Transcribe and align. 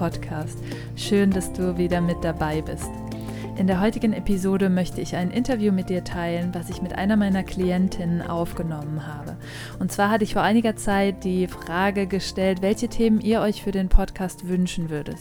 Podcast. 0.00 0.56
Schön, 0.96 1.30
dass 1.30 1.52
du 1.52 1.76
wieder 1.76 2.00
mit 2.00 2.24
dabei 2.24 2.62
bist. 2.62 2.88
In 3.58 3.66
der 3.66 3.82
heutigen 3.82 4.14
Episode 4.14 4.70
möchte 4.70 5.02
ich 5.02 5.14
ein 5.14 5.30
Interview 5.30 5.72
mit 5.72 5.90
dir 5.90 6.02
teilen, 6.02 6.54
was 6.54 6.70
ich 6.70 6.80
mit 6.80 6.94
einer 6.94 7.18
meiner 7.18 7.42
Klientinnen 7.42 8.22
aufgenommen 8.22 9.06
habe. 9.06 9.36
Und 9.78 9.92
zwar 9.92 10.08
hatte 10.08 10.24
ich 10.24 10.32
vor 10.32 10.40
einiger 10.40 10.74
Zeit 10.74 11.22
die 11.22 11.46
Frage 11.46 12.06
gestellt, 12.06 12.62
welche 12.62 12.88
Themen 12.88 13.20
ihr 13.20 13.42
euch 13.42 13.62
für 13.62 13.72
den 13.72 13.90
Podcast 13.90 14.48
wünschen 14.48 14.88
würdet 14.88 15.18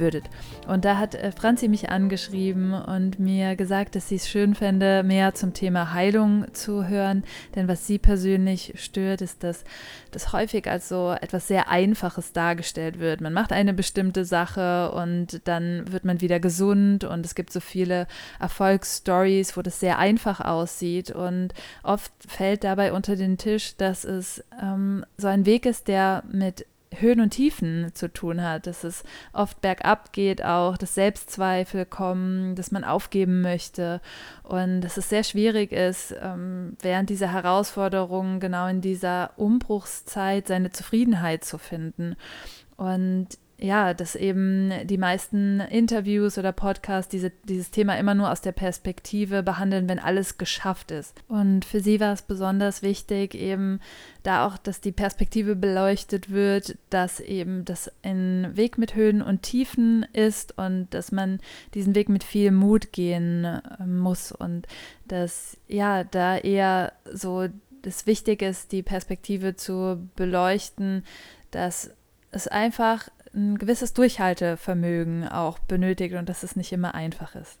würdet. 0.00 0.24
Und 0.66 0.84
da 0.84 0.98
hat 0.98 1.14
äh, 1.14 1.30
Franzi 1.30 1.68
mich 1.68 1.90
angeschrieben 1.90 2.72
und 2.72 3.20
mir 3.20 3.54
gesagt, 3.54 3.94
dass 3.94 4.08
sie 4.08 4.16
es 4.16 4.28
schön 4.28 4.54
fände, 4.54 5.02
mehr 5.04 5.34
zum 5.34 5.54
Thema 5.54 5.92
Heilung 5.92 6.46
zu 6.52 6.88
hören. 6.88 7.22
Denn 7.54 7.68
was 7.68 7.86
sie 7.86 7.98
persönlich 7.98 8.72
stört, 8.76 9.20
ist, 9.20 9.44
dass 9.44 9.64
das 10.10 10.32
häufig 10.32 10.68
als 10.68 10.88
so 10.88 11.14
etwas 11.20 11.48
sehr 11.48 11.68
Einfaches 11.68 12.32
dargestellt 12.32 12.98
wird. 12.98 13.20
Man 13.20 13.32
macht 13.32 13.52
eine 13.52 13.72
bestimmte 13.72 14.24
Sache 14.24 14.92
und 14.92 15.40
dann 15.44 15.90
wird 15.92 16.04
man 16.04 16.20
wieder 16.20 16.40
gesund 16.40 17.04
und 17.04 17.24
es 17.24 17.34
gibt 17.34 17.52
so 17.52 17.60
viele 17.60 18.06
Erfolgsstories, 18.38 19.56
wo 19.56 19.62
das 19.62 19.80
sehr 19.80 19.98
einfach 19.98 20.40
aussieht. 20.40 21.10
Und 21.10 21.54
oft 21.82 22.12
fällt 22.26 22.64
dabei 22.64 22.92
unter 22.92 23.16
den 23.16 23.38
Tisch, 23.38 23.76
dass 23.76 24.04
es 24.04 24.44
ähm, 24.60 25.04
so 25.16 25.28
ein 25.28 25.46
Weg 25.46 25.66
ist, 25.66 25.88
der 25.88 26.22
mit 26.30 26.66
Höhen 26.96 27.20
und 27.20 27.30
Tiefen 27.30 27.92
zu 27.94 28.12
tun 28.12 28.42
hat, 28.42 28.66
dass 28.66 28.84
es 28.84 29.04
oft 29.32 29.60
bergab 29.60 30.12
geht 30.12 30.44
auch, 30.44 30.76
dass 30.76 30.94
Selbstzweifel 30.94 31.86
kommen, 31.86 32.56
dass 32.56 32.72
man 32.72 32.84
aufgeben 32.84 33.42
möchte 33.42 34.00
und 34.42 34.80
dass 34.80 34.96
es 34.96 35.08
sehr 35.08 35.22
schwierig 35.22 35.72
ist, 35.72 36.14
ähm, 36.20 36.76
während 36.80 37.10
dieser 37.10 37.32
Herausforderungen, 37.32 38.40
genau 38.40 38.66
in 38.66 38.80
dieser 38.80 39.30
Umbruchszeit, 39.36 40.48
seine 40.48 40.72
Zufriedenheit 40.72 41.44
zu 41.44 41.58
finden. 41.58 42.16
Und 42.76 43.28
ja, 43.60 43.92
dass 43.92 44.16
eben 44.16 44.72
die 44.84 44.96
meisten 44.96 45.60
Interviews 45.60 46.38
oder 46.38 46.52
Podcasts 46.52 47.10
diese, 47.10 47.30
dieses 47.44 47.70
Thema 47.70 47.98
immer 47.98 48.14
nur 48.14 48.30
aus 48.30 48.40
der 48.40 48.52
Perspektive 48.52 49.42
behandeln, 49.42 49.88
wenn 49.88 49.98
alles 49.98 50.38
geschafft 50.38 50.90
ist. 50.90 51.14
Und 51.28 51.64
für 51.64 51.80
sie 51.80 52.00
war 52.00 52.14
es 52.14 52.22
besonders 52.22 52.82
wichtig, 52.82 53.34
eben 53.34 53.80
da 54.22 54.46
auch, 54.46 54.56
dass 54.56 54.80
die 54.80 54.92
Perspektive 54.92 55.56
beleuchtet 55.56 56.30
wird, 56.30 56.78
dass 56.88 57.20
eben 57.20 57.64
das 57.66 57.92
ein 58.02 58.50
Weg 58.54 58.78
mit 58.78 58.94
Höhen 58.94 59.20
und 59.20 59.42
Tiefen 59.42 60.06
ist 60.12 60.56
und 60.56 60.88
dass 60.90 61.12
man 61.12 61.38
diesen 61.74 61.94
Weg 61.94 62.08
mit 62.08 62.24
viel 62.24 62.52
Mut 62.52 62.92
gehen 62.92 63.44
äh, 63.44 63.86
muss 63.86 64.32
und 64.32 64.66
dass 65.06 65.58
ja, 65.68 66.04
da 66.04 66.38
eher 66.38 66.92
so 67.12 67.48
das 67.82 68.06
Wichtige 68.06 68.46
ist, 68.46 68.72
die 68.72 68.82
Perspektive 68.82 69.56
zu 69.56 70.08
beleuchten, 70.16 71.04
dass 71.50 71.90
es 72.30 72.46
einfach 72.46 73.08
ein 73.34 73.58
gewisses 73.58 73.92
Durchhaltevermögen 73.92 75.28
auch 75.28 75.58
benötigt 75.58 76.14
und 76.14 76.28
dass 76.28 76.42
es 76.42 76.56
nicht 76.56 76.72
immer 76.72 76.94
einfach 76.94 77.34
ist. 77.34 77.58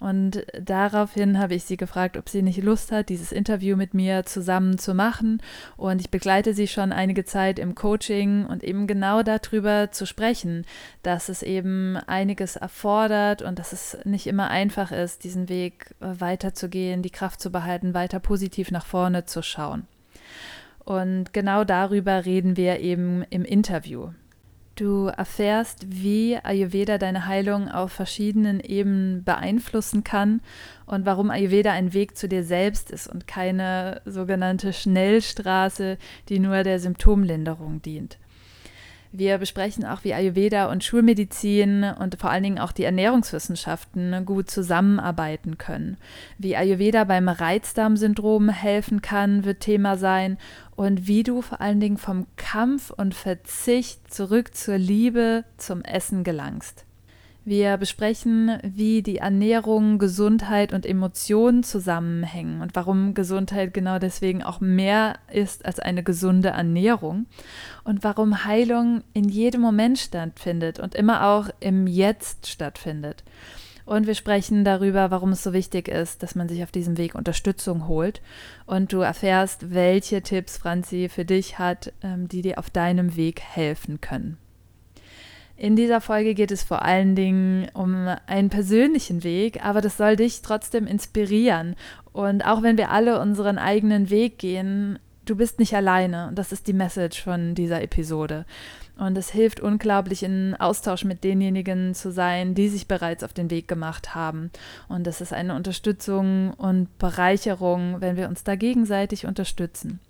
Und 0.00 0.46
daraufhin 0.58 1.38
habe 1.38 1.54
ich 1.54 1.64
sie 1.64 1.76
gefragt, 1.76 2.16
ob 2.16 2.30
sie 2.30 2.40
nicht 2.40 2.62
Lust 2.62 2.90
hat, 2.90 3.10
dieses 3.10 3.32
Interview 3.32 3.76
mit 3.76 3.92
mir 3.92 4.24
zusammen 4.24 4.78
zu 4.78 4.94
machen. 4.94 5.42
Und 5.76 6.00
ich 6.00 6.10
begleite 6.10 6.54
sie 6.54 6.68
schon 6.68 6.90
einige 6.90 7.26
Zeit 7.26 7.58
im 7.58 7.74
Coaching 7.74 8.46
und 8.46 8.64
eben 8.64 8.86
genau 8.86 9.22
darüber 9.22 9.92
zu 9.92 10.06
sprechen, 10.06 10.64
dass 11.02 11.28
es 11.28 11.42
eben 11.42 11.98
einiges 11.98 12.56
erfordert 12.56 13.42
und 13.42 13.58
dass 13.58 13.74
es 13.74 13.98
nicht 14.04 14.26
immer 14.26 14.48
einfach 14.48 14.90
ist, 14.90 15.22
diesen 15.22 15.50
Weg 15.50 15.94
weiterzugehen, 16.00 17.02
die 17.02 17.10
Kraft 17.10 17.42
zu 17.42 17.52
behalten, 17.52 17.92
weiter 17.92 18.20
positiv 18.20 18.70
nach 18.70 18.86
vorne 18.86 19.26
zu 19.26 19.42
schauen. 19.42 19.86
Und 20.78 21.34
genau 21.34 21.64
darüber 21.64 22.24
reden 22.24 22.56
wir 22.56 22.80
eben 22.80 23.22
im 23.28 23.44
Interview. 23.44 24.08
Du 24.76 25.06
erfährst, 25.06 25.86
wie 25.88 26.38
Ayurveda 26.42 26.96
deine 26.96 27.26
Heilung 27.26 27.68
auf 27.68 27.92
verschiedenen 27.92 28.60
Ebenen 28.60 29.24
beeinflussen 29.24 30.04
kann 30.04 30.40
und 30.86 31.04
warum 31.04 31.30
Ayurveda 31.30 31.72
ein 31.72 31.92
Weg 31.92 32.16
zu 32.16 32.28
dir 32.28 32.44
selbst 32.44 32.90
ist 32.90 33.06
und 33.06 33.26
keine 33.26 34.00
sogenannte 34.06 34.72
Schnellstraße, 34.72 35.98
die 36.28 36.38
nur 36.38 36.62
der 36.62 36.80
Symptomlinderung 36.80 37.82
dient. 37.82 38.18
Wir 39.12 39.38
besprechen 39.38 39.84
auch, 39.84 40.04
wie 40.04 40.14
Ayurveda 40.14 40.70
und 40.70 40.84
Schulmedizin 40.84 41.82
und 41.98 42.20
vor 42.20 42.30
allen 42.30 42.44
Dingen 42.44 42.58
auch 42.60 42.70
die 42.70 42.84
Ernährungswissenschaften 42.84 44.24
gut 44.24 44.48
zusammenarbeiten 44.48 45.58
können. 45.58 45.96
Wie 46.38 46.56
Ayurveda 46.56 47.02
beim 47.02 47.28
Reizdarmsyndrom 47.28 48.50
helfen 48.50 49.02
kann, 49.02 49.44
wird 49.44 49.60
Thema 49.60 49.96
sein 49.96 50.38
und 50.80 51.06
wie 51.06 51.24
du 51.24 51.42
vor 51.42 51.60
allen 51.60 51.78
Dingen 51.78 51.98
vom 51.98 52.26
Kampf 52.36 52.88
und 52.88 53.14
Verzicht 53.14 54.10
zurück 54.10 54.54
zur 54.54 54.78
Liebe 54.78 55.44
zum 55.58 55.82
Essen 55.82 56.24
gelangst. 56.24 56.86
Wir 57.44 57.76
besprechen, 57.76 58.58
wie 58.62 59.02
die 59.02 59.18
Ernährung, 59.18 59.98
Gesundheit 59.98 60.72
und 60.72 60.86
Emotionen 60.86 61.64
zusammenhängen 61.64 62.62
und 62.62 62.74
warum 62.76 63.12
Gesundheit 63.12 63.74
genau 63.74 63.98
deswegen 63.98 64.42
auch 64.42 64.60
mehr 64.60 65.18
ist 65.30 65.66
als 65.66 65.80
eine 65.80 66.02
gesunde 66.02 66.48
Ernährung 66.48 67.26
und 67.84 68.02
warum 68.02 68.46
Heilung 68.46 69.02
in 69.12 69.28
jedem 69.28 69.60
Moment 69.60 69.98
stattfindet 69.98 70.80
und 70.80 70.94
immer 70.94 71.26
auch 71.26 71.50
im 71.60 71.86
Jetzt 71.86 72.46
stattfindet. 72.46 73.22
Und 73.90 74.06
wir 74.06 74.14
sprechen 74.14 74.62
darüber, 74.62 75.10
warum 75.10 75.32
es 75.32 75.42
so 75.42 75.52
wichtig 75.52 75.88
ist, 75.88 76.22
dass 76.22 76.36
man 76.36 76.48
sich 76.48 76.62
auf 76.62 76.70
diesem 76.70 76.96
Weg 76.96 77.16
Unterstützung 77.16 77.88
holt. 77.88 78.22
Und 78.64 78.92
du 78.92 79.00
erfährst, 79.00 79.74
welche 79.74 80.22
Tipps 80.22 80.58
Franzi 80.58 81.08
für 81.08 81.24
dich 81.24 81.58
hat, 81.58 81.92
ähm, 82.00 82.28
die 82.28 82.40
dir 82.40 82.60
auf 82.60 82.70
deinem 82.70 83.16
Weg 83.16 83.40
helfen 83.40 84.00
können. 84.00 84.38
In 85.56 85.74
dieser 85.74 86.00
Folge 86.00 86.34
geht 86.34 86.52
es 86.52 86.62
vor 86.62 86.82
allen 86.82 87.16
Dingen 87.16 87.68
um 87.74 88.08
einen 88.28 88.48
persönlichen 88.48 89.24
Weg, 89.24 89.66
aber 89.66 89.80
das 89.80 89.96
soll 89.96 90.14
dich 90.14 90.40
trotzdem 90.42 90.86
inspirieren. 90.86 91.74
Und 92.12 92.46
auch 92.46 92.62
wenn 92.62 92.78
wir 92.78 92.92
alle 92.92 93.20
unseren 93.20 93.58
eigenen 93.58 94.08
Weg 94.08 94.38
gehen, 94.38 95.00
du 95.24 95.34
bist 95.34 95.58
nicht 95.58 95.74
alleine. 95.74 96.28
Und 96.28 96.38
das 96.38 96.52
ist 96.52 96.68
die 96.68 96.74
Message 96.74 97.24
von 97.24 97.56
dieser 97.56 97.82
Episode. 97.82 98.44
Und 99.00 99.16
es 99.16 99.30
hilft 99.30 99.60
unglaublich, 99.60 100.22
in 100.22 100.54
Austausch 100.56 101.04
mit 101.04 101.24
denjenigen 101.24 101.94
zu 101.94 102.12
sein, 102.12 102.54
die 102.54 102.68
sich 102.68 102.86
bereits 102.86 103.24
auf 103.24 103.32
den 103.32 103.50
Weg 103.50 103.66
gemacht 103.66 104.14
haben. 104.14 104.50
Und 104.90 105.06
es 105.06 105.22
ist 105.22 105.32
eine 105.32 105.54
Unterstützung 105.54 106.52
und 106.52 106.98
Bereicherung, 106.98 108.02
wenn 108.02 108.16
wir 108.16 108.28
uns 108.28 108.44
da 108.44 108.56
gegenseitig 108.56 109.24
unterstützen. 109.24 110.00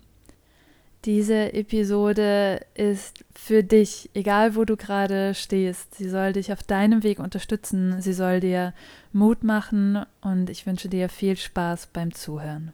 Diese 1.05 1.53
Episode 1.53 2.65
ist 2.73 3.23
für 3.33 3.63
dich, 3.63 4.09
egal 4.13 4.55
wo 4.57 4.65
du 4.65 4.75
gerade 4.75 5.35
stehst. 5.35 5.95
Sie 5.95 6.09
soll 6.09 6.33
dich 6.33 6.51
auf 6.51 6.61
deinem 6.61 7.01
Weg 7.01 7.19
unterstützen. 7.19 8.01
Sie 8.01 8.13
soll 8.13 8.41
dir 8.41 8.73
Mut 9.13 9.41
machen 9.41 10.05
und 10.19 10.49
ich 10.49 10.65
wünsche 10.65 10.89
dir 10.89 11.07
viel 11.07 11.37
Spaß 11.37 11.87
beim 11.93 12.13
Zuhören. 12.13 12.73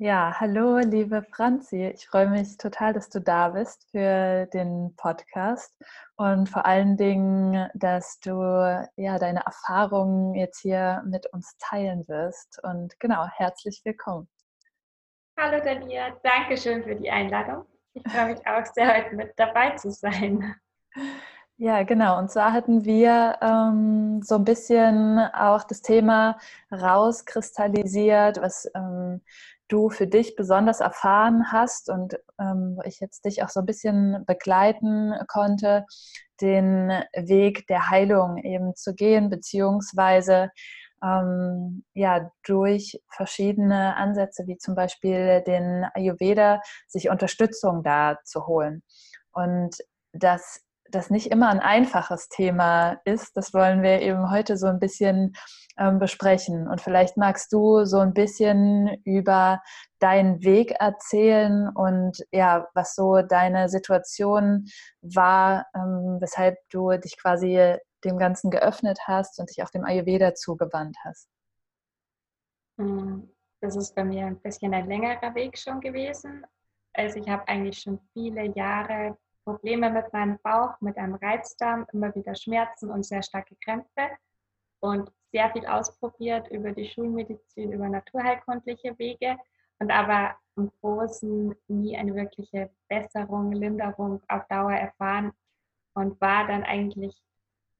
Ja, 0.00 0.32
hallo, 0.38 0.78
liebe 0.78 1.24
Franzi. 1.24 1.86
Ich 1.92 2.06
freue 2.06 2.28
mich 2.28 2.56
total, 2.56 2.92
dass 2.92 3.10
du 3.10 3.20
da 3.20 3.48
bist 3.48 3.84
für 3.90 4.46
den 4.46 4.94
Podcast 4.94 5.74
und 6.14 6.48
vor 6.48 6.64
allen 6.66 6.96
Dingen, 6.96 7.68
dass 7.74 8.20
du 8.20 8.30
ja 8.94 9.18
deine 9.18 9.40
Erfahrungen 9.44 10.36
jetzt 10.36 10.60
hier 10.60 11.02
mit 11.04 11.26
uns 11.32 11.56
teilen 11.58 12.06
wirst. 12.06 12.60
Und 12.62 13.00
genau, 13.00 13.26
herzlich 13.26 13.80
willkommen. 13.82 14.28
Hallo 15.36 15.60
Daniela, 15.64 16.16
danke 16.22 16.56
schön 16.56 16.84
für 16.84 16.94
die 16.94 17.10
Einladung. 17.10 17.66
Ich 17.92 18.04
freue 18.08 18.34
mich 18.34 18.46
auch 18.46 18.64
sehr, 18.66 18.96
heute 18.96 19.16
mit 19.16 19.32
dabei 19.36 19.70
zu 19.70 19.90
sein. 19.90 20.54
Ja, 21.60 21.82
genau. 21.82 22.20
Und 22.20 22.30
zwar 22.30 22.52
hatten 22.52 22.84
wir 22.84 23.36
ähm, 23.42 24.22
so 24.22 24.36
ein 24.36 24.44
bisschen 24.44 25.18
auch 25.18 25.64
das 25.64 25.82
Thema 25.82 26.38
rauskristallisiert, 26.70 28.40
was 28.40 28.70
ähm, 28.76 29.22
du 29.68 29.90
für 29.90 30.06
dich 30.06 30.34
besonders 30.36 30.80
erfahren 30.80 31.52
hast 31.52 31.90
und 31.90 32.18
ähm, 32.40 32.80
ich 32.84 33.00
jetzt 33.00 33.24
dich 33.24 33.42
auch 33.42 33.48
so 33.48 33.60
ein 33.60 33.66
bisschen 33.66 34.24
begleiten 34.26 35.14
konnte, 35.28 35.84
den 36.40 36.88
Weg 37.14 37.66
der 37.66 37.90
Heilung 37.90 38.38
eben 38.38 38.74
zu 38.74 38.94
gehen, 38.94 39.28
beziehungsweise 39.28 40.50
ähm, 41.02 41.84
ja, 41.94 42.30
durch 42.44 43.00
verschiedene 43.08 43.96
Ansätze, 43.96 44.46
wie 44.46 44.58
zum 44.58 44.74
Beispiel 44.74 45.42
den 45.46 45.86
Ayurveda, 45.94 46.60
sich 46.86 47.10
Unterstützung 47.10 47.82
da 47.82 48.18
zu 48.24 48.46
holen. 48.46 48.82
Und 49.32 49.76
dass 50.12 50.62
das 50.90 51.10
nicht 51.10 51.30
immer 51.30 51.48
ein 51.48 51.60
einfaches 51.60 52.28
Thema 52.28 53.00
ist. 53.04 53.36
Das 53.36 53.52
wollen 53.54 53.82
wir 53.82 54.00
eben 54.00 54.30
heute 54.30 54.56
so 54.56 54.66
ein 54.66 54.78
bisschen 54.78 55.34
ähm, 55.78 55.98
besprechen. 55.98 56.68
Und 56.68 56.80
vielleicht 56.80 57.16
magst 57.16 57.52
du 57.52 57.84
so 57.84 57.98
ein 57.98 58.14
bisschen 58.14 59.00
über 59.04 59.60
deinen 59.98 60.42
Weg 60.42 60.72
erzählen 60.72 61.68
und 61.74 62.24
ja, 62.32 62.66
was 62.74 62.94
so 62.94 63.22
deine 63.22 63.68
Situation 63.68 64.66
war, 65.00 65.66
ähm, 65.74 66.18
weshalb 66.20 66.56
du 66.70 66.90
dich 66.98 67.16
quasi 67.20 67.76
dem 68.04 68.18
Ganzen 68.18 68.50
geöffnet 68.50 68.98
hast 69.06 69.38
und 69.38 69.50
dich 69.50 69.62
auch 69.62 69.70
dem 69.70 69.84
Ayurveda 69.84 70.34
zugewandt 70.34 70.96
hast. 71.04 71.28
Hm, 72.78 73.28
das 73.60 73.76
ist 73.76 73.94
bei 73.94 74.04
mir 74.04 74.26
ein 74.26 74.40
bisschen 74.40 74.72
ein 74.72 74.86
längerer 74.86 75.34
Weg 75.34 75.58
schon 75.58 75.80
gewesen. 75.80 76.46
Also 76.92 77.18
ich 77.18 77.28
habe 77.28 77.46
eigentlich 77.48 77.78
schon 77.78 77.98
viele 78.12 78.44
Jahre 78.56 79.16
Probleme 79.48 79.88
mit 79.88 80.12
meinem 80.12 80.38
Bauch, 80.42 80.78
mit 80.82 80.98
einem 80.98 81.14
Reizdarm, 81.14 81.86
immer 81.94 82.14
wieder 82.14 82.34
Schmerzen 82.34 82.90
und 82.90 83.06
sehr 83.06 83.22
starke 83.22 83.56
Krämpfe. 83.64 84.10
Und 84.80 85.10
sehr 85.32 85.50
viel 85.52 85.66
ausprobiert 85.66 86.48
über 86.50 86.72
die 86.72 86.86
Schulmedizin, 86.86 87.72
über 87.72 87.88
naturheilkundliche 87.88 88.98
Wege. 88.98 89.38
Und 89.78 89.90
aber 89.90 90.36
im 90.56 90.70
Großen 90.82 91.54
nie 91.68 91.96
eine 91.96 92.14
wirkliche 92.14 92.70
Besserung, 92.88 93.52
Linderung 93.52 94.22
auf 94.28 94.46
Dauer 94.48 94.72
erfahren. 94.72 95.32
Und 95.94 96.20
war 96.20 96.46
dann 96.46 96.64
eigentlich 96.64 97.16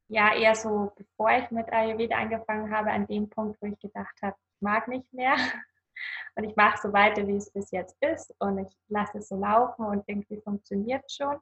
ja 0.08 0.34
eher 0.34 0.54
so, 0.54 0.90
bevor 0.96 1.32
ich 1.32 1.50
mit 1.50 1.70
Ayurveda 1.70 2.16
angefangen 2.16 2.74
habe, 2.74 2.92
an 2.92 3.06
dem 3.06 3.28
Punkt, 3.28 3.60
wo 3.60 3.66
ich 3.66 3.78
gedacht 3.78 4.16
habe, 4.22 4.36
ich 4.54 4.62
mag 4.62 4.88
nicht 4.88 5.12
mehr. 5.12 5.36
Und 6.34 6.44
ich 6.44 6.56
mache 6.56 6.80
so 6.80 6.92
weiter, 6.94 7.26
wie 7.26 7.36
es 7.36 7.50
bis 7.50 7.70
jetzt 7.72 8.00
ist. 8.02 8.34
Und 8.38 8.56
ich 8.58 8.74
lasse 8.88 9.18
es 9.18 9.28
so 9.28 9.36
laufen 9.36 9.84
und 9.84 10.04
irgendwie 10.06 10.40
funktioniert 10.40 11.10
schon. 11.10 11.36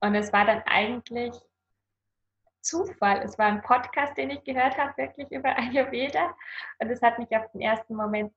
Und 0.00 0.14
es 0.14 0.32
war 0.32 0.46
dann 0.46 0.62
eigentlich 0.66 1.34
Zufall. 2.62 3.22
Es 3.22 3.38
war 3.38 3.46
ein 3.46 3.62
Podcast, 3.62 4.16
den 4.16 4.30
ich 4.30 4.44
gehört 4.44 4.76
habe, 4.76 4.96
wirklich 4.96 5.30
über 5.30 5.48
Ayurveda. 5.58 6.34
Und 6.78 6.90
es 6.90 7.02
hat 7.02 7.18
mich 7.18 7.34
auf 7.36 7.50
den 7.52 7.60
ersten 7.60 7.94
Moment 7.94 8.32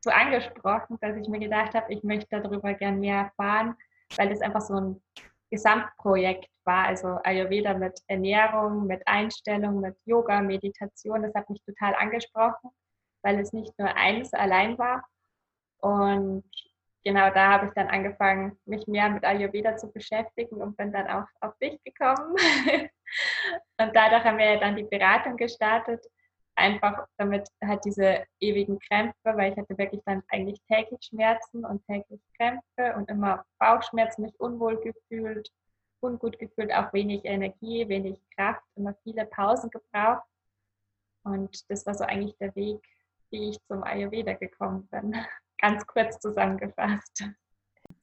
so 0.00 0.10
angesprochen, 0.10 0.98
dass 1.00 1.16
ich 1.16 1.28
mir 1.28 1.38
gedacht 1.38 1.74
habe, 1.74 1.92
ich 1.92 2.02
möchte 2.02 2.40
darüber 2.40 2.74
gerne 2.74 2.96
mehr 2.96 3.16
erfahren, 3.16 3.76
weil 4.16 4.32
es 4.32 4.40
einfach 4.40 4.60
so 4.60 4.74
ein 4.74 5.02
Gesamtprojekt 5.50 6.50
war. 6.64 6.86
Also 6.86 7.18
Ayurveda 7.24 7.74
mit 7.74 8.00
Ernährung, 8.08 8.86
mit 8.86 9.06
Einstellung, 9.06 9.80
mit 9.80 9.96
Yoga, 10.04 10.40
Meditation. 10.40 11.22
Das 11.22 11.34
hat 11.34 11.48
mich 11.48 11.62
total 11.64 11.94
angesprochen, 11.94 12.70
weil 13.22 13.38
es 13.38 13.52
nicht 13.52 13.78
nur 13.78 13.94
eines 13.94 14.32
allein 14.32 14.76
war. 14.78 15.04
Und 15.78 16.44
genau 17.04 17.30
da 17.30 17.52
habe 17.52 17.66
ich 17.66 17.72
dann 17.72 17.88
angefangen, 17.88 18.58
mich 18.64 18.86
mehr 18.86 19.08
mit 19.10 19.24
Ayurveda 19.24 19.76
zu 19.76 19.90
beschäftigen 19.90 20.56
und 20.56 20.76
bin 20.76 20.92
dann 20.92 21.08
auch 21.08 21.26
auf 21.40 21.56
dich 21.58 21.82
gekommen. 21.84 22.36
und 23.80 23.94
dadurch 23.94 24.24
haben 24.24 24.38
wir 24.38 24.58
dann 24.60 24.76
die 24.76 24.84
Beratung 24.84 25.36
gestartet, 25.36 26.04
einfach 26.54 27.06
damit 27.16 27.48
halt 27.64 27.84
diese 27.84 28.24
ewigen 28.40 28.78
Krämpfe, 28.78 29.16
weil 29.24 29.52
ich 29.52 29.58
hatte 29.58 29.76
wirklich 29.78 30.02
dann 30.04 30.22
eigentlich 30.28 30.60
täglich 30.68 31.00
Schmerzen 31.02 31.64
und 31.64 31.84
täglich 31.86 32.20
Krämpfe 32.36 32.96
und 32.96 33.08
immer 33.08 33.44
Bauchschmerzen, 33.58 34.22
mich 34.22 34.38
unwohl 34.38 34.80
gefühlt, 34.80 35.50
ungut 36.00 36.38
gefühlt, 36.38 36.72
auch 36.72 36.92
wenig 36.92 37.24
Energie, 37.24 37.88
wenig 37.88 38.18
Kraft, 38.36 38.62
immer 38.76 38.94
viele 39.02 39.24
Pausen 39.26 39.70
gebraucht. 39.70 40.24
Und 41.24 41.70
das 41.70 41.86
war 41.86 41.94
so 41.94 42.04
eigentlich 42.04 42.36
der 42.38 42.54
Weg, 42.54 42.82
wie 43.30 43.50
ich 43.50 43.64
zum 43.66 43.82
Ayurveda 43.82 44.34
gekommen 44.34 44.88
bin 44.88 45.14
ganz 45.62 45.86
kurz 45.86 46.18
zusammengefasst. 46.18 47.24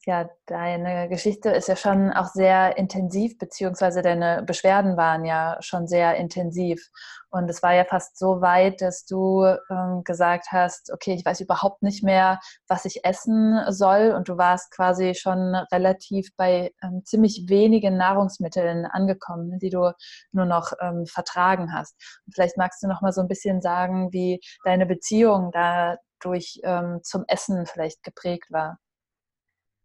Ja, 0.06 0.30
deine 0.46 1.10
Geschichte 1.10 1.50
ist 1.50 1.68
ja 1.68 1.76
schon 1.76 2.12
auch 2.12 2.28
sehr 2.28 2.78
intensiv, 2.78 3.38
beziehungsweise 3.38 4.02
deine 4.02 4.44
Beschwerden 4.44 4.96
waren 4.96 5.26
ja 5.26 5.58
schon 5.60 5.88
sehr 5.88 6.16
intensiv. 6.16 6.90
Und 7.30 7.50
es 7.50 7.62
war 7.62 7.74
ja 7.74 7.84
fast 7.84 8.18
so 8.18 8.42
weit, 8.42 8.82
dass 8.82 9.06
du 9.06 9.44
ähm, 9.70 10.04
gesagt 10.06 10.48
hast, 10.52 10.92
okay, 10.92 11.14
ich 11.14 11.26
weiß 11.26 11.42
überhaupt 11.42 11.84
nicht 11.84 12.02
mehr, 12.02 12.40
was 12.68 12.86
ich 12.86 13.04
essen 13.04 13.60
soll. 13.70 14.14
Und 14.16 14.30
du 14.30 14.38
warst 14.38 14.72
quasi 14.72 15.16
schon 15.16 15.54
relativ 15.72 16.30
bei 16.38 16.72
ähm, 16.82 17.04
ziemlich 17.04 17.46
wenigen 17.48 17.98
Nahrungsmitteln 17.98 18.86
angekommen, 18.86 19.60
die 19.60 19.70
du 19.70 19.92
nur 20.32 20.46
noch 20.46 20.72
ähm, 20.82 21.06
vertragen 21.08 21.74
hast. 21.74 21.96
Und 22.26 22.34
vielleicht 22.34 22.58
magst 22.58 22.82
du 22.82 22.88
noch 22.88 23.02
mal 23.02 23.12
so 23.12 23.22
ein 23.22 23.28
bisschen 23.28 23.62
sagen, 23.62 24.14
wie 24.14 24.40
deine 24.64 24.86
Beziehung 24.86 25.52
da 25.52 25.98
durch 26.20 26.60
ähm, 26.64 27.00
zum 27.04 27.26
Essen 27.28 27.66
vielleicht 27.66 28.04
geprägt 28.04 28.52
war. 28.52 28.80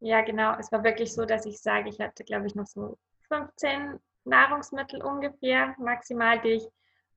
Ja, 0.01 0.23
genau. 0.23 0.55
Es 0.59 0.71
war 0.73 0.85
wirklich 0.85 1.13
so, 1.13 1.25
dass 1.25 1.47
ich 1.47 1.61
sage, 1.61 1.89
ich 1.89 2.01
hatte, 2.01 2.25
glaube 2.25 2.47
ich, 2.47 2.55
noch 2.55 2.67
so 2.67 2.99
15 3.29 3.99
Nahrungsmittel 4.25 5.03
ungefähr 5.03 5.75
maximal, 5.79 6.41
die 6.41 6.51
ich 6.51 6.69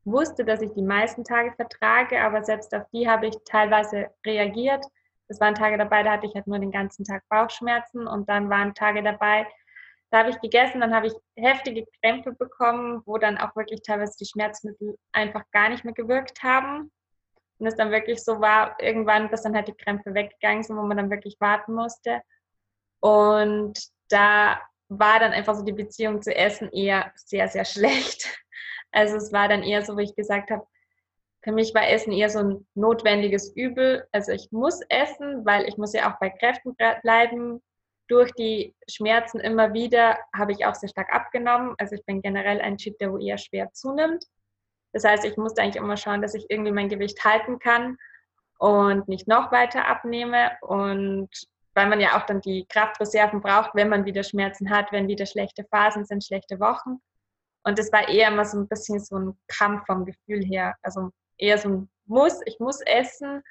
wusste, 0.06 0.46
dass 0.46 0.62
ich 0.62 0.72
die 0.74 0.82
meisten 0.82 1.24
Tage 1.24 1.52
vertrage, 1.54 2.22
aber 2.22 2.44
selbst 2.44 2.74
auf 2.74 2.84
die 2.94 3.10
habe 3.10 3.28
ich 3.28 3.36
teilweise 3.46 4.10
reagiert. 4.26 4.86
Es 5.28 5.40
waren 5.42 5.56
Tage 5.56 5.78
dabei, 5.78 6.04
da 6.04 6.14
hatte 6.14 6.28
ich 6.28 6.36
halt 6.36 6.48
nur 6.48 6.60
den 6.60 6.72
ganzen 6.72 7.04
Tag 7.04 7.24
Bauchschmerzen 7.28 8.08
und 8.08 8.30
dann 8.30 8.50
waren 8.50 8.74
Tage 8.74 9.04
dabei, 9.04 9.46
da 10.10 10.20
habe 10.20 10.30
ich 10.30 10.40
gegessen, 10.40 10.80
dann 10.80 10.96
habe 10.96 11.08
ich 11.08 11.14
heftige 11.36 11.86
Krämpfe 12.02 12.32
bekommen, 12.32 13.02
wo 13.06 13.18
dann 13.18 13.38
auch 13.38 13.56
wirklich 13.56 13.82
teilweise 13.82 14.16
die 14.18 14.26
Schmerzmittel 14.26 14.98
einfach 15.12 15.44
gar 15.52 15.70
nicht 15.70 15.84
mehr 15.84 15.94
gewirkt 15.94 16.42
haben. 16.44 16.92
Und 17.60 17.68
es 17.68 17.76
dann 17.76 17.92
wirklich 17.92 18.24
so 18.24 18.40
war, 18.40 18.78
irgendwann, 18.80 19.30
bis 19.30 19.42
dann 19.42 19.56
halt 19.56 19.68
die 19.68 19.74
Krämpfe 19.74 20.14
weggegangen 20.14 20.64
sind, 20.64 20.78
wo 20.78 20.84
man 20.84 20.98
dann 20.98 21.10
wirklich 21.10 21.38
warten 21.40 21.74
musste. 21.74 22.22
Und 23.00 23.80
da 24.10 24.62
war 24.90 25.20
dann 25.20 25.34
einfach 25.34 25.56
so 25.56 25.64
die 25.64 25.74
Beziehung 25.74 26.22
zu 26.22 26.36
Essen 26.36 26.72
eher 26.72 27.12
sehr, 27.16 27.48
sehr 27.48 27.66
schlecht. 27.66 28.28
Also 28.92 29.18
es 29.18 29.32
war 29.34 29.48
dann 29.48 29.64
eher 29.64 29.84
so, 29.84 29.96
wo 29.96 30.00
ich 30.00 30.16
gesagt 30.16 30.50
habe, 30.52 30.66
für 31.44 31.52
mich 31.52 31.74
war 31.74 31.88
Essen 31.88 32.12
eher 32.12 32.30
so 32.30 32.40
ein 32.40 32.68
notwendiges 32.74 33.56
Übel. 33.56 34.06
Also 34.12 34.32
ich 34.32 34.52
muss 34.52 34.82
essen, 34.90 35.46
weil 35.46 35.66
ich 35.66 35.78
muss 35.78 35.94
ja 35.94 36.12
auch 36.12 36.20
bei 36.20 36.30
Kräften 36.30 36.76
bleiben. 36.76 37.62
Durch 38.10 38.32
die 38.34 38.76
Schmerzen 38.90 39.40
immer 39.40 39.74
wieder 39.74 40.18
habe 40.36 40.52
ich 40.52 40.66
auch 40.66 40.76
sehr 40.76 40.90
stark 40.90 41.14
abgenommen. 41.14 41.76
Also 41.78 41.96
ich 41.96 42.06
bin 42.06 42.22
generell 42.22 42.60
ein 42.60 42.78
Typ, 42.78 42.98
der 42.98 43.16
eher 43.20 43.38
schwer 43.38 43.72
zunimmt. 43.72 44.26
Das 44.98 45.04
heißt, 45.04 45.26
ich 45.26 45.38
musste 45.38 45.62
eigentlich 45.62 45.76
immer 45.76 45.96
schauen, 45.96 46.24
dass 46.24 46.34
ich 46.34 46.50
irgendwie 46.50 46.72
mein 46.72 46.90
Gewicht 46.90 47.24
halten 47.24 47.60
kann 47.60 48.00
und 48.58 49.08
nicht 49.08 49.28
noch 49.28 49.52
weiter 49.52 49.88
abnehme. 49.88 50.54
Und 50.62 51.30
weil 51.76 51.88
man 51.88 52.00
ja 52.00 52.18
auch 52.18 52.26
dann 52.26 52.42
die 52.42 52.66
Kraftreserven 52.68 53.40
braucht, 53.42 53.76
wenn 53.76 53.90
man 53.90 54.06
wieder 54.06 54.24
Schmerzen 54.24 54.72
hat, 54.72 54.92
wenn 54.92 55.08
wieder 55.08 55.28
schlechte 55.28 55.66
Phasen 55.66 56.06
sind, 56.06 56.24
schlechte 56.26 56.60
Wochen. 56.60 57.00
Und 57.64 57.78
das 57.78 57.92
war 57.92 58.10
eher 58.10 58.30
immer 58.30 58.44
so 58.44 58.58
ein 58.58 58.68
bisschen 58.68 59.00
so 59.00 59.20
ein 59.20 59.38
Kampf 59.48 59.86
vom 59.86 60.04
Gefühl 60.04 60.44
her. 60.44 60.74
Also 60.82 61.12
eher 61.38 61.60
so 61.60 61.70
ein 61.70 61.90
Muss, 62.08 62.42
ich 62.48 62.60
muss 62.60 62.82
essen. 62.82 63.44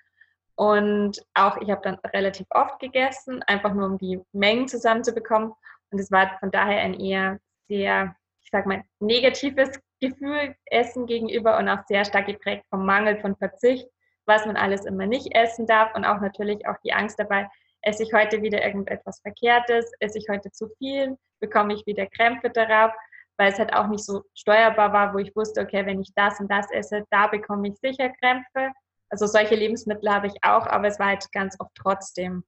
Und 0.57 1.25
auch 1.35 1.59
ich 1.59 1.71
habe 1.71 1.83
dann 1.83 2.01
relativ 2.13 2.49
oft 2.51 2.81
gegessen, 2.81 3.41
einfach 3.45 3.73
nur 3.73 3.87
um 3.87 3.99
die 3.99 4.21
Mengen 4.33 4.67
zusammenzubekommen. 4.67 5.53
Und 5.93 6.01
es 6.01 6.11
war 6.11 6.37
von 6.41 6.51
daher 6.51 6.81
ein 6.81 6.99
eher 6.99 7.39
sehr, 7.69 8.17
ich 8.43 8.51
sag 8.51 8.67
mal, 8.67 8.83
negatives 8.99 9.79
Gefühl 10.01 10.55
Essen 10.67 11.07
gegenüber 11.07 11.59
und 11.59 11.69
auch 11.69 11.85
sehr 11.87 12.05
stark 12.05 12.27
geprägt 12.27 12.65
vom 12.71 12.85
Mangel 12.85 13.21
von 13.21 13.37
Verzicht, 13.37 13.89
was 14.27 14.45
man 14.47 14.57
alles 14.57 14.85
immer 14.85 15.07
nicht 15.07 15.35
essen 15.35 15.67
darf 15.67 15.95
und 15.95 16.05
auch 16.05 16.21
natürlich 16.21 16.67
auch 16.67 16.77
die 16.85 16.93
Angst 16.93 17.19
dabei, 17.19 17.49
esse 17.83 18.03
ich 18.03 18.13
heute 18.13 18.43
wieder 18.43 18.65
irgendetwas 18.65 19.21
Verkehrtes, 19.21 19.93
esse 20.01 20.19
ich 20.19 20.27
heute 20.29 20.51
zu 20.51 20.69
viel, 20.79 21.17
bekomme 21.41 21.75
ich 21.75 21.87
wieder 21.87 22.07
Krämpfe 22.07 22.51
darauf, 22.51 22.93
weil 23.37 23.53
es 23.53 23.59
halt 23.59 23.73
auch 23.73 23.87
nicht 23.87 24.05
so 24.05 24.25
steuerbar 24.35 24.93
war, 24.93 25.15
wo 25.15 25.19
ich 25.19 25.35
wusste, 25.37 25.61
okay, 25.61 25.87
wenn 25.87 26.01
ich 26.01 26.13
das 26.15 26.41
und 26.41 26.51
das 26.51 26.71
esse, 26.73 27.05
da 27.11 27.29
bekomme 27.29 27.69
ich 27.69 27.77
sicher 27.79 28.11
Krämpfe. 28.21 28.73
Also 29.09 29.27
solche 29.27 29.55
Lebensmittel 29.55 30.13
habe 30.13 30.27
ich 30.27 30.35
auch, 30.43 30.67
aber 30.67 30.89
es 30.89 30.99
war 30.99 31.09
halt 31.09 31.31
ganz 31.33 31.57
oft 31.61 31.75
trotzdem. 31.77 32.45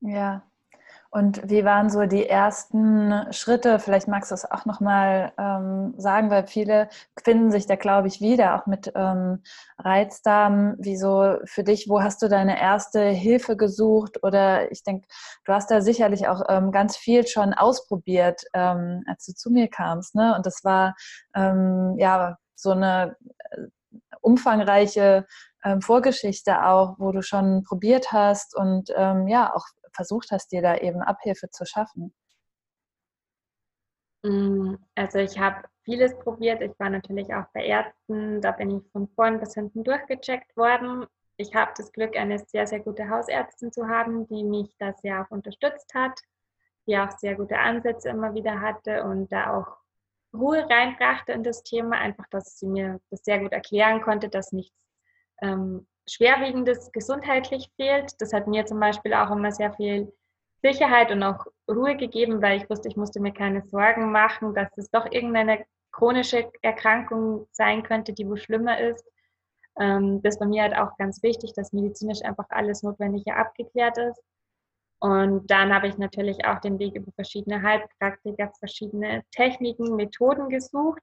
Ja, 0.00 0.42
und 1.14 1.50
wie 1.50 1.62
waren 1.62 1.90
so 1.90 2.06
die 2.06 2.26
ersten 2.26 3.30
Schritte? 3.32 3.78
Vielleicht 3.78 4.08
magst 4.08 4.30
du 4.30 4.34
es 4.34 4.50
auch 4.50 4.64
nochmal 4.64 5.32
ähm, 5.36 5.92
sagen, 5.98 6.30
weil 6.30 6.46
viele 6.46 6.88
finden 7.22 7.50
sich 7.50 7.66
da, 7.66 7.76
glaube 7.76 8.08
ich, 8.08 8.22
wieder, 8.22 8.56
auch 8.56 8.64
mit 8.64 8.90
ähm, 8.94 9.42
Reizdarm. 9.78 10.74
Wieso 10.78 11.36
für 11.44 11.64
dich, 11.64 11.86
wo 11.90 12.00
hast 12.00 12.22
du 12.22 12.28
deine 12.30 12.58
erste 12.58 13.02
Hilfe 13.02 13.58
gesucht? 13.58 14.22
Oder 14.22 14.72
ich 14.72 14.84
denke, 14.84 15.06
du 15.44 15.52
hast 15.52 15.70
da 15.70 15.82
sicherlich 15.82 16.28
auch 16.28 16.44
ähm, 16.48 16.72
ganz 16.72 16.96
viel 16.96 17.26
schon 17.26 17.52
ausprobiert, 17.52 18.44
ähm, 18.54 19.04
als 19.06 19.26
du 19.26 19.34
zu 19.34 19.50
mir 19.50 19.68
kamst. 19.68 20.14
Ne? 20.14 20.34
Und 20.34 20.46
das 20.46 20.64
war 20.64 20.94
ähm, 21.34 21.94
ja 21.98 22.38
so 22.54 22.70
eine 22.70 23.16
äh, 23.50 23.58
umfangreiche 24.22 25.26
ähm, 25.62 25.82
Vorgeschichte 25.82 26.64
auch, 26.64 26.94
wo 26.96 27.12
du 27.12 27.20
schon 27.20 27.64
probiert 27.64 28.12
hast 28.12 28.56
und 28.56 28.90
ähm, 28.96 29.28
ja 29.28 29.54
auch 29.54 29.66
versucht 29.94 30.30
hast, 30.30 30.52
dir 30.52 30.62
da 30.62 30.76
eben 30.76 31.02
Abhilfe 31.02 31.50
zu 31.50 31.64
schaffen? 31.64 32.14
Mm, 34.22 34.74
also 34.94 35.18
ich 35.18 35.38
habe 35.38 35.68
vieles 35.84 36.16
probiert. 36.18 36.62
Ich 36.62 36.78
war 36.78 36.90
natürlich 36.90 37.32
auch 37.34 37.46
bei 37.52 37.66
Ärzten. 37.66 38.40
Da 38.40 38.52
bin 38.52 38.70
ich 38.70 38.90
von 38.92 39.08
vorn 39.08 39.40
bis 39.40 39.54
hinten 39.54 39.84
durchgecheckt 39.84 40.56
worden. 40.56 41.06
Ich 41.36 41.54
habe 41.54 41.72
das 41.76 41.92
Glück, 41.92 42.16
eine 42.16 42.38
sehr, 42.38 42.66
sehr 42.66 42.80
gute 42.80 43.08
Hausärztin 43.08 43.72
zu 43.72 43.88
haben, 43.88 44.26
die 44.28 44.44
mich 44.44 44.76
da 44.78 44.92
sehr 44.94 45.22
auch 45.22 45.30
unterstützt 45.30 45.92
hat, 45.94 46.20
die 46.86 46.96
auch 46.98 47.10
sehr 47.18 47.34
gute 47.34 47.58
Ansätze 47.58 48.10
immer 48.10 48.34
wieder 48.34 48.60
hatte 48.60 49.02
und 49.04 49.32
da 49.32 49.56
auch 49.56 49.78
Ruhe 50.34 50.68
reinbrachte 50.68 51.32
in 51.32 51.42
das 51.42 51.62
Thema, 51.62 51.96
einfach, 51.98 52.26
dass 52.28 52.58
sie 52.58 52.66
mir 52.66 53.00
das 53.10 53.24
sehr 53.24 53.40
gut 53.40 53.52
erklären 53.52 54.02
konnte, 54.02 54.28
dass 54.28 54.52
nichts 54.52 54.76
ähm, 55.42 55.86
Schwerwiegendes 56.08 56.90
gesundheitlich 56.92 57.70
fehlt. 57.76 58.20
Das 58.20 58.32
hat 58.32 58.46
mir 58.46 58.66
zum 58.66 58.80
Beispiel 58.80 59.14
auch 59.14 59.30
immer 59.30 59.52
sehr 59.52 59.72
viel 59.74 60.12
Sicherheit 60.62 61.10
und 61.10 61.22
auch 61.22 61.46
Ruhe 61.68 61.96
gegeben, 61.96 62.40
weil 62.40 62.58
ich 62.58 62.70
wusste, 62.70 62.88
ich 62.88 62.96
musste 62.96 63.20
mir 63.20 63.32
keine 63.32 63.62
Sorgen 63.66 64.12
machen, 64.12 64.54
dass 64.54 64.68
es 64.76 64.90
doch 64.90 65.10
irgendeine 65.10 65.64
chronische 65.90 66.50
Erkrankung 66.62 67.46
sein 67.52 67.82
könnte, 67.82 68.12
die 68.12 68.28
wo 68.28 68.36
schlimmer 68.36 68.80
ist. 68.80 69.04
Ähm, 69.78 70.22
das 70.22 70.38
war 70.40 70.46
mir 70.46 70.62
halt 70.62 70.76
auch 70.76 70.96
ganz 70.98 71.22
wichtig, 71.22 71.52
dass 71.54 71.72
medizinisch 71.72 72.22
einfach 72.22 72.46
alles 72.50 72.82
Notwendige 72.82 73.34
abgeklärt 73.34 73.98
ist. 73.98 74.22
Und 75.00 75.50
dann 75.50 75.74
habe 75.74 75.88
ich 75.88 75.98
natürlich 75.98 76.44
auch 76.44 76.60
den 76.60 76.78
Weg 76.78 76.94
über 76.94 77.10
verschiedene 77.12 77.60
Heilpraktiker, 77.60 78.52
verschiedene 78.58 79.24
Techniken, 79.32 79.96
Methoden 79.96 80.48
gesucht. 80.48 81.02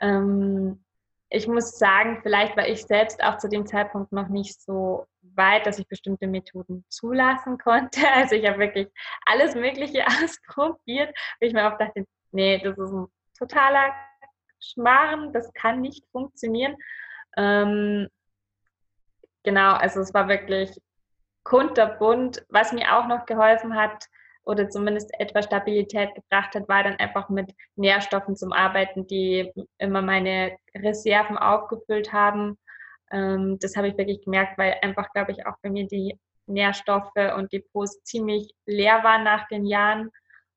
Ähm, 0.00 0.84
ich 1.30 1.46
muss 1.46 1.78
sagen, 1.78 2.20
vielleicht 2.22 2.56
war 2.56 2.66
ich 2.66 2.84
selbst 2.84 3.22
auch 3.22 3.38
zu 3.38 3.48
dem 3.48 3.66
Zeitpunkt 3.66 4.12
noch 4.12 4.28
nicht 4.28 4.60
so 4.60 5.06
weit, 5.20 5.66
dass 5.66 5.78
ich 5.78 5.86
bestimmte 5.86 6.26
Methoden 6.26 6.84
zulassen 6.88 7.58
konnte. 7.58 8.00
Also 8.14 8.34
ich 8.34 8.46
habe 8.46 8.58
wirklich 8.58 8.88
alles 9.26 9.54
Mögliche 9.54 10.04
ausprobiert, 10.22 11.14
wo 11.40 11.46
ich 11.46 11.52
mir 11.52 11.72
auch 11.72 11.78
dachte, 11.78 12.06
nee, 12.32 12.58
das 12.58 12.78
ist 12.78 12.92
ein 12.92 13.06
totaler 13.38 13.92
Schmarren, 14.60 15.32
das 15.32 15.52
kann 15.52 15.80
nicht 15.80 16.04
funktionieren. 16.10 16.76
Ähm, 17.36 18.08
genau, 19.44 19.74
also 19.74 20.00
es 20.00 20.14
war 20.14 20.28
wirklich 20.28 20.70
kunterbunt. 21.44 22.44
Was 22.48 22.72
mir 22.72 22.96
auch 22.96 23.06
noch 23.06 23.26
geholfen 23.26 23.74
hat 23.74 24.06
oder 24.48 24.70
zumindest 24.70 25.10
etwas 25.20 25.44
Stabilität 25.44 26.14
gebracht 26.14 26.54
hat, 26.54 26.68
war 26.68 26.82
dann 26.82 26.96
einfach 26.96 27.28
mit 27.28 27.54
Nährstoffen 27.76 28.34
zum 28.34 28.52
Arbeiten, 28.52 29.06
die 29.06 29.52
immer 29.76 30.00
meine 30.00 30.56
Reserven 30.74 31.36
aufgefüllt 31.36 32.14
haben. 32.14 32.56
Ähm, 33.10 33.58
das 33.60 33.76
habe 33.76 33.88
ich 33.88 33.98
wirklich 33.98 34.24
gemerkt, 34.24 34.56
weil 34.56 34.76
einfach, 34.80 35.12
glaube 35.12 35.32
ich, 35.32 35.46
auch 35.46 35.56
bei 35.62 35.68
mir 35.68 35.86
die 35.86 36.18
Nährstoffe 36.46 37.12
und 37.36 37.52
Depots 37.52 38.02
ziemlich 38.04 38.50
leer 38.64 39.04
waren 39.04 39.22
nach 39.22 39.46
den 39.48 39.66
Jahren. 39.66 40.10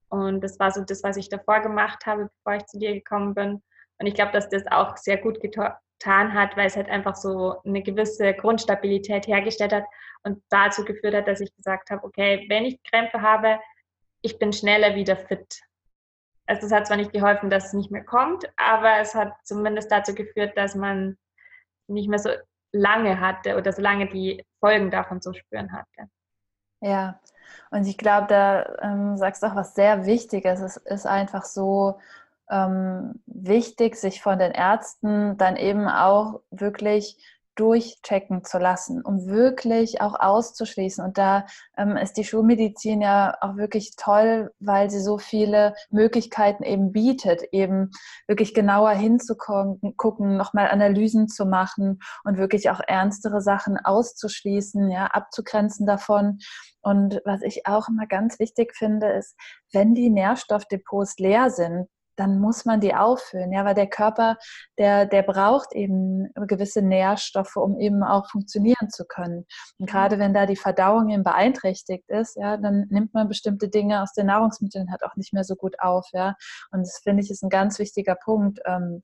Und 0.08 0.42
das 0.42 0.58
war 0.58 0.72
so 0.72 0.86
das, 0.86 1.04
was 1.04 1.18
ich 1.18 1.28
davor 1.28 1.60
gemacht 1.60 2.06
habe, 2.06 2.30
bevor 2.38 2.56
ich 2.60 2.66
zu 2.68 2.80
dir 2.80 2.94
gekommen 2.94 3.34
bin. 3.34 3.62
Und 4.00 4.08
ich 4.08 4.14
glaube, 4.14 4.32
dass 4.32 4.48
das 4.48 4.64
auch 4.72 4.96
sehr 4.96 5.18
gut 5.18 5.42
getan 5.42 6.34
hat, 6.34 6.56
weil 6.56 6.68
es 6.68 6.78
halt 6.78 6.90
einfach 6.90 7.16
so 7.16 7.62
eine 7.66 7.84
gewisse 7.84 8.34
Grundstabilität 8.34 9.28
hergestellt 9.28 9.74
hat 9.74 9.84
und 10.24 10.42
dazu 10.50 10.86
geführt 10.86 11.14
hat, 11.14 11.28
dass 11.28 11.42
ich 11.42 11.54
gesagt 11.58 11.90
habe, 11.90 12.06
okay, 12.06 12.46
wenn 12.48 12.64
ich 12.64 12.82
Krämpfe 12.84 13.22
habe, 13.22 13.60
ich 14.22 14.40
bin 14.40 14.54
schneller 14.54 14.96
wieder 14.96 15.16
fit. 15.16 15.62
Also 16.46 16.66
es 16.66 16.72
hat 16.72 16.88
zwar 16.88 16.98
nicht 16.98 17.14
geholfen, 17.14 17.50
dass 17.50 17.68
es 17.68 17.74
nicht 17.74 17.92
mehr 17.92 18.04
kommt, 18.04 18.46
aber 18.58 19.00
es 19.00 19.16
hat 19.16 19.34
zumindest 19.44 19.92
dazu 19.92 20.14
geführt, 20.14 20.58
dass 20.58 20.76
man 20.76 21.18
nicht 21.88 22.10
mehr 22.10 22.20
so 22.20 22.30
lange 22.72 23.20
hatte 23.20 23.58
oder 23.58 23.72
so 23.72 23.82
lange 23.82 24.08
die 24.08 24.44
Folgen 24.60 24.92
davon 24.92 25.22
zu 25.22 25.34
spüren 25.34 25.72
hatte. 25.72 26.10
Ja, 26.82 27.20
und 27.70 27.86
ich 27.86 27.98
glaube, 27.98 28.28
da 28.28 28.78
ähm, 28.82 29.18
sagst 29.18 29.44
du 29.44 29.48
auch 29.48 29.56
was 29.56 29.76
sehr 29.76 30.06
Wichtiges. 30.06 30.62
Es 30.62 30.78
ist 30.78 31.06
einfach 31.06 31.46
so, 31.46 32.00
ähm, 32.52 33.22
wichtig, 33.26 33.96
sich 33.96 34.22
von 34.22 34.38
den 34.38 34.52
Ärzten 34.52 35.38
dann 35.38 35.56
eben 35.56 35.88
auch 35.88 36.42
wirklich 36.52 37.18
durchchecken 37.62 38.44
zu 38.44 38.58
lassen, 38.58 39.04
um 39.04 39.28
wirklich 39.28 40.02
auch 40.02 40.20
auszuschließen. 40.20 41.06
Und 41.06 41.20
da 41.20 41.46
ähm, 41.78 41.96
ist 41.96 42.18
die 42.18 42.24
Schulmedizin 42.24 43.02
ja 43.02 43.38
auch 43.40 43.56
wirklich 43.56 43.96
toll, 43.98 44.52
weil 44.60 44.90
sie 44.90 45.00
so 45.00 45.20
viele 45.20 45.76
Möglichkeiten 45.92 46.64
eben 46.64 46.92
bietet, 46.92 47.44
eben 47.52 47.92
wirklich 48.26 48.56
genauer 48.56 48.94
hinzugucken, 48.94 50.38
nochmal 50.38 50.70
Analysen 50.70 51.28
zu 51.28 51.46
machen 51.46 52.00
und 52.24 52.40
wirklich 52.40 52.72
auch 52.72 52.82
ernstere 52.88 53.42
Sachen 53.42 53.78
auszuschließen, 53.78 54.90
ja, 54.90 55.06
abzugrenzen 55.06 55.86
davon. 55.86 56.40
Und 56.82 57.22
was 57.26 57.44
ich 57.44 57.68
auch 57.68 57.90
immer 57.90 58.08
ganz 58.08 58.40
wichtig 58.40 58.76
finde, 58.76 59.12
ist, 59.12 59.36
wenn 59.72 59.94
die 59.94 60.10
Nährstoffdepots 60.10 61.20
leer 61.20 61.52
sind, 61.52 61.88
dann 62.22 62.40
muss 62.40 62.66
man 62.66 62.80
die 62.80 62.94
auffüllen, 62.94 63.52
ja, 63.52 63.66
weil 63.66 63.74
der 63.74 63.88
Körper, 63.88 64.38
der, 64.78 65.08
der 65.08 65.24
braucht 65.24 65.74
eben 65.74 66.30
gewisse 66.36 66.84
Nährstoffe, 66.84 67.56
um 67.56 67.80
eben 67.80 68.04
auch 68.04 68.30
funktionieren 68.30 68.90
zu 68.90 69.06
können. 69.06 69.48
Und 69.80 69.80
mhm. 69.80 69.86
gerade 69.88 70.20
wenn 70.20 70.34
da 70.34 70.46
die 70.46 70.56
Verdauung 70.56 71.10
eben 71.10 71.24
beeinträchtigt 71.24 72.08
ist, 72.10 72.38
ja, 72.38 72.58
dann 72.58 72.86
nimmt 72.90 73.16
man 73.16 73.28
bestimmte 73.28 73.70
Dinge 73.70 74.04
aus 74.04 74.14
den 74.14 74.28
Nahrungsmitteln 74.28 74.92
halt 74.92 75.04
auch 75.04 75.16
nicht 75.16 75.34
mehr 75.34 75.44
so 75.44 75.56
gut 75.56 75.80
auf, 75.80 76.08
ja. 76.14 76.36
Und 76.72 76.82
das 76.82 77.00
finde 77.04 77.24
ich 77.24 77.32
ist 77.32 77.44
ein 77.44 77.50
ganz 77.50 77.80
wichtiger 77.80 78.16
Punkt. 78.16 78.60
Ähm, 78.66 79.02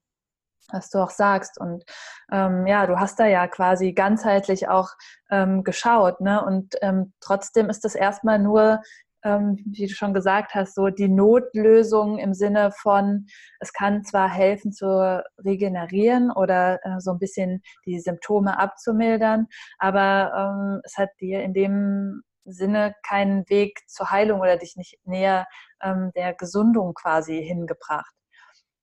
was 0.69 0.89
du 0.89 0.99
auch 0.99 1.11
sagst. 1.11 1.57
Und 1.57 1.85
ähm, 2.29 2.67
ja, 2.67 2.85
du 2.87 2.99
hast 2.99 3.17
da 3.21 3.25
ja 3.25 3.47
quasi 3.47 3.93
ganzheitlich 3.93 4.67
auch 4.67 4.89
ähm, 5.29 5.63
geschaut, 5.63 6.19
ne? 6.19 6.43
Und 6.43 6.75
ähm, 6.81 7.13
trotzdem 7.21 7.69
ist 7.69 7.85
das 7.85 7.95
erstmal 7.95 8.37
nur 8.37 8.81
ähm, 9.23 9.57
wie 9.65 9.87
du 9.87 9.93
schon 9.93 10.13
gesagt 10.13 10.53
hast, 10.53 10.75
so 10.75 10.87
die 10.87 11.09
Notlösung 11.09 12.17
im 12.17 12.33
Sinne 12.33 12.71
von, 12.71 13.27
es 13.59 13.73
kann 13.73 14.03
zwar 14.03 14.29
helfen 14.29 14.71
zu 14.71 15.23
regenerieren 15.43 16.31
oder 16.31 16.79
äh, 16.83 16.99
so 16.99 17.11
ein 17.11 17.19
bisschen 17.19 17.61
die 17.85 17.99
Symptome 17.99 18.59
abzumildern, 18.59 19.47
aber 19.79 20.31
ähm, 20.35 20.81
es 20.83 20.97
hat 20.97 21.09
dir 21.19 21.41
in 21.41 21.53
dem 21.53 22.21
Sinne 22.45 22.95
keinen 23.05 23.47
Weg 23.49 23.79
zur 23.87 24.09
Heilung 24.09 24.39
oder 24.39 24.57
dich 24.57 24.75
nicht 24.75 24.97
näher 25.03 25.47
ähm, 25.81 26.11
der 26.15 26.33
Gesundung 26.33 26.93
quasi 26.93 27.43
hingebracht. 27.43 28.13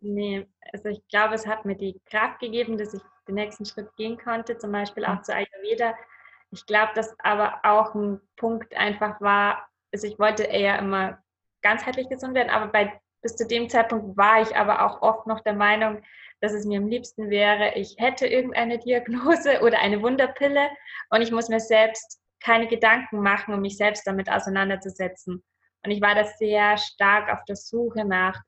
Nee, 0.01 0.47
also 0.73 0.91
ich 0.91 1.07
glaube, 1.09 1.35
es 1.35 1.47
hat 1.47 1.65
mir 1.65 1.77
die 1.77 2.01
Kraft 2.05 2.41
gegeben, 2.41 2.77
dass 2.77 2.93
ich 2.93 3.01
den 3.27 3.37
nächsten 3.37 3.65
Schritt 3.65 3.89
gehen 3.97 4.19
konnte, 4.19 4.59
zum 4.59 4.71
Beispiel 4.71 5.07
auch 5.07 5.17
mhm. 5.17 5.23
zu 5.23 5.35
Ayurveda. 5.35 5.95
Ich 6.51 6.67
glaube, 6.67 6.93
dass 6.95 7.17
aber 7.21 7.61
auch 7.63 7.95
ein 7.95 8.21
Punkt 8.37 8.77
einfach 8.77 9.21
war, 9.21 9.67
also 9.95 10.09
ich 10.09 10.19
wollte 10.19 10.43
eher 10.43 10.79
immer 10.79 11.23
ganzheitlich 11.63 12.09
gesund 12.09 12.35
werden, 12.35 12.51
aber 12.51 12.67
bei, 12.67 13.01
bis 13.23 13.37
zu 13.37 13.47
dem 13.47 13.71
Zeitpunkt 13.71 14.17
war 14.17 14.43
ich 14.43 14.55
aber 14.57 14.85
auch 14.85 15.03
oft 15.03 15.27
noch 15.29 15.41
der 15.41 15.55
Meinung, 15.55 16.03
dass 16.41 16.53
es 16.53 16.67
mir 16.67 16.79
am 16.79 16.89
liebsten 16.89 17.31
wäre, 17.31 17.75
ich 17.77 17.95
hätte 17.99 18.27
irgendeine 18.27 18.79
Diagnose 18.79 19.61
oder 19.63 19.79
eine 19.79 20.03
Wunderpille 20.03 20.69
und 21.11 21.23
ich 21.23 21.31
muss 21.31 21.49
mir 21.49 21.61
selbst 21.61 22.21
keine 22.41 22.67
Gedanken 22.67 23.21
machen, 23.21 23.55
um 23.55 23.61
mich 23.61 23.77
selbst 23.77 24.07
damit 24.07 24.29
auseinanderzusetzen. 24.29 25.43
Und 25.85 25.91
ich 25.91 26.03
war 26.03 26.15
da 26.15 26.25
sehr 26.25 26.77
stark 26.77 27.33
auf 27.33 27.45
der 27.45 27.57
Suche 27.57 28.05
nach, 28.05 28.43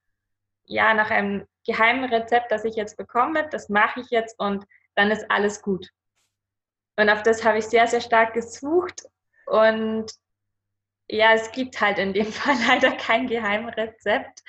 ja, 0.65 0.93
nach 0.95 1.11
einem 1.11 1.47
geheimen 1.65 2.13
Rezept, 2.13 2.51
das 2.51 2.65
ich 2.65 2.75
jetzt 2.75 2.97
bekomme, 2.97 3.49
das 3.51 3.69
mache 3.69 4.01
ich 4.01 4.11
jetzt 4.11 4.39
und 4.39 4.65
dann 4.97 5.11
ist 5.13 5.31
alles 5.31 5.63
gut. 5.63 5.89
Und 6.97 7.09
auf 7.09 7.23
das 7.23 7.45
habe 7.45 7.59
ich 7.59 7.67
sehr, 7.67 7.87
sehr 7.87 8.01
stark 8.01 8.35
gesucht 8.35 9.05
und 9.47 10.13
ja, 11.09 11.35
es 11.35 11.53
gibt 11.53 11.81
halt 11.81 11.99
in 11.99 12.13
dem 12.13 12.27
Fall 12.33 12.57
leider 12.67 12.93
kein 12.97 13.27
Geheimrezept, 13.27 14.43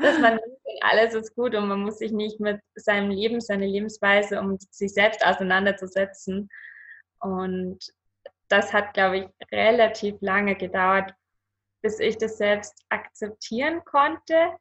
dass 0.00 0.18
man 0.18 0.38
alles 0.80 1.14
ist 1.14 1.34
gut 1.34 1.54
und 1.54 1.68
man 1.68 1.82
muss 1.82 1.98
sich 1.98 2.12
nicht 2.12 2.40
mit 2.40 2.60
seinem 2.74 3.10
Leben, 3.10 3.40
seiner 3.40 3.66
Lebensweise, 3.66 4.40
um 4.40 4.58
sich 4.70 4.92
selbst 4.92 5.24
auseinanderzusetzen. 5.24 6.48
Und 7.20 7.78
das 8.48 8.72
hat, 8.72 8.94
glaube 8.94 9.18
ich, 9.18 9.28
relativ 9.50 10.16
lange 10.20 10.56
gedauert, 10.56 11.12
bis 11.82 11.98
ich 11.98 12.18
das 12.18 12.38
selbst 12.38 12.74
akzeptieren 12.88 13.84
konnte 13.84 14.52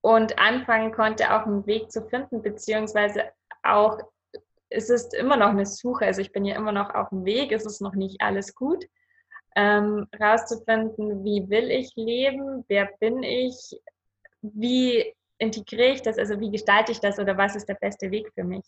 und 0.00 0.38
anfangen 0.38 0.92
konnte, 0.92 1.32
auch 1.32 1.46
einen 1.46 1.66
Weg 1.66 1.92
zu 1.92 2.08
finden, 2.08 2.42
beziehungsweise 2.42 3.30
auch, 3.62 3.98
es 4.68 4.88
ist 4.88 5.14
immer 5.14 5.36
noch 5.36 5.48
eine 5.48 5.66
Suche, 5.66 6.06
also 6.06 6.20
ich 6.20 6.32
bin 6.32 6.44
ja 6.44 6.56
immer 6.56 6.72
noch 6.72 6.94
auf 6.94 7.10
dem 7.10 7.24
Weg, 7.24 7.52
es 7.52 7.66
ist 7.66 7.80
noch 7.80 7.94
nicht 7.94 8.20
alles 8.20 8.54
gut 8.54 8.86
ähm, 9.56 10.06
rauszufinden, 10.18 11.24
wie 11.24 11.48
will 11.48 11.70
ich 11.70 11.92
leben, 11.96 12.64
wer 12.68 12.88
bin 13.00 13.22
ich, 13.22 13.78
wie 14.40 15.14
integriere 15.38 15.92
ich 15.92 16.02
das, 16.02 16.18
also 16.18 16.38
wie 16.40 16.50
gestalte 16.50 16.92
ich 16.92 17.00
das 17.00 17.18
oder 17.18 17.36
was 17.36 17.56
ist 17.56 17.68
der 17.68 17.74
beste 17.74 18.10
Weg 18.10 18.30
für 18.34 18.44
mich. 18.44 18.64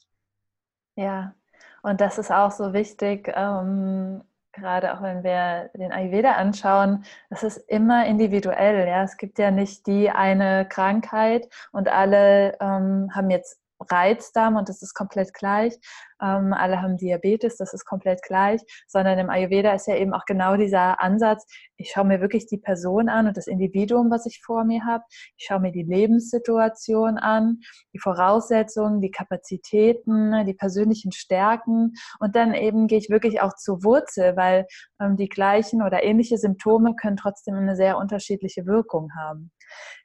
Ja, 0.97 1.35
und 1.83 2.01
das 2.01 2.19
ist 2.19 2.31
auch 2.31 2.51
so 2.51 2.73
wichtig, 2.73 3.33
ähm, 3.35 4.23
gerade 4.55 4.95
auch 4.95 5.03
wenn 5.03 5.23
wir 5.23 5.71
den 5.75 5.93
Ayurveda 5.93 6.33
anschauen, 6.33 7.05
das 7.31 7.43
ist 7.43 7.59
immer 7.69 8.07
individuell. 8.07 8.87
Ja? 8.87 9.03
Es 9.03 9.17
gibt 9.17 9.39
ja 9.39 9.51
nicht 9.51 9.87
die 9.87 10.11
eine 10.11 10.67
Krankheit 10.69 11.49
und 11.73 11.89
alle 11.89 12.57
ähm, 12.61 13.11
haben 13.15 13.31
jetzt 13.31 13.61
Reizdarm 13.91 14.57
und 14.57 14.69
das 14.69 14.83
ist 14.83 14.95
komplett 14.95 15.33
gleich. 15.35 15.75
Ähm, 16.23 16.53
alle 16.53 16.81
haben 16.81 16.97
Diabetes, 16.97 17.57
das 17.57 17.75
ist 17.75 17.85
komplett 17.85 18.23
gleich. 18.23 18.61
Sondern 18.87 19.19
im 19.19 19.31
Ayurveda 19.31 19.73
ist 19.75 19.87
ja 19.87 19.97
eben 19.97 20.15
auch 20.15 20.25
genau 20.27 20.57
dieser 20.57 21.01
Ansatz, 21.01 21.47
ich 21.77 21.91
schaue 21.91 22.05
mir 22.05 22.21
wirklich 22.21 22.47
die 22.47 22.59
Person 22.59 23.09
an 23.09 23.27
und 23.27 23.37
das 23.37 23.47
Individuum, 23.47 24.11
was 24.11 24.27
ich 24.27 24.41
vor 24.45 24.65
mir 24.65 24.85
habe. 24.85 25.05
Ich 25.37 25.47
schaue 25.47 25.61
mir 25.61 25.73
die 25.73 25.83
Lebenssituation 25.83 27.19
an, 27.19 27.59
die 27.93 27.99
Voraussetzungen, 27.99 29.01
die 29.01 29.11
Kapazitäten, 29.11 30.45
die 30.47 30.55
persönlichen 30.55 31.13
Stärken 31.13 31.95
und 32.21 32.37
dann 32.37 32.55
eben 32.55 32.87
gehe 32.87 32.99
ich 32.99 33.11
wirklich 33.11 33.41
auch 33.41 33.55
zur 33.57 33.83
Wurzel, 33.85 34.37
weil 34.37 34.67
ähm, 35.01 35.17
die 35.17 35.29
gleichen 35.29 35.83
oder 35.83 36.03
ähnliche 36.03 36.39
Symptome 36.39 36.95
können 36.95 37.17
trotzdem 37.17 37.55
eine 37.55 37.77
sehr 37.77 37.99
unterschiedliche 37.99 38.67
Wirkung 38.67 39.11
haben. 39.19 39.51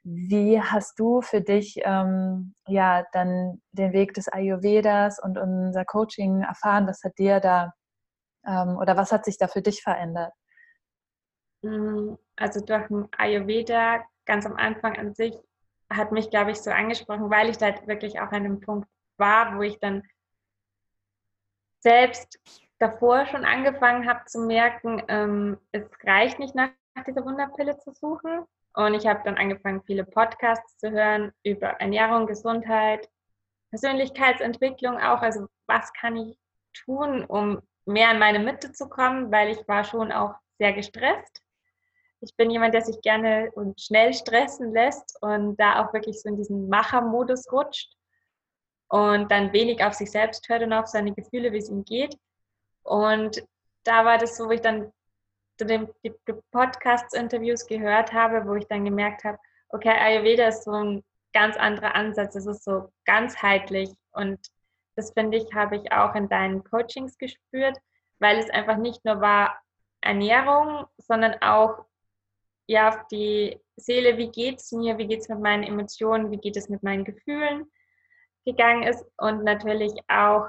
Wie 0.02 0.60
hast 0.60 0.98
du 0.98 1.20
für 1.20 1.40
dich 1.40 1.80
ähm, 1.84 2.54
ja 2.66 3.04
dann 3.12 3.60
den 3.72 3.92
Weg 3.92 4.14
des 4.14 4.28
Ayurvedas 4.28 5.18
und 5.22 5.38
unser 5.38 5.84
Coaching 5.84 6.42
erfahren? 6.42 6.86
Was 6.86 7.02
hat 7.04 7.18
dir 7.18 7.40
da 7.40 7.72
ähm, 8.46 8.78
oder 8.78 8.96
was 8.96 9.12
hat 9.12 9.24
sich 9.24 9.38
da 9.38 9.48
für 9.48 9.62
dich 9.62 9.82
verändert? 9.82 10.32
Mm, 11.62 12.14
also 12.36 12.64
durch 12.64 12.86
den 12.88 13.08
Ayurveda 13.16 14.02
ganz 14.24 14.46
am 14.46 14.56
Anfang 14.56 14.96
an 14.96 15.14
sich 15.14 15.36
hat 15.92 16.12
mich, 16.12 16.30
glaube 16.30 16.52
ich, 16.52 16.60
so 16.60 16.70
angesprochen, 16.70 17.30
weil 17.30 17.50
ich 17.50 17.58
da 17.58 17.66
halt 17.66 17.86
wirklich 17.86 18.20
auch 18.20 18.28
an 18.28 18.44
einem 18.44 18.60
Punkt 18.60 18.88
war, 19.18 19.56
wo 19.56 19.62
ich 19.62 19.78
dann 19.80 20.02
selbst 21.80 22.38
davor 22.78 23.26
schon 23.26 23.44
angefangen 23.44 24.08
habe 24.08 24.24
zu 24.26 24.40
merken, 24.40 25.02
ähm, 25.08 25.58
es 25.72 25.84
reicht 26.04 26.38
nicht 26.38 26.54
nach 26.54 26.70
dieser 27.06 27.24
Wunderpille 27.24 27.78
zu 27.78 27.92
suchen, 27.92 28.44
und 28.74 28.94
ich 28.94 29.06
habe 29.06 29.20
dann 29.24 29.36
angefangen, 29.36 29.82
viele 29.84 30.04
Podcasts 30.04 30.78
zu 30.78 30.90
hören 30.90 31.32
über 31.42 31.68
Ernährung, 31.80 32.26
Gesundheit, 32.26 33.08
Persönlichkeitsentwicklung 33.70 34.98
auch. 34.98 35.22
Also 35.22 35.46
was 35.66 35.92
kann 35.92 36.16
ich 36.16 36.38
tun, 36.72 37.24
um 37.24 37.60
mehr 37.84 38.12
in 38.12 38.18
meine 38.18 38.38
Mitte 38.38 38.72
zu 38.72 38.88
kommen, 38.88 39.32
weil 39.32 39.50
ich 39.50 39.66
war 39.68 39.84
schon 39.84 40.12
auch 40.12 40.34
sehr 40.58 40.72
gestresst. 40.72 41.42
Ich 42.20 42.36
bin 42.36 42.50
jemand, 42.50 42.74
der 42.74 42.82
sich 42.82 43.00
gerne 43.00 43.50
und 43.54 43.80
schnell 43.80 44.12
stressen 44.12 44.72
lässt 44.72 45.16
und 45.22 45.56
da 45.56 45.82
auch 45.82 45.92
wirklich 45.92 46.20
so 46.20 46.28
in 46.28 46.36
diesen 46.36 46.68
Machermodus 46.68 47.50
rutscht 47.50 47.94
und 48.88 49.30
dann 49.30 49.52
wenig 49.52 49.82
auf 49.82 49.94
sich 49.94 50.10
selbst 50.10 50.48
hört 50.48 50.62
und 50.62 50.72
auf 50.72 50.86
seine 50.86 51.14
Gefühle, 51.14 51.52
wie 51.52 51.58
es 51.58 51.70
ihm 51.70 51.84
geht. 51.84 52.18
Und 52.82 53.42
da 53.84 54.04
war 54.04 54.18
das 54.18 54.36
so, 54.36 54.46
wo 54.46 54.50
ich 54.50 54.60
dann 54.60 54.92
zu 55.60 55.66
den 55.66 55.88
Podcast-Interviews 56.52 57.66
gehört 57.66 58.14
habe, 58.14 58.48
wo 58.48 58.54
ich 58.54 58.66
dann 58.68 58.86
gemerkt 58.86 59.24
habe, 59.24 59.38
okay, 59.68 59.90
Ayurveda 59.90 60.48
ist 60.48 60.64
so 60.64 60.72
ein 60.72 61.04
ganz 61.34 61.54
anderer 61.58 61.94
Ansatz, 61.94 62.34
es 62.34 62.46
ist 62.46 62.64
so 62.64 62.90
ganzheitlich 63.04 63.90
und 64.12 64.38
das 64.96 65.12
finde 65.12 65.36
ich, 65.36 65.52
habe 65.54 65.76
ich 65.76 65.92
auch 65.92 66.14
in 66.14 66.30
deinen 66.30 66.64
Coachings 66.64 67.18
gespürt, 67.18 67.76
weil 68.20 68.38
es 68.38 68.48
einfach 68.48 68.78
nicht 68.78 69.04
nur 69.04 69.20
war 69.20 69.60
Ernährung, 70.00 70.86
sondern 70.96 71.34
auch 71.42 71.84
ja 72.66 72.88
auf 72.88 73.06
die 73.08 73.60
Seele, 73.76 74.16
wie 74.16 74.30
geht 74.30 74.60
es 74.60 74.72
mir, 74.72 74.96
wie 74.96 75.06
geht 75.06 75.20
es 75.20 75.28
mit 75.28 75.40
meinen 75.40 75.64
Emotionen, 75.64 76.30
wie 76.30 76.38
geht 76.38 76.56
es 76.56 76.70
mit 76.70 76.82
meinen 76.82 77.04
Gefühlen 77.04 77.70
gegangen 78.46 78.84
ist 78.84 79.04
und 79.18 79.44
natürlich 79.44 79.92
auch 80.08 80.48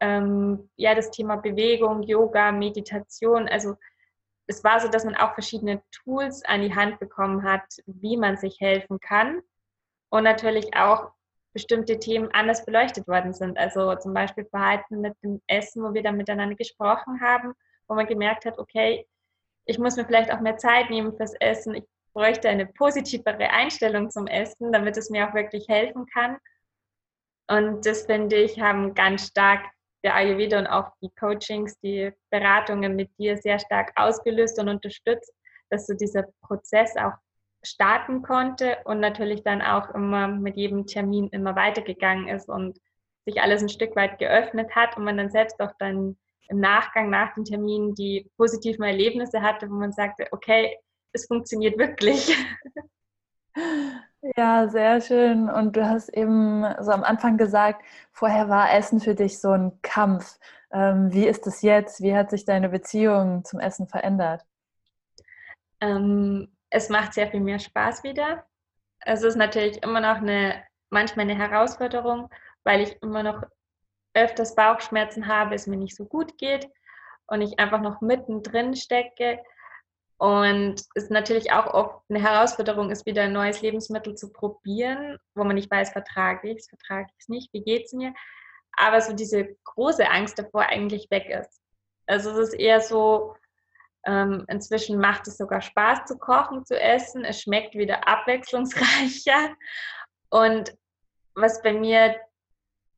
ähm, 0.00 0.70
ja 0.76 0.94
das 0.94 1.10
Thema 1.10 1.36
Bewegung, 1.36 2.02
Yoga, 2.02 2.52
Meditation, 2.52 3.48
also 3.48 3.76
es 4.46 4.62
war 4.62 4.80
so, 4.80 4.88
dass 4.88 5.04
man 5.04 5.16
auch 5.16 5.34
verschiedene 5.34 5.82
Tools 5.90 6.44
an 6.44 6.62
die 6.62 6.74
Hand 6.74 6.98
bekommen 6.98 7.42
hat, 7.42 7.64
wie 7.86 8.16
man 8.16 8.36
sich 8.36 8.60
helfen 8.60 9.00
kann. 9.00 9.42
Und 10.08 10.24
natürlich 10.24 10.74
auch 10.76 11.10
bestimmte 11.52 11.98
Themen 11.98 12.30
anders 12.32 12.64
beleuchtet 12.64 13.08
worden 13.08 13.32
sind. 13.32 13.58
Also 13.58 13.94
zum 13.96 14.14
Beispiel 14.14 14.44
Verhalten 14.44 15.00
mit 15.00 15.14
dem 15.22 15.40
Essen, 15.46 15.82
wo 15.82 15.94
wir 15.94 16.02
dann 16.02 16.16
miteinander 16.16 16.54
gesprochen 16.54 17.20
haben, 17.20 17.54
wo 17.88 17.94
man 17.94 18.06
gemerkt 18.06 18.44
hat, 18.44 18.58
okay, 18.58 19.06
ich 19.64 19.78
muss 19.78 19.96
mir 19.96 20.04
vielleicht 20.04 20.32
auch 20.32 20.40
mehr 20.40 20.58
Zeit 20.58 20.90
nehmen 20.90 21.16
fürs 21.16 21.34
Essen. 21.40 21.74
Ich 21.74 21.84
bräuchte 22.12 22.48
eine 22.48 22.66
positivere 22.66 23.50
Einstellung 23.50 24.10
zum 24.10 24.26
Essen, 24.26 24.70
damit 24.70 24.96
es 24.96 25.10
mir 25.10 25.28
auch 25.28 25.34
wirklich 25.34 25.66
helfen 25.68 26.06
kann. 26.06 26.36
Und 27.48 27.86
das 27.86 28.02
finde 28.06 28.36
ich, 28.36 28.60
haben 28.60 28.94
ganz 28.94 29.28
stark 29.28 29.64
der 30.04 30.14
Ayurveda 30.14 30.58
und 30.58 30.66
auch 30.66 30.90
die 31.02 31.10
Coachings, 31.18 31.78
die 31.80 32.12
Beratungen 32.30 32.96
mit 32.96 33.10
dir 33.18 33.36
sehr 33.36 33.58
stark 33.58 33.92
ausgelöst 33.96 34.58
und 34.58 34.68
unterstützt, 34.68 35.32
dass 35.70 35.86
so 35.86 35.94
dieser 35.94 36.24
Prozess 36.42 36.96
auch 36.96 37.14
starten 37.62 38.22
konnte 38.22 38.78
und 38.84 39.00
natürlich 39.00 39.42
dann 39.42 39.60
auch 39.60 39.90
immer 39.94 40.28
mit 40.28 40.56
jedem 40.56 40.86
Termin 40.86 41.28
immer 41.28 41.56
weitergegangen 41.56 42.28
ist 42.28 42.48
und 42.48 42.78
sich 43.24 43.40
alles 43.42 43.62
ein 43.62 43.68
Stück 43.68 43.96
weit 43.96 44.18
geöffnet 44.18 44.74
hat 44.74 44.96
und 44.96 45.04
man 45.04 45.16
dann 45.16 45.30
selbst 45.30 45.60
auch 45.60 45.72
dann 45.78 46.16
im 46.48 46.60
Nachgang 46.60 47.10
nach 47.10 47.34
dem 47.34 47.44
Termin 47.44 47.94
die 47.94 48.30
positiven 48.36 48.84
Erlebnisse 48.84 49.42
hatte, 49.42 49.68
wo 49.68 49.74
man 49.74 49.92
sagte, 49.92 50.26
okay, 50.30 50.78
es 51.12 51.26
funktioniert 51.26 51.78
wirklich. 51.78 52.36
Ja, 54.36 54.68
sehr 54.68 55.00
schön. 55.00 55.48
Und 55.48 55.76
du 55.76 55.88
hast 55.88 56.08
eben 56.08 56.64
so 56.80 56.90
am 56.90 57.04
Anfang 57.04 57.36
gesagt, 57.36 57.84
vorher 58.12 58.48
war 58.48 58.72
Essen 58.72 59.00
für 59.00 59.14
dich 59.14 59.40
so 59.40 59.52
ein 59.52 59.80
Kampf. 59.82 60.38
Ähm, 60.72 61.12
wie 61.12 61.26
ist 61.26 61.46
es 61.46 61.62
jetzt? 61.62 62.02
Wie 62.02 62.14
hat 62.14 62.30
sich 62.30 62.44
deine 62.44 62.68
Beziehung 62.68 63.44
zum 63.44 63.60
Essen 63.60 63.86
verändert? 63.86 64.44
Ähm, 65.80 66.48
es 66.70 66.88
macht 66.88 67.14
sehr 67.14 67.28
viel 67.28 67.40
mehr 67.40 67.58
Spaß 67.58 68.02
wieder. 68.02 68.44
Es 69.00 69.22
ist 69.22 69.36
natürlich 69.36 69.82
immer 69.82 70.00
noch 70.00 70.16
eine, 70.16 70.64
manchmal 70.90 71.30
eine 71.30 71.38
Herausforderung, 71.38 72.28
weil 72.64 72.80
ich 72.80 73.00
immer 73.02 73.22
noch 73.22 73.42
öfters 74.14 74.54
Bauchschmerzen 74.54 75.28
habe, 75.28 75.54
es 75.54 75.66
mir 75.66 75.76
nicht 75.76 75.94
so 75.94 76.06
gut 76.06 76.36
geht 76.38 76.68
und 77.26 77.42
ich 77.42 77.58
einfach 77.58 77.80
noch 77.80 78.00
mittendrin 78.00 78.74
stecke 78.74 79.38
und 80.18 80.80
es 80.94 81.04
ist 81.04 81.10
natürlich 81.10 81.52
auch 81.52 81.66
oft 81.74 82.02
eine 82.08 82.22
Herausforderung 82.22 82.90
ist, 82.90 83.04
wieder 83.04 83.22
ein 83.22 83.32
neues 83.32 83.60
Lebensmittel 83.60 84.14
zu 84.14 84.32
probieren, 84.32 85.18
wo 85.34 85.44
man 85.44 85.56
nicht 85.56 85.70
weiß, 85.70 85.90
vertrage 85.90 86.50
ich 86.50 86.58
es, 86.58 86.68
vertrage 86.68 87.08
ich 87.10 87.16
es 87.18 87.28
nicht, 87.28 87.52
wie 87.52 87.62
geht 87.62 87.84
es 87.84 87.92
mir. 87.92 88.14
Aber 88.78 89.00
so 89.00 89.12
diese 89.12 89.56
große 89.64 90.08
Angst 90.08 90.38
davor 90.38 90.62
eigentlich 90.62 91.10
weg 91.10 91.28
ist. 91.28 91.60
Also 92.06 92.30
es 92.30 92.48
ist 92.48 92.54
eher 92.54 92.80
so, 92.80 93.34
ähm, 94.06 94.44
inzwischen 94.48 94.98
macht 94.98 95.28
es 95.28 95.36
sogar 95.36 95.60
Spaß 95.60 96.06
zu 96.06 96.16
kochen, 96.16 96.64
zu 96.64 96.80
essen. 96.80 97.24
Es 97.24 97.42
schmeckt 97.42 97.74
wieder 97.74 98.08
abwechslungsreicher. 98.08 99.54
Und 100.30 100.74
was 101.34 101.60
bei 101.62 101.74
mir 101.74 102.16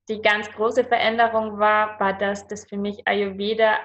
die 0.08 0.22
ganz 0.22 0.50
große 0.52 0.84
Veränderung 0.84 1.58
war, 1.58 1.98
war, 1.98 2.16
dass 2.16 2.46
das 2.46 2.64
für 2.66 2.76
mich 2.76 3.06
Ayurveda 3.06 3.78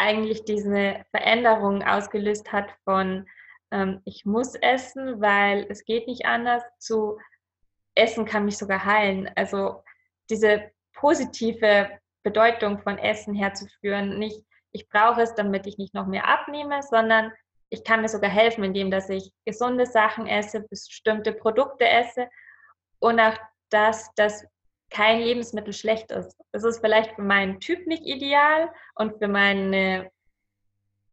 eigentlich 0.00 0.44
diese 0.44 1.04
Veränderung 1.10 1.82
ausgelöst 1.82 2.50
hat 2.52 2.70
von 2.84 3.26
ähm, 3.70 4.00
ich 4.04 4.24
muss 4.24 4.54
essen, 4.54 5.20
weil 5.20 5.66
es 5.68 5.84
geht 5.84 6.06
nicht 6.06 6.24
anders, 6.24 6.62
zu 6.78 7.18
Essen 7.94 8.24
kann 8.24 8.46
mich 8.46 8.56
sogar 8.56 8.84
heilen. 8.84 9.30
Also 9.36 9.82
diese 10.30 10.70
positive 10.94 11.90
Bedeutung 12.22 12.78
von 12.78 12.98
Essen 12.98 13.34
herzuführen, 13.34 14.18
nicht 14.18 14.44
ich 14.72 14.88
brauche 14.88 15.22
es, 15.22 15.34
damit 15.34 15.66
ich 15.66 15.78
nicht 15.78 15.94
noch 15.94 16.06
mehr 16.06 16.28
abnehme, 16.28 16.80
sondern 16.82 17.32
ich 17.70 17.82
kann 17.84 18.02
mir 18.02 18.08
sogar 18.08 18.30
helfen, 18.30 18.64
indem 18.64 18.90
dass 18.90 19.08
ich 19.08 19.32
gesunde 19.44 19.84
Sachen 19.84 20.26
esse, 20.26 20.60
bestimmte 20.60 21.32
Produkte 21.32 21.88
esse 21.88 22.28
und 23.00 23.18
auch 23.18 23.36
das, 23.70 24.12
dass 24.14 24.44
kein 24.90 25.20
Lebensmittel 25.20 25.72
schlecht 25.72 26.10
ist. 26.10 26.36
Es 26.52 26.64
ist 26.64 26.80
vielleicht 26.80 27.14
für 27.14 27.22
meinen 27.22 27.60
Typ 27.60 27.86
nicht 27.86 28.04
ideal 28.04 28.70
und 28.96 29.18
für 29.18 29.28
meine 29.28 30.10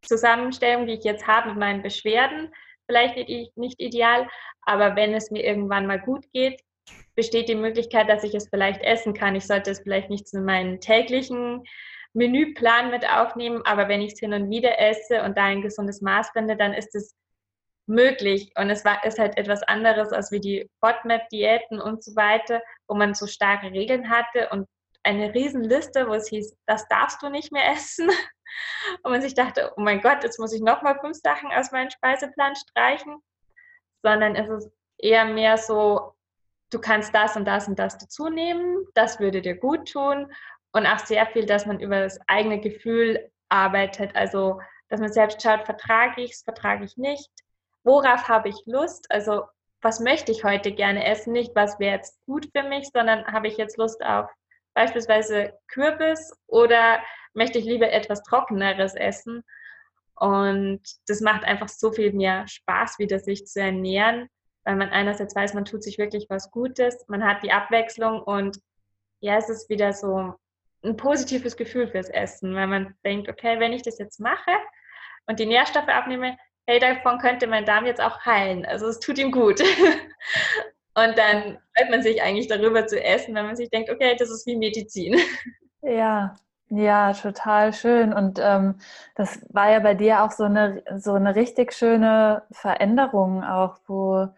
Zusammenstellung, 0.02 0.86
die 0.86 0.94
ich 0.94 1.04
jetzt 1.04 1.26
habe 1.26 1.50
mit 1.50 1.58
meinen 1.58 1.82
Beschwerden, 1.82 2.52
vielleicht 2.86 3.16
nicht 3.56 3.80
ideal. 3.80 4.28
Aber 4.62 4.96
wenn 4.96 5.14
es 5.14 5.30
mir 5.30 5.44
irgendwann 5.44 5.86
mal 5.86 6.00
gut 6.00 6.24
geht, 6.32 6.60
besteht 7.14 7.48
die 7.48 7.54
Möglichkeit, 7.54 8.08
dass 8.08 8.24
ich 8.24 8.34
es 8.34 8.48
vielleicht 8.48 8.82
essen 8.82 9.14
kann. 9.14 9.36
Ich 9.36 9.46
sollte 9.46 9.70
es 9.70 9.80
vielleicht 9.80 10.10
nicht 10.10 10.28
zu 10.28 10.40
meinem 10.40 10.80
täglichen 10.80 11.64
Menüplan 12.14 12.90
mit 12.90 13.08
aufnehmen, 13.08 13.62
aber 13.64 13.88
wenn 13.88 14.00
ich 14.00 14.14
es 14.14 14.20
hin 14.20 14.32
und 14.32 14.50
wieder 14.50 14.78
esse 14.80 15.22
und 15.22 15.36
da 15.36 15.44
ein 15.44 15.62
gesundes 15.62 16.00
Maß 16.00 16.30
finde, 16.30 16.56
dann 16.56 16.72
ist 16.72 16.94
es 16.94 17.14
möglich. 17.88 18.52
Und 18.56 18.70
es 18.70 18.84
war, 18.84 19.04
ist 19.04 19.18
halt 19.18 19.36
etwas 19.36 19.62
anderes 19.62 20.12
als 20.12 20.30
wie 20.30 20.40
die 20.40 20.70
FODMAP-Diäten 20.80 21.80
und 21.80 22.04
so 22.04 22.14
weiter, 22.14 22.62
wo 22.86 22.94
man 22.94 23.14
so 23.14 23.26
starke 23.26 23.70
Regeln 23.72 24.10
hatte 24.10 24.48
und 24.50 24.68
eine 25.02 25.34
Riesenliste, 25.34 26.06
wo 26.08 26.14
es 26.14 26.28
hieß, 26.28 26.56
das 26.66 26.86
darfst 26.88 27.22
du 27.22 27.30
nicht 27.30 27.50
mehr 27.52 27.68
essen. 27.72 28.10
Und 29.02 29.12
man 29.12 29.22
sich 29.22 29.34
dachte, 29.34 29.72
oh 29.76 29.80
mein 29.80 30.00
Gott, 30.00 30.22
jetzt 30.22 30.38
muss 30.38 30.52
ich 30.52 30.60
nochmal 30.60 30.98
fünf 31.00 31.16
Sachen 31.16 31.50
aus 31.52 31.72
meinem 31.72 31.90
Speiseplan 31.90 32.54
streichen. 32.56 33.16
Sondern 34.02 34.36
es 34.36 34.48
ist 34.48 34.70
eher 34.98 35.24
mehr 35.24 35.56
so, 35.56 36.14
du 36.70 36.78
kannst 36.80 37.14
das 37.14 37.36
und 37.36 37.46
das 37.46 37.68
und 37.68 37.78
das 37.78 37.98
dazu 37.98 38.28
nehmen, 38.28 38.86
das 38.94 39.18
würde 39.18 39.42
dir 39.42 39.56
gut 39.56 39.90
tun. 39.90 40.32
Und 40.72 40.86
auch 40.86 40.98
sehr 40.98 41.26
viel, 41.26 41.46
dass 41.46 41.66
man 41.66 41.80
über 41.80 42.00
das 42.00 42.18
eigene 42.26 42.60
Gefühl 42.60 43.30
arbeitet. 43.48 44.14
Also, 44.14 44.60
dass 44.88 45.00
man 45.00 45.12
selbst 45.12 45.42
schaut, 45.42 45.64
vertrage 45.64 46.22
ich 46.22 46.32
es, 46.32 46.42
vertrage 46.42 46.84
ich 46.84 46.96
nicht 46.96 47.30
worauf 47.84 48.28
habe 48.28 48.48
ich 48.48 48.62
Lust? 48.66 49.10
Also 49.10 49.44
was 49.80 50.00
möchte 50.00 50.32
ich 50.32 50.44
heute 50.44 50.72
gerne 50.72 51.04
essen? 51.06 51.32
Nicht, 51.32 51.54
was 51.54 51.78
wäre 51.78 51.96
jetzt 51.96 52.18
gut 52.26 52.48
für 52.54 52.62
mich, 52.64 52.88
sondern 52.92 53.26
habe 53.26 53.48
ich 53.48 53.56
jetzt 53.56 53.76
Lust 53.76 54.04
auf 54.04 54.28
beispielsweise 54.74 55.52
Kürbis 55.68 56.32
oder 56.46 57.00
möchte 57.34 57.58
ich 57.58 57.64
lieber 57.64 57.90
etwas 57.90 58.22
Trockeneres 58.22 58.94
essen? 58.94 59.42
Und 60.14 60.80
das 61.06 61.20
macht 61.20 61.44
einfach 61.44 61.68
so 61.68 61.92
viel 61.92 62.12
mehr 62.12 62.46
Spaß, 62.48 62.98
wieder 62.98 63.18
sich 63.18 63.46
zu 63.46 63.60
ernähren, 63.60 64.28
weil 64.64 64.76
man 64.76 64.90
einerseits 64.90 65.34
weiß, 65.34 65.54
man 65.54 65.64
tut 65.64 65.82
sich 65.82 65.98
wirklich 65.98 66.26
was 66.28 66.50
Gutes, 66.50 67.04
man 67.08 67.24
hat 67.24 67.42
die 67.42 67.52
Abwechslung 67.52 68.22
und 68.22 68.58
ja, 69.20 69.36
es 69.36 69.48
ist 69.48 69.68
wieder 69.68 69.92
so 69.92 70.34
ein 70.82 70.96
positives 70.96 71.56
Gefühl 71.56 71.88
fürs 71.88 72.08
Essen, 72.08 72.54
weil 72.54 72.66
man 72.66 72.94
denkt, 73.04 73.28
okay, 73.28 73.58
wenn 73.58 73.72
ich 73.72 73.82
das 73.82 73.98
jetzt 73.98 74.20
mache 74.20 74.52
und 75.26 75.40
die 75.40 75.46
Nährstoffe 75.46 75.88
abnehme, 75.88 76.36
hey, 76.68 76.78
davon 76.78 77.18
könnte 77.18 77.46
mein 77.46 77.64
Darm 77.64 77.86
jetzt 77.86 78.00
auch 78.00 78.26
heilen. 78.26 78.66
Also 78.66 78.88
es 78.88 79.00
tut 79.00 79.18
ihm 79.18 79.32
gut. 79.32 79.60
Und 80.94 81.16
dann 81.16 81.58
freut 81.74 81.90
man 81.90 82.02
sich 82.02 82.22
eigentlich 82.22 82.46
darüber 82.46 82.86
zu 82.86 83.02
essen, 83.02 83.34
wenn 83.34 83.46
man 83.46 83.56
sich 83.56 83.70
denkt, 83.70 83.88
okay, 83.88 84.14
das 84.18 84.30
ist 84.30 84.46
wie 84.46 84.56
Medizin. 84.56 85.18
Ja, 85.80 86.34
ja, 86.68 87.14
total 87.14 87.72
schön. 87.72 88.12
Und 88.12 88.38
ähm, 88.42 88.74
das 89.14 89.40
war 89.48 89.70
ja 89.70 89.78
bei 89.78 89.94
dir 89.94 90.22
auch 90.22 90.32
so 90.32 90.44
eine, 90.44 90.82
so 90.98 91.14
eine 91.14 91.36
richtig 91.36 91.72
schöne 91.72 92.42
Veränderung, 92.50 93.42
auch 93.44 93.78
wo 93.86 94.28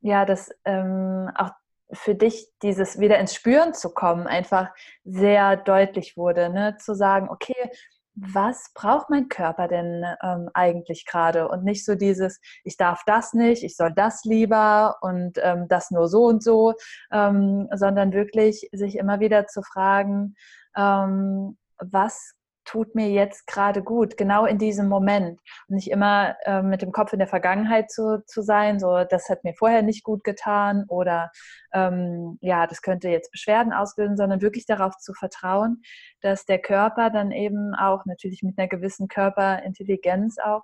ja 0.00 0.24
das 0.24 0.50
ähm, 0.64 1.30
auch 1.34 1.50
für 1.92 2.14
dich 2.14 2.48
dieses 2.62 3.00
wieder 3.00 3.18
ins 3.18 3.34
Spüren 3.34 3.74
zu 3.74 3.92
kommen 3.92 4.28
einfach 4.28 4.68
sehr 5.04 5.56
deutlich 5.56 6.16
wurde, 6.16 6.50
ne? 6.50 6.76
zu 6.76 6.94
sagen, 6.94 7.28
okay, 7.28 7.70
was 8.14 8.72
braucht 8.74 9.10
mein 9.10 9.28
Körper 9.28 9.68
denn 9.68 10.04
ähm, 10.22 10.50
eigentlich 10.54 11.06
gerade? 11.06 11.48
Und 11.48 11.64
nicht 11.64 11.84
so 11.84 11.94
dieses, 11.94 12.40
ich 12.64 12.76
darf 12.76 13.02
das 13.06 13.32
nicht, 13.32 13.62
ich 13.62 13.76
soll 13.76 13.92
das 13.92 14.24
lieber 14.24 14.96
und 15.00 15.38
ähm, 15.42 15.66
das 15.68 15.90
nur 15.90 16.08
so 16.08 16.24
und 16.24 16.42
so, 16.42 16.74
ähm, 17.12 17.68
sondern 17.74 18.12
wirklich 18.12 18.68
sich 18.72 18.96
immer 18.96 19.20
wieder 19.20 19.46
zu 19.46 19.62
fragen, 19.62 20.34
ähm, 20.76 21.56
was 21.78 22.34
tut 22.70 22.94
mir 22.94 23.10
jetzt 23.10 23.46
gerade 23.48 23.82
gut, 23.82 24.16
genau 24.16 24.46
in 24.46 24.58
diesem 24.58 24.88
Moment. 24.88 25.40
Und 25.68 25.74
nicht 25.74 25.90
immer 25.90 26.36
äh, 26.44 26.62
mit 26.62 26.82
dem 26.82 26.92
Kopf 26.92 27.12
in 27.12 27.18
der 27.18 27.26
Vergangenheit 27.26 27.90
zu, 27.90 28.22
zu 28.26 28.42
sein, 28.42 28.78
so 28.78 29.04
das 29.04 29.28
hat 29.28 29.42
mir 29.42 29.54
vorher 29.54 29.82
nicht 29.82 30.04
gut 30.04 30.22
getan 30.22 30.84
oder 30.88 31.32
ähm, 31.72 32.38
ja, 32.40 32.68
das 32.68 32.82
könnte 32.82 33.08
jetzt 33.08 33.32
Beschwerden 33.32 33.72
auslösen, 33.72 34.16
sondern 34.16 34.40
wirklich 34.40 34.66
darauf 34.66 34.96
zu 34.98 35.14
vertrauen, 35.14 35.82
dass 36.20 36.44
der 36.44 36.60
Körper 36.60 37.10
dann 37.10 37.32
eben 37.32 37.74
auch 37.74 38.04
natürlich 38.04 38.42
mit 38.42 38.56
einer 38.56 38.68
gewissen 38.68 39.08
Körperintelligenz 39.08 40.38
auch 40.38 40.62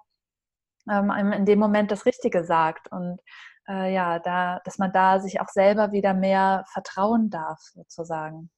ähm, 0.89 1.11
in 1.33 1.45
dem 1.45 1.59
Moment 1.59 1.91
das 1.91 2.07
Richtige 2.07 2.45
sagt. 2.45 2.91
Und 2.93 3.21
äh, 3.69 3.93
ja, 3.93 4.21
da, 4.21 4.61
dass 4.65 4.79
man 4.79 4.93
da 4.93 5.19
sich 5.19 5.41
auch 5.41 5.49
selber 5.49 5.91
wieder 5.91 6.15
mehr 6.15 6.65
vertrauen 6.73 7.31
darf, 7.31 7.59
sozusagen. 7.75 8.51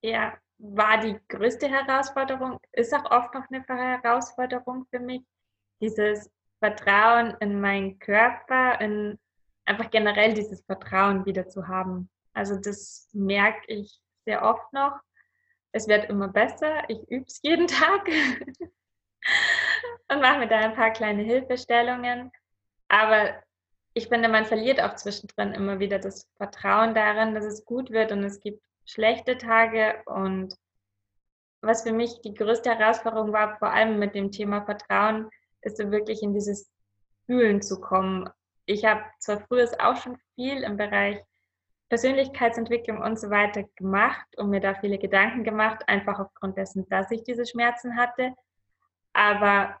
Ja, 0.00 0.34
war 0.58 0.98
die 1.00 1.18
größte 1.28 1.68
Herausforderung, 1.68 2.58
ist 2.72 2.94
auch 2.94 3.10
oft 3.10 3.34
noch 3.34 3.44
eine 3.50 3.64
Herausforderung 3.66 4.86
für 4.90 5.00
mich, 5.00 5.22
dieses 5.80 6.30
Vertrauen 6.58 7.36
in 7.40 7.60
meinen 7.60 7.98
Körper, 7.98 8.80
in 8.80 9.18
einfach 9.66 9.90
generell 9.90 10.32
dieses 10.32 10.62
Vertrauen 10.64 11.26
wieder 11.26 11.48
zu 11.48 11.68
haben. 11.68 12.08
Also 12.32 12.56
das 12.56 13.08
merke 13.12 13.60
ich 13.66 14.00
sehr 14.24 14.42
oft 14.42 14.72
noch. 14.72 14.98
Es 15.72 15.88
wird 15.88 16.08
immer 16.08 16.28
besser. 16.28 16.88
Ich 16.88 17.00
übe 17.10 17.26
es 17.26 17.40
jeden 17.42 17.66
Tag 17.66 18.08
und 20.08 20.20
mache 20.20 20.38
mir 20.38 20.48
da 20.48 20.58
ein 20.58 20.74
paar 20.74 20.92
kleine 20.92 21.22
Hilfestellungen. 21.22 22.30
Aber 22.88 23.34
ich 23.92 24.08
finde, 24.08 24.28
man 24.28 24.46
verliert 24.46 24.80
auch 24.80 24.94
zwischendrin 24.94 25.52
immer 25.52 25.78
wieder 25.78 25.98
das 25.98 26.30
Vertrauen 26.36 26.94
daran, 26.94 27.34
dass 27.34 27.44
es 27.44 27.64
gut 27.64 27.90
wird 27.90 28.12
und 28.12 28.22
es 28.24 28.40
gibt 28.40 28.62
schlechte 28.86 29.36
Tage 29.36 30.02
und 30.06 30.54
was 31.60 31.82
für 31.82 31.92
mich 31.92 32.20
die 32.22 32.34
größte 32.34 32.70
Herausforderung 32.70 33.32
war, 33.32 33.58
vor 33.58 33.70
allem 33.70 33.98
mit 33.98 34.14
dem 34.14 34.30
Thema 34.30 34.64
Vertrauen, 34.64 35.28
ist 35.62 35.78
so 35.78 35.90
wirklich 35.90 36.22
in 36.22 36.32
dieses 36.32 36.70
Fühlen 37.26 37.60
zu 37.60 37.80
kommen. 37.80 38.30
Ich 38.66 38.84
habe 38.84 39.02
zwar 39.18 39.40
früher 39.40 39.68
auch 39.80 39.96
schon 39.96 40.16
viel 40.34 40.62
im 40.62 40.76
Bereich 40.76 41.18
Persönlichkeitsentwicklung 41.88 42.98
und 43.00 43.18
so 43.18 43.30
weiter 43.30 43.64
gemacht 43.76 44.26
und 44.36 44.50
mir 44.50 44.60
da 44.60 44.74
viele 44.74 44.98
Gedanken 44.98 45.44
gemacht, 45.44 45.88
einfach 45.88 46.18
aufgrund 46.18 46.56
dessen, 46.56 46.88
dass 46.88 47.10
ich 47.10 47.22
diese 47.22 47.46
Schmerzen 47.46 47.96
hatte. 47.96 48.32
Aber 49.12 49.80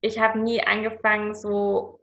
ich 0.00 0.18
habe 0.18 0.38
nie 0.38 0.62
angefangen, 0.62 1.34
so 1.34 2.00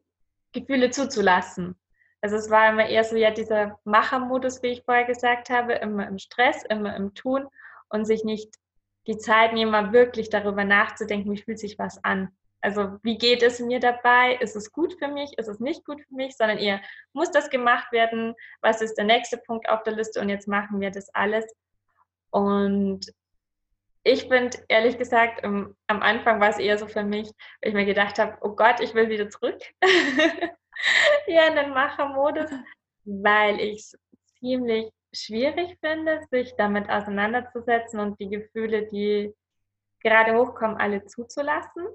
Gefühle 0.53 0.89
zuzulassen. 0.89 1.75
Also 2.21 2.35
es 2.35 2.49
war 2.49 2.69
immer 2.69 2.87
eher 2.87 3.03
so 3.03 3.15
ja 3.15 3.31
dieser 3.31 3.79
Machermodus, 3.83 4.61
wie 4.61 4.67
ich 4.67 4.83
vorher 4.83 5.05
gesagt 5.05 5.49
habe, 5.49 5.73
immer 5.73 6.07
im 6.07 6.19
Stress, 6.19 6.63
immer 6.69 6.95
im 6.95 7.13
Tun 7.15 7.47
und 7.89 8.05
sich 8.05 8.23
nicht 8.23 8.55
die 9.07 9.17
Zeit 9.17 9.53
nehmen, 9.53 9.71
mal 9.71 9.91
wirklich 9.91 10.29
darüber 10.29 10.63
nachzudenken, 10.63 11.31
wie 11.31 11.41
fühlt 11.41 11.59
sich 11.59 11.79
was 11.79 12.03
an. 12.03 12.29
Also 12.61 12.99
wie 13.01 13.17
geht 13.17 13.41
es 13.41 13.59
mir 13.59 13.79
dabei? 13.79 14.35
Ist 14.35 14.55
es 14.55 14.71
gut 14.71 14.93
für 14.99 15.07
mich? 15.07 15.35
Ist 15.39 15.47
es 15.47 15.59
nicht 15.59 15.83
gut 15.83 15.99
für 16.01 16.13
mich? 16.13 16.37
Sondern 16.37 16.59
eher, 16.59 16.79
muss 17.11 17.31
das 17.31 17.49
gemacht 17.49 17.91
werden? 17.91 18.35
Was 18.61 18.81
ist 18.81 18.95
der 18.95 19.05
nächste 19.05 19.37
Punkt 19.37 19.67
auf 19.67 19.81
der 19.81 19.95
Liste? 19.95 20.21
Und 20.21 20.29
jetzt 20.29 20.47
machen 20.47 20.79
wir 20.79 20.91
das 20.91 21.09
alles. 21.15 21.45
Und 22.29 23.11
ich 24.03 24.27
finde, 24.27 24.57
ehrlich 24.67 24.99
gesagt, 24.99 25.43
am 25.43 25.75
Anfang 25.87 26.39
war 26.39 26.49
es 26.49 26.59
eher 26.59 26.77
so 26.77 26.87
für 26.87 27.03
mich, 27.03 27.31
weil 27.61 27.69
ich 27.69 27.73
mir 27.73 27.85
gedacht 27.85 28.19
habe, 28.19 28.37
oh 28.41 28.55
Gott, 28.55 28.79
ich 28.79 28.93
will 28.93 29.09
wieder 29.09 29.29
zurück. 29.29 29.59
ja, 31.27 31.47
in 31.47 31.55
den 31.55 31.71
Machermodus, 31.71 32.49
weil 33.03 33.59
ich 33.59 33.79
es 33.79 33.99
ziemlich 34.39 34.91
schwierig 35.13 35.77
finde, 35.81 36.21
sich 36.29 36.53
damit 36.57 36.89
auseinanderzusetzen 36.89 37.99
und 37.99 38.19
die 38.19 38.29
Gefühle, 38.29 38.87
die 38.87 39.33
gerade 40.01 40.35
hochkommen, 40.35 40.77
alle 40.77 41.05
zuzulassen. 41.05 41.87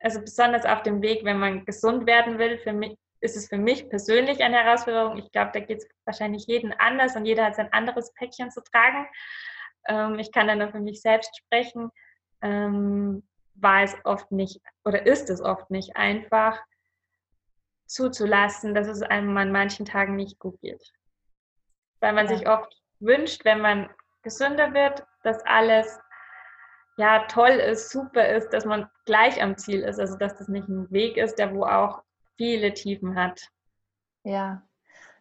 Also 0.00 0.20
besonders 0.20 0.64
auf 0.64 0.82
dem 0.82 1.02
Weg, 1.02 1.24
wenn 1.24 1.38
man 1.38 1.64
gesund 1.64 2.06
werden 2.06 2.38
will, 2.38 2.58
für 2.58 2.72
mich 2.72 2.96
ist 3.20 3.36
es 3.36 3.48
für 3.48 3.56
mich 3.56 3.88
persönlich 3.88 4.44
eine 4.44 4.62
Herausforderung. 4.62 5.16
Ich 5.16 5.32
glaube, 5.32 5.50
da 5.54 5.60
geht 5.60 5.78
es 5.78 5.88
wahrscheinlich 6.04 6.46
jeden 6.46 6.74
anders 6.74 7.16
und 7.16 7.24
jeder 7.24 7.46
hat 7.46 7.56
sein 7.56 7.72
anderes 7.72 8.12
Päckchen 8.12 8.50
zu 8.50 8.62
tragen. 8.62 9.06
Ähm, 9.88 10.18
ich 10.18 10.30
kann 10.30 10.46
dann 10.46 10.58
nur 10.58 10.68
für 10.68 10.80
mich 10.80 11.00
selbst 11.00 11.34
sprechen. 11.34 11.90
Ähm, 12.42 13.26
war 13.54 13.82
es 13.82 13.96
oft 14.04 14.30
nicht 14.30 14.60
oder 14.84 15.06
ist 15.06 15.30
es 15.30 15.40
oft 15.40 15.70
nicht 15.70 15.96
einfach 15.96 16.60
zuzulassen, 17.86 18.74
dass 18.74 18.88
es 18.88 19.02
einem 19.02 19.36
an 19.36 19.52
manchen 19.52 19.86
Tagen 19.86 20.16
nicht 20.16 20.38
gut 20.38 20.60
geht 20.60 20.92
weil 22.04 22.12
man 22.12 22.28
ja. 22.28 22.36
sich 22.36 22.46
oft 22.46 22.82
wünscht, 23.00 23.46
wenn 23.46 23.60
man 23.60 23.88
gesünder 24.22 24.74
wird, 24.74 25.04
dass 25.22 25.44
alles 25.46 25.98
ja 26.98 27.26
toll 27.28 27.50
ist, 27.50 27.90
super 27.90 28.28
ist, 28.28 28.50
dass 28.50 28.66
man 28.66 28.88
gleich 29.06 29.42
am 29.42 29.56
Ziel 29.56 29.80
ist, 29.80 29.98
also 29.98 30.16
dass 30.16 30.36
das 30.36 30.48
nicht 30.48 30.68
ein 30.68 30.90
Weg 30.90 31.16
ist, 31.16 31.38
der 31.38 31.54
wo 31.54 31.64
auch 31.64 32.02
viele 32.36 32.74
Tiefen 32.74 33.16
hat. 33.16 33.48
Ja, 34.22 34.62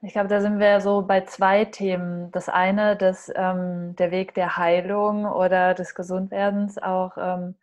ich 0.02 0.12
glaube, 0.12 0.28
da 0.28 0.42
sind 0.42 0.60
wir 0.60 0.82
so 0.82 1.04
bei 1.04 1.22
zwei 1.22 1.64
Themen. 1.66 2.32
Das 2.32 2.50
eine, 2.50 2.98
dass 2.98 3.32
ähm, 3.34 3.96
der 3.96 4.12
Weg 4.12 4.34
der 4.34 4.58
Heilung 4.58 5.26
oder 5.26 5.74
des 5.74 5.96
Gesundwerdens 5.96 6.78
auch 6.78 7.18
ähm, 7.18 7.56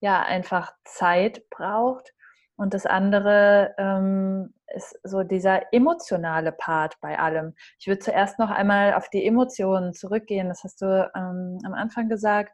ja 0.00 0.20
einfach 0.22 0.74
Zeit 0.84 1.48
braucht. 1.48 2.12
Und 2.56 2.72
das 2.72 2.86
andere 2.86 3.74
ähm, 3.78 4.54
ist 4.74 4.98
so 5.02 5.22
dieser 5.22 5.72
emotionale 5.72 6.52
Part 6.52 6.94
bei 7.00 7.18
allem. 7.18 7.54
Ich 7.78 7.86
würde 7.86 7.98
zuerst 7.98 8.38
noch 8.38 8.50
einmal 8.50 8.94
auf 8.94 9.08
die 9.10 9.26
Emotionen 9.26 9.92
zurückgehen. 9.92 10.48
Das 10.48 10.62
hast 10.62 10.80
du 10.80 11.10
ähm, 11.16 11.58
am 11.64 11.74
Anfang 11.74 12.08
gesagt, 12.08 12.52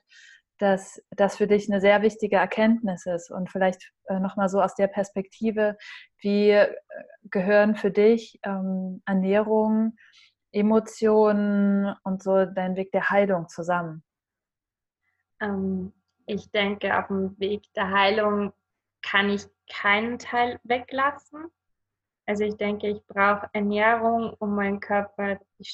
dass 0.59 1.03
das 1.11 1.37
für 1.37 1.47
dich 1.47 1.71
eine 1.71 1.81
sehr 1.81 2.03
wichtige 2.03 2.37
Erkenntnis 2.37 3.07
ist. 3.07 3.31
Und 3.31 3.51
vielleicht 3.51 3.93
äh, 4.07 4.21
nochmal 4.21 4.49
so 4.49 4.61
aus 4.61 4.75
der 4.75 4.89
Perspektive, 4.89 5.77
wie 6.19 6.51
äh, 6.51 6.73
gehören 7.31 7.77
für 7.77 7.91
dich 7.91 8.39
ähm, 8.43 9.03
Ernährung, 9.07 9.97
Emotionen 10.53 11.95
und 12.05 12.23
so 12.23 12.45
dein 12.45 12.77
Weg 12.77 12.93
der 12.93 13.11
Heilung 13.11 13.49
zusammen? 13.49 14.03
Ähm, 15.41 15.93
ich 16.27 16.51
denke, 16.51 16.97
auf 16.99 17.07
dem 17.09 17.39
Weg 17.39 17.63
der 17.75 17.91
Heilung 17.91 18.53
kann 19.03 19.31
ich 19.31 19.47
keinen 19.71 20.19
Teil 20.19 20.61
weglassen. 20.65 21.51
Also 22.27 22.45
ich 22.45 22.57
denke, 22.57 22.89
ich 22.89 23.05
brauche 23.07 23.49
Ernährung, 23.53 24.35
um 24.39 24.55
meinem 24.55 24.81
Körper 24.81 25.41
die 25.59 25.65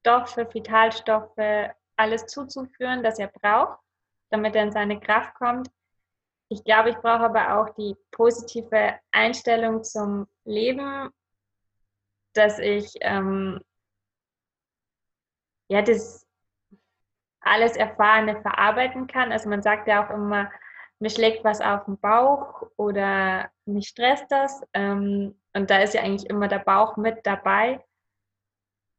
Stoffe, 0.00 0.48
Vitalstoffe, 0.52 1.70
alles 1.96 2.26
zuzuführen, 2.26 3.02
das 3.02 3.18
er 3.18 3.28
braucht, 3.28 3.78
damit 4.30 4.56
er 4.56 4.64
in 4.64 4.72
seine 4.72 4.98
Kraft 5.00 5.34
kommt. 5.34 5.70
Ich 6.48 6.64
glaube, 6.64 6.90
ich 6.90 6.96
brauche 6.96 7.24
aber 7.24 7.58
auch 7.58 7.74
die 7.76 7.96
positive 8.10 8.98
Einstellung 9.10 9.82
zum 9.84 10.26
Leben, 10.44 11.10
dass 12.34 12.58
ich 12.58 12.94
ähm, 13.00 13.60
ja 15.68 15.80
das 15.80 16.26
alles 17.40 17.76
Erfahrene 17.76 18.40
verarbeiten 18.42 19.06
kann. 19.06 19.32
Also 19.32 19.48
man 19.48 19.62
sagt 19.62 19.88
ja 19.88 20.04
auch 20.04 20.10
immer, 20.10 20.50
mir 21.02 21.10
schlägt 21.10 21.42
was 21.42 21.60
auf 21.60 21.84
den 21.86 21.98
Bauch 21.98 22.62
oder 22.76 23.50
mich 23.64 23.88
stresst 23.88 24.26
das. 24.30 24.62
Ähm, 24.72 25.34
und 25.52 25.68
da 25.68 25.78
ist 25.78 25.94
ja 25.94 26.02
eigentlich 26.02 26.30
immer 26.30 26.46
der 26.46 26.60
Bauch 26.60 26.96
mit 26.96 27.26
dabei. 27.26 27.84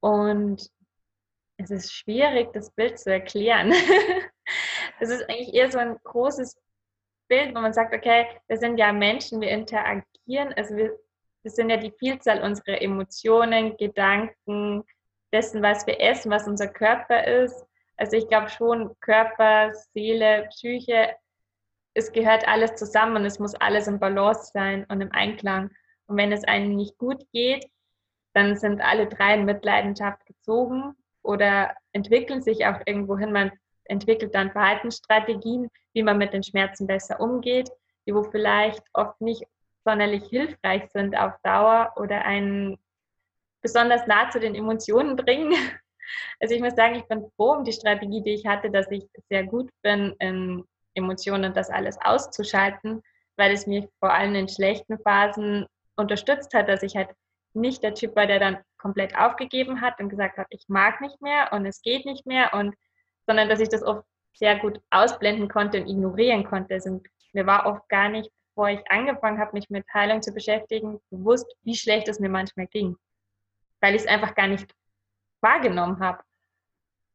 Und 0.01 0.69
es 1.55 1.71
ist 1.71 1.93
schwierig, 1.93 2.51
das 2.51 2.71
Bild 2.71 2.99
zu 2.99 3.11
erklären. 3.11 3.73
Es 4.99 5.09
ist 5.09 5.27
eigentlich 5.27 5.53
eher 5.53 5.71
so 5.71 5.79
ein 5.79 5.97
großes 6.03 6.55
Bild, 7.27 7.55
wo 7.55 7.61
man 7.61 7.73
sagt, 7.73 7.93
okay, 7.93 8.27
wir 8.47 8.57
sind 8.57 8.77
ja 8.77 8.93
Menschen, 8.93 9.41
wir 9.41 9.49
interagieren, 9.49 10.53
also 10.55 10.75
wir, 10.75 10.97
wir 11.41 11.51
sind 11.51 11.69
ja 11.69 11.77
die 11.77 11.91
Vielzahl 11.91 12.41
unserer 12.43 12.81
Emotionen, 12.81 13.75
Gedanken, 13.75 14.83
dessen, 15.31 15.61
was 15.61 15.87
wir 15.87 15.99
essen, 15.99 16.31
was 16.31 16.47
unser 16.47 16.67
Körper 16.67 17.25
ist. 17.25 17.65
Also 17.97 18.17
ich 18.17 18.27
glaube 18.27 18.49
schon, 18.49 18.95
Körper, 18.99 19.73
Seele, 19.73 20.47
Psyche, 20.49 21.15
es 21.93 22.12
gehört 22.12 22.47
alles 22.47 22.75
zusammen 22.75 23.17
und 23.17 23.25
es 23.25 23.39
muss 23.39 23.56
alles 23.56 23.88
im 23.88 23.99
Balance 23.99 24.51
sein 24.53 24.86
und 24.89 25.01
im 25.01 25.12
Einklang. 25.12 25.69
Und 26.08 26.17
wenn 26.17 26.32
es 26.32 26.43
einem 26.43 26.75
nicht 26.75 26.97
gut 26.97 27.23
geht, 27.32 27.65
dann 28.34 28.56
sind 28.56 28.82
alle 28.82 29.08
drei 29.08 29.36
in 29.36 29.45
Mitleidenschaft 29.45 30.25
gezogen 30.25 30.95
oder 31.21 31.75
entwickeln 31.91 32.41
sich 32.41 32.65
auch 32.65 32.79
irgendwo 32.86 33.17
hin. 33.17 33.32
Man 33.32 33.51
entwickelt 33.86 34.34
dann 34.34 34.51
Verhaltensstrategien, 34.51 35.69
wie 35.93 36.03
man 36.03 36.17
mit 36.17 36.34
den 36.34 36.43
Schmerzen 36.43 36.88
besser 36.88 37.19
umgeht, 37.19 37.69
die 38.06 38.15
wo 38.15 38.23
vielleicht 38.23 38.84
oft 38.93 39.21
nicht 39.21 39.43
sonderlich 39.86 40.25
hilfreich 40.25 40.89
sind 40.91 41.15
auf 41.15 41.34
Dauer 41.43 41.93
oder 41.97 42.25
einen 42.25 42.77
besonders 43.62 44.06
nah 44.08 44.29
zu 44.29 44.39
den 44.39 44.56
Emotionen 44.56 45.15
bringen. 45.15 45.53
Also 46.41 46.53
ich 46.53 46.62
muss 46.62 46.75
sagen, 46.75 46.95
ich 46.95 47.06
bin 47.06 47.25
froh 47.38 47.53
um 47.53 47.63
die 47.63 47.71
Strategie, 47.71 48.21
die 48.21 48.34
ich 48.34 48.45
hatte, 48.45 48.69
dass 48.69 48.91
ich 48.91 49.08
sehr 49.29 49.45
gut 49.45 49.71
bin, 49.82 50.13
in 50.19 50.65
Emotionen 50.95 51.45
und 51.45 51.58
das 51.58 51.69
alles 51.69 51.97
auszuschalten, 52.01 53.01
weil 53.38 53.51
es 53.51 53.67
mich 53.67 53.88
vor 53.99 54.13
allem 54.13 54.36
in 54.36 54.47
schlechten 54.47 54.99
Phasen 54.99 55.65
unterstützt 55.95 56.53
hat, 56.53 56.69
dass 56.69 56.84
ich 56.84 56.95
halt 56.95 57.10
nicht 57.53 57.84
der 57.84 57.93
Typ 57.93 58.15
war, 58.15 58.27
der 58.27 58.39
dann 58.39 58.58
komplett 58.77 59.17
aufgegeben 59.17 59.82
hat 59.82 59.99
und 59.99 60.10
gesagt 60.10 60.38
hat, 60.38 60.47
ich 60.49 60.65
mag 60.67 61.01
nicht 61.01 61.21
mehr 61.21 61.53
und 61.53 61.65
es 61.65 61.82
geht 61.82 62.06
nicht 62.06 62.25
mehr 62.25 62.53
und 62.53 62.75
sondern 63.25 63.47
dass 63.47 63.60
ich 63.60 63.69
das 63.69 63.84
oft 63.84 64.06
sehr 64.34 64.58
gut 64.60 64.82
ausblenden 64.89 65.47
konnte 65.47 65.82
und 65.82 65.88
ignorieren 65.88 66.43
konnte. 66.43 66.73
Also 66.73 67.01
mir 67.34 67.45
war 67.45 67.65
oft 67.65 67.88
gar 67.89 68.10
nicht, 68.10 68.29
bevor 68.49 68.69
ich 68.69 68.91
angefangen 68.91 69.39
habe, 69.39 69.53
mich 69.53 69.69
mit 69.69 69.86
Heilung 69.93 70.21
zu 70.21 70.34
beschäftigen, 70.34 70.99
bewusst, 71.10 71.45
wie 71.63 71.75
schlecht 71.75 72.08
es 72.08 72.19
mir 72.19 72.29
manchmal 72.29 72.67
ging, 72.67 72.97
weil 73.79 73.95
ich 73.95 74.01
es 74.01 74.08
einfach 74.08 74.36
gar 74.36 74.47
nicht 74.47 74.73
wahrgenommen 75.41 75.99
habe. 75.99 76.23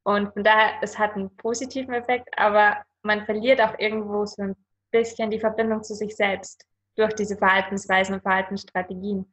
Und 0.05 0.33
von 0.33 0.45
daher, 0.45 0.75
es 0.81 0.99
hat 0.99 1.15
einen 1.15 1.35
positiven 1.37 1.93
Effekt, 1.93 2.29
aber 2.39 2.83
man 3.03 3.25
verliert 3.25 3.61
auch 3.61 3.79
irgendwo 3.79 4.27
so 4.27 4.43
ein 4.43 4.57
bisschen 4.91 5.31
die 5.31 5.41
Verbindung 5.41 5.83
zu 5.83 5.95
sich 5.95 6.17
selbst 6.17 6.67
durch 6.97 7.15
diese 7.15 7.37
Verhaltensweisen 7.37 8.17
und 8.17 8.23
Verhaltensstrategien. 8.23 9.33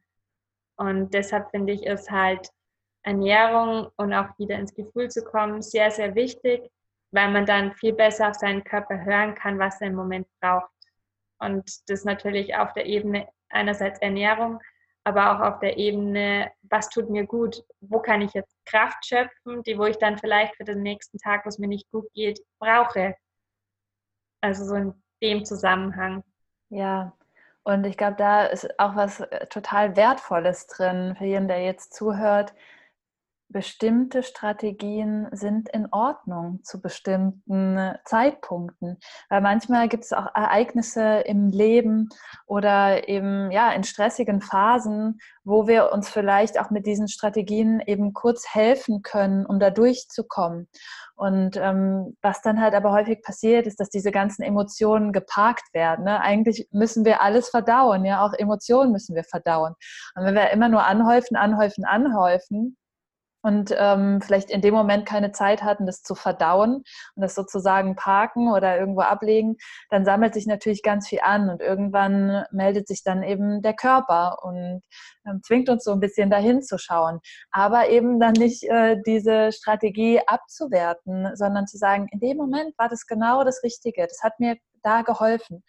Und 0.76 1.12
deshalb 1.14 1.50
finde 1.50 1.72
ich 1.72 1.86
es 1.86 2.10
halt 2.10 2.48
Ernährung 3.02 3.88
und 3.96 4.12
auch 4.12 4.36
wieder 4.38 4.58
ins 4.58 4.74
Gefühl 4.74 5.08
zu 5.10 5.22
kommen 5.22 5.62
sehr, 5.62 5.90
sehr 5.90 6.14
wichtig, 6.14 6.70
weil 7.12 7.30
man 7.30 7.46
dann 7.46 7.72
viel 7.74 7.92
besser 7.92 8.28
auf 8.30 8.34
seinen 8.34 8.64
Körper 8.64 9.04
hören 9.04 9.34
kann, 9.34 9.58
was 9.58 9.80
er 9.80 9.88
im 9.88 9.94
Moment 9.94 10.26
braucht. 10.40 10.70
Und 11.38 11.88
das 11.88 12.04
natürlich 12.04 12.56
auf 12.56 12.72
der 12.72 12.86
Ebene 12.86 13.28
einerseits 13.48 14.00
Ernährung, 14.00 14.60
aber 15.04 15.32
auch 15.32 15.52
auf 15.52 15.60
der 15.60 15.76
Ebene, 15.76 16.50
was 16.62 16.88
tut 16.88 17.08
mir 17.10 17.26
gut, 17.26 17.62
wo 17.80 18.00
kann 18.00 18.22
ich 18.22 18.32
jetzt 18.32 18.56
Kraft 18.64 19.06
schöpfen, 19.06 19.62
die 19.62 19.78
wo 19.78 19.84
ich 19.84 19.98
dann 19.98 20.18
vielleicht 20.18 20.56
für 20.56 20.64
den 20.64 20.82
nächsten 20.82 21.18
Tag, 21.18 21.44
wo 21.44 21.48
es 21.48 21.58
mir 21.58 21.68
nicht 21.68 21.88
gut 21.92 22.12
geht, 22.12 22.40
brauche. 22.58 23.14
Also 24.40 24.64
so 24.64 24.74
in 24.76 24.94
dem 25.22 25.44
Zusammenhang. 25.44 26.22
Ja, 26.68 27.12
und 27.64 27.84
ich 27.86 27.96
glaube, 27.96 28.16
da 28.16 28.44
ist 28.44 28.78
auch 28.78 28.96
was 28.96 29.20
äh, 29.20 29.46
total 29.46 29.96
Wertvolles 29.96 30.66
drin 30.68 31.14
für 31.16 31.24
jeden, 31.24 31.48
der 31.48 31.62
jetzt 31.64 31.94
zuhört. 31.94 32.54
Bestimmte 33.48 34.22
Strategien 34.22 35.28
sind 35.30 35.68
in 35.68 35.86
Ordnung 35.92 36.60
zu 36.64 36.80
bestimmten 36.80 37.94
Zeitpunkten. 38.04 38.98
Weil 39.28 39.40
manchmal 39.40 39.88
gibt 39.88 40.04
es 40.04 40.12
auch 40.12 40.26
Ereignisse 40.34 41.20
im 41.20 41.50
Leben 41.50 42.08
oder 42.46 43.08
eben 43.08 43.50
ja 43.52 43.70
in 43.72 43.84
stressigen 43.84 44.40
Phasen, 44.40 45.18
wo 45.44 45.68
wir 45.68 45.92
uns 45.92 46.08
vielleicht 46.08 46.58
auch 46.58 46.70
mit 46.70 46.86
diesen 46.86 47.06
Strategien 47.06 47.80
eben 47.80 48.12
kurz 48.12 48.52
helfen 48.52 49.02
können, 49.02 49.46
um 49.46 49.60
da 49.60 49.70
durchzukommen. 49.70 50.68
Und 51.14 51.56
ähm, 51.56 52.16
was 52.20 52.42
dann 52.42 52.60
halt 52.60 52.74
aber 52.74 52.92
häufig 52.92 53.22
passiert, 53.22 53.66
ist, 53.66 53.80
dass 53.80 53.88
diese 53.88 54.10
ganzen 54.10 54.42
Emotionen 54.42 55.12
geparkt 55.12 55.72
werden. 55.72 56.04
Ne? 56.04 56.20
Eigentlich 56.20 56.68
müssen 56.72 57.04
wir 57.04 57.22
alles 57.22 57.48
verdauen, 57.48 58.04
ja, 58.04 58.24
auch 58.24 58.34
Emotionen 58.34 58.92
müssen 58.92 59.14
wir 59.14 59.24
verdauen. 59.24 59.74
Und 60.14 60.24
wenn 60.24 60.34
wir 60.34 60.50
immer 60.50 60.68
nur 60.68 60.84
anhäufen, 60.84 61.36
anhäufen, 61.36 61.84
anhäufen, 61.84 62.76
und 63.46 63.72
ähm, 63.78 64.20
vielleicht 64.20 64.50
in 64.50 64.60
dem 64.60 64.74
Moment 64.74 65.06
keine 65.06 65.30
Zeit 65.30 65.62
hatten, 65.62 65.86
das 65.86 66.02
zu 66.02 66.16
verdauen 66.16 66.82
und 67.14 67.22
das 67.22 67.36
sozusagen 67.36 67.94
parken 67.94 68.50
oder 68.52 68.76
irgendwo 68.76 69.02
ablegen, 69.02 69.56
dann 69.88 70.04
sammelt 70.04 70.34
sich 70.34 70.48
natürlich 70.48 70.82
ganz 70.82 71.06
viel 71.06 71.20
an 71.22 71.48
und 71.48 71.62
irgendwann 71.62 72.44
meldet 72.50 72.88
sich 72.88 73.04
dann 73.04 73.22
eben 73.22 73.62
der 73.62 73.74
Körper 73.74 74.38
und 74.42 74.82
ähm, 75.24 75.42
zwingt 75.44 75.68
uns 75.68 75.84
so 75.84 75.92
ein 75.92 76.00
bisschen 76.00 76.28
dahin 76.28 76.60
zu 76.60 76.76
schauen. 76.76 77.20
Aber 77.52 77.88
eben 77.88 78.18
dann 78.18 78.32
nicht 78.32 78.64
äh, 78.64 78.96
diese 79.06 79.52
Strategie 79.52 80.20
abzuwerten, 80.26 81.30
sondern 81.36 81.68
zu 81.68 81.78
sagen, 81.78 82.08
in 82.10 82.18
dem 82.18 82.38
Moment 82.38 82.76
war 82.78 82.88
das 82.88 83.06
genau 83.06 83.44
das 83.44 83.62
Richtige, 83.62 84.08
das 84.08 84.24
hat 84.24 84.40
mir 84.40 84.56
da 84.82 85.02
geholfen. 85.02 85.62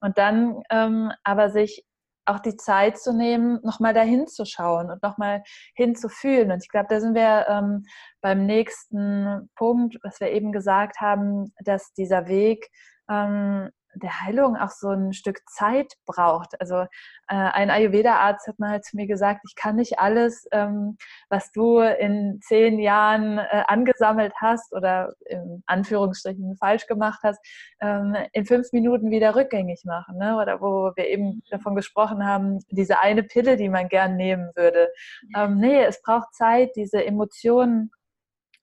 Und 0.00 0.18
dann 0.18 0.62
ähm, 0.70 1.10
aber 1.24 1.50
sich 1.50 1.84
auch 2.26 2.40
die 2.40 2.56
Zeit 2.56 2.98
zu 2.98 3.12
nehmen, 3.12 3.60
nochmal 3.62 3.94
dahin 3.94 4.26
zu 4.26 4.44
schauen 4.44 4.90
und 4.90 5.02
nochmal 5.02 5.42
hinzufühlen. 5.74 6.50
Und 6.52 6.62
ich 6.62 6.68
glaube, 6.68 6.86
da 6.88 7.00
sind 7.00 7.14
wir 7.14 7.46
ähm, 7.48 7.84
beim 8.20 8.46
nächsten 8.46 9.50
Punkt, 9.56 9.96
was 10.02 10.20
wir 10.20 10.30
eben 10.30 10.52
gesagt 10.52 11.00
haben, 11.00 11.52
dass 11.64 11.92
dieser 11.92 12.26
Weg 12.26 12.68
ähm, 13.10 13.70
der 13.96 14.20
Heilung 14.20 14.56
auch 14.56 14.70
so 14.70 14.90
ein 14.90 15.12
Stück 15.12 15.40
Zeit 15.48 15.92
braucht. 16.06 16.60
Also 16.60 16.82
äh, 16.82 16.86
ein 17.28 17.70
Ayurveda-Arzt 17.70 18.46
hat 18.46 18.58
mal 18.58 18.70
halt 18.70 18.84
zu 18.84 18.96
mir 18.96 19.06
gesagt, 19.06 19.40
ich 19.48 19.54
kann 19.54 19.76
nicht 19.76 19.98
alles, 19.98 20.46
ähm, 20.52 20.96
was 21.28 21.52
du 21.52 21.78
in 21.78 22.40
zehn 22.42 22.78
Jahren 22.78 23.38
äh, 23.38 23.64
angesammelt 23.66 24.32
hast 24.40 24.72
oder 24.72 25.14
in 25.26 25.62
Anführungsstrichen 25.66 26.56
falsch 26.56 26.86
gemacht 26.86 27.20
hast, 27.22 27.40
ähm, 27.80 28.16
in 28.32 28.44
fünf 28.46 28.72
Minuten 28.72 29.10
wieder 29.10 29.34
rückgängig 29.34 29.84
machen. 29.84 30.18
Ne? 30.18 30.36
Oder 30.36 30.60
wo 30.60 30.92
wir 30.96 31.06
eben 31.06 31.42
davon 31.50 31.74
gesprochen 31.74 32.26
haben, 32.26 32.60
diese 32.70 33.00
eine 33.00 33.22
Pille, 33.22 33.56
die 33.56 33.68
man 33.68 33.88
gern 33.88 34.16
nehmen 34.16 34.50
würde. 34.54 34.88
Ähm, 35.36 35.58
nee, 35.58 35.82
es 35.84 36.02
braucht 36.02 36.34
Zeit, 36.34 36.70
diese 36.76 37.04
Emotionen 37.04 37.90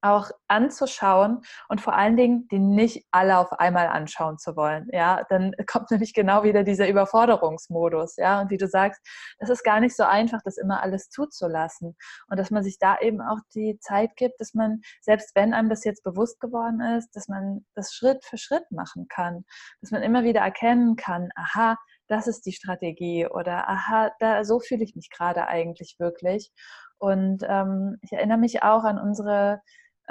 auch 0.01 0.31
anzuschauen 0.47 1.41
und 1.69 1.81
vor 1.81 1.95
allen 1.95 2.17
Dingen 2.17 2.47
die 2.49 2.59
nicht 2.59 3.05
alle 3.11 3.37
auf 3.37 3.51
einmal 3.53 3.87
anschauen 3.87 4.37
zu 4.37 4.55
wollen. 4.55 4.87
Ja, 4.91 5.23
dann 5.29 5.53
kommt 5.67 5.91
nämlich 5.91 6.13
genau 6.13 6.43
wieder 6.43 6.63
dieser 6.63 6.87
Überforderungsmodus. 6.87 8.15
Ja, 8.17 8.41
und 8.41 8.49
wie 8.49 8.57
du 8.57 8.67
sagst, 8.67 9.01
das 9.39 9.49
ist 9.49 9.63
gar 9.63 9.79
nicht 9.79 9.95
so 9.95 10.03
einfach, 10.03 10.41
das 10.43 10.57
immer 10.57 10.81
alles 10.81 11.09
zuzulassen 11.09 11.95
und 12.27 12.39
dass 12.39 12.51
man 12.51 12.63
sich 12.63 12.79
da 12.79 12.99
eben 12.99 13.21
auch 13.21 13.39
die 13.53 13.77
Zeit 13.79 14.15
gibt, 14.15 14.39
dass 14.39 14.53
man 14.53 14.81
selbst 15.01 15.35
wenn 15.35 15.53
einem 15.53 15.69
das 15.69 15.83
jetzt 15.83 16.03
bewusst 16.03 16.39
geworden 16.39 16.81
ist, 16.81 17.15
dass 17.15 17.27
man 17.27 17.65
das 17.75 17.93
Schritt 17.93 18.25
für 18.25 18.37
Schritt 18.37 18.69
machen 18.71 19.07
kann, 19.07 19.45
dass 19.81 19.91
man 19.91 20.03
immer 20.03 20.23
wieder 20.23 20.41
erkennen 20.41 20.95
kann, 20.95 21.29
aha, 21.35 21.77
das 22.07 22.27
ist 22.27 22.45
die 22.45 22.51
Strategie 22.51 23.25
oder 23.27 23.69
aha, 23.69 24.11
da 24.19 24.43
so 24.43 24.59
fühle 24.59 24.83
ich 24.83 24.95
mich 24.95 25.09
gerade 25.09 25.47
eigentlich 25.47 25.95
wirklich. 25.97 26.51
Und 26.97 27.43
ähm, 27.47 27.97
ich 28.01 28.11
erinnere 28.11 28.37
mich 28.37 28.63
auch 28.63 28.83
an 28.83 28.99
unsere 28.99 29.61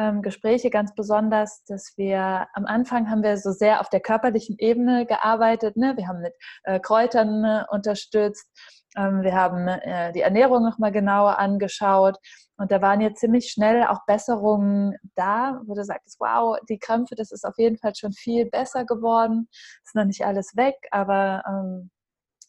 ähm, 0.00 0.22
Gespräche 0.22 0.70
ganz 0.70 0.94
besonders, 0.94 1.62
dass 1.64 1.92
wir 1.96 2.46
am 2.54 2.64
Anfang 2.64 3.10
haben 3.10 3.22
wir 3.22 3.36
so 3.36 3.52
sehr 3.52 3.80
auf 3.80 3.90
der 3.90 4.00
körperlichen 4.00 4.56
Ebene 4.58 5.04
gearbeitet. 5.04 5.76
Ne? 5.76 5.94
Wir 5.96 6.08
haben 6.08 6.22
mit 6.22 6.32
äh, 6.64 6.80
Kräutern 6.80 7.44
äh, 7.44 7.64
unterstützt. 7.70 8.48
Ähm, 8.96 9.22
wir 9.22 9.34
haben 9.34 9.68
äh, 9.68 10.12
die 10.12 10.22
Ernährung 10.22 10.62
nochmal 10.62 10.90
genauer 10.90 11.38
angeschaut. 11.38 12.16
Und 12.56 12.72
da 12.72 12.80
waren 12.80 13.00
jetzt 13.00 13.20
ziemlich 13.20 13.50
schnell 13.50 13.84
auch 13.84 14.00
Besserungen 14.06 14.96
da, 15.16 15.60
wo 15.66 15.74
du 15.74 15.84
sagtest, 15.84 16.16
wow, 16.18 16.58
die 16.68 16.78
Krämpfe, 16.78 17.14
das 17.14 17.30
ist 17.30 17.44
auf 17.44 17.58
jeden 17.58 17.76
Fall 17.76 17.94
schon 17.94 18.12
viel 18.12 18.46
besser 18.46 18.84
geworden. 18.84 19.48
Ist 19.84 19.94
noch 19.94 20.06
nicht 20.06 20.24
alles 20.24 20.56
weg, 20.56 20.76
aber 20.90 21.42
ähm, 21.46 21.90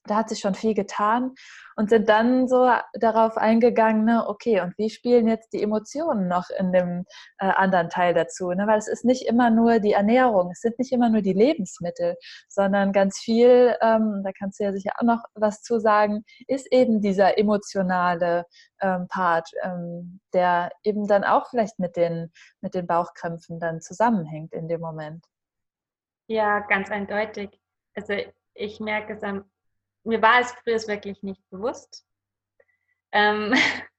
da 0.06 0.16
hat 0.16 0.30
sich 0.30 0.40
schon 0.40 0.56
viel 0.56 0.74
getan 0.74 1.34
und 1.76 1.90
sind 1.90 2.10
dann 2.10 2.48
so 2.48 2.72
darauf 2.94 3.38
eingegangen, 3.38 4.06
ne, 4.06 4.28
okay, 4.28 4.62
und 4.62 4.78
wie 4.78 4.90
spielen 4.90 5.28
jetzt 5.28 5.54
die 5.54 5.62
Emotionen 5.62 6.28
noch 6.28 6.50
in 6.58 6.72
dem 6.72 7.06
äh, 7.40 7.46
anderen 7.48 7.90
Teil 7.90 8.14
dazu? 8.14 8.52
Ne? 8.52 8.68
Weil 8.68 8.80
es 8.80 8.88
ist 8.88 9.06
nicht 9.06 9.28
immer 9.28 9.50
nur 9.50 9.80
die 9.80 9.94
Ernährung, 9.94 10.52
es 10.52 10.62
sind 10.62 10.78
nicht 10.80 10.92
immer 10.92 11.10
nur 11.10 11.22
die 11.22 11.34
Lebensmittel, 11.34 12.16
sondern 12.50 12.92
ganz 12.94 13.20
viel, 13.20 13.76
ähm, 13.82 14.22
da 14.24 14.32
kannst 14.38 14.60
du 14.60 14.64
ja 14.64 14.74
sicher 14.74 14.92
auch 14.98 15.06
noch 15.06 15.24
was 15.36 15.62
zu 15.62 15.80
sagen, 15.80 16.24
ist 16.48 16.72
eben 16.72 17.02
dieser 17.02 17.38
emotionale 17.38 18.46
ähm, 18.82 19.08
Part, 19.08 19.50
ähm, 19.64 20.20
der 20.34 20.72
eben 20.84 21.08
dann 21.08 21.24
auch 21.24 21.50
vielleicht 21.50 21.80
mit 21.80 21.96
den, 21.96 22.32
mit 22.62 22.74
den 22.74 22.88
Bauchkrämpfen 22.88 23.60
dann 23.60 23.82
zusammenhängt 23.82 24.54
in 24.54 24.68
dem 24.68 24.82
Moment. 24.82 25.26
Ja, 26.28 26.60
ganz 26.60 26.90
eindeutig. 26.90 27.60
Also 27.96 28.14
ich 28.54 28.80
merke 28.80 29.14
es 29.14 29.24
am, 29.24 29.46
mir 30.04 30.22
war 30.22 30.40
es 30.40 30.52
früher 30.52 30.80
wirklich 30.88 31.22
nicht 31.24 31.42
bewusst. 31.50 32.06
Ähm, 33.12 33.54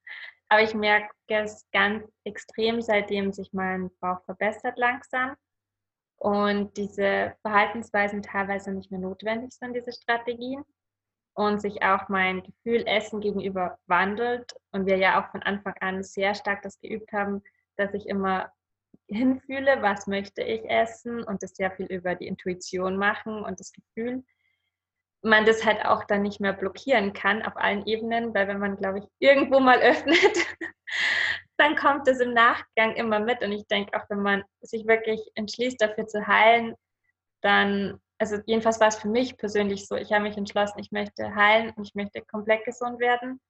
aber 0.49 0.63
ich 0.63 0.75
merke 0.75 1.15
es 1.29 1.67
ganz 1.73 2.05
extrem, 2.25 2.83
seitdem 2.83 3.33
sich 3.33 3.53
mein 3.53 3.91
Bauch 4.01 4.23
verbessert 4.25 4.79
langsam 4.79 5.37
und 6.17 6.77
diese 6.77 7.35
Verhaltensweisen 7.43 8.23
teilweise 8.23 8.73
nicht 8.73 8.91
mehr 8.91 9.01
notwendig 9.01 9.53
sind, 9.53 9.75
diese 9.75 9.93
Strategien 9.93 10.63
und 11.35 11.61
sich 11.61 11.83
auch 11.83 12.09
mein 12.09 12.43
Gefühl 12.43 12.87
Essen 12.87 13.21
gegenüber 13.21 13.79
wandelt 13.87 14.53
und 14.71 14.87
wir 14.87 14.99
ja 14.99 15.21
auch 15.21 15.31
von 15.31 15.43
Anfang 15.43 15.75
an 15.81 16.03
sehr 16.03 16.35
stark 16.35 16.63
das 16.63 16.79
geübt 16.81 17.13
haben, 17.13 17.43
dass 17.77 17.95
ich 17.95 18.07
immer 18.07 18.53
hinfühle, 19.09 19.83
was 19.83 20.07
möchte 20.07 20.43
ich 20.43 20.65
essen 20.69 21.23
und 21.25 21.43
das 21.43 21.55
sehr 21.55 21.71
viel 21.73 21.87
über 21.87 22.15
die 22.15 22.27
Intuition 22.27 22.97
machen 22.97 23.43
und 23.43 23.59
das 23.59 23.73
Gefühl, 23.73 24.23
man 25.23 25.45
das 25.47 25.65
halt 25.65 25.85
auch 25.85 26.05
dann 26.05 26.23
nicht 26.23 26.41
mehr 26.41 26.53
blockieren 26.53 27.13
kann 27.13 27.43
auf 27.43 27.57
allen 27.57 27.87
Ebenen, 27.87 28.35
weil 28.35 28.49
wenn 28.49 28.59
man, 28.59 28.77
glaube 28.77 28.99
ich, 28.99 29.05
irgendwo 29.19 29.61
mal 29.61 29.79
öffnet, 29.83 30.37
dann 31.57 31.77
kommt 31.77 32.09
es 32.09 32.21
im 32.21 32.35
Nachgang 32.35 32.95
immer 32.97 33.21
mit. 33.21 33.43
Und 33.43 33.53
ich 33.53 33.67
denke, 33.69 33.97
auch 33.99 34.09
wenn 34.11 34.23
man 34.23 34.43
sich 34.61 34.87
wirklich 34.87 35.21
entschließt, 35.35 35.81
dafür 35.81 36.07
zu 36.07 36.27
heilen, 36.27 36.75
dann, 37.41 38.01
also 38.19 38.39
jedenfalls 38.47 38.81
war 38.81 38.89
es 38.89 38.97
für 38.97 39.09
mich 39.09 39.37
persönlich 39.37 39.87
so, 39.87 39.95
ich 39.95 40.13
habe 40.13 40.25
mich 40.25 40.37
entschlossen, 40.37 40.81
ich 40.81 40.91
möchte 40.91 41.35
heilen 41.35 41.71
und 41.77 41.87
ich 41.87 41.95
möchte 41.95 42.23
komplett 42.23 42.65
gesund 42.65 42.99
werden. 42.99 43.41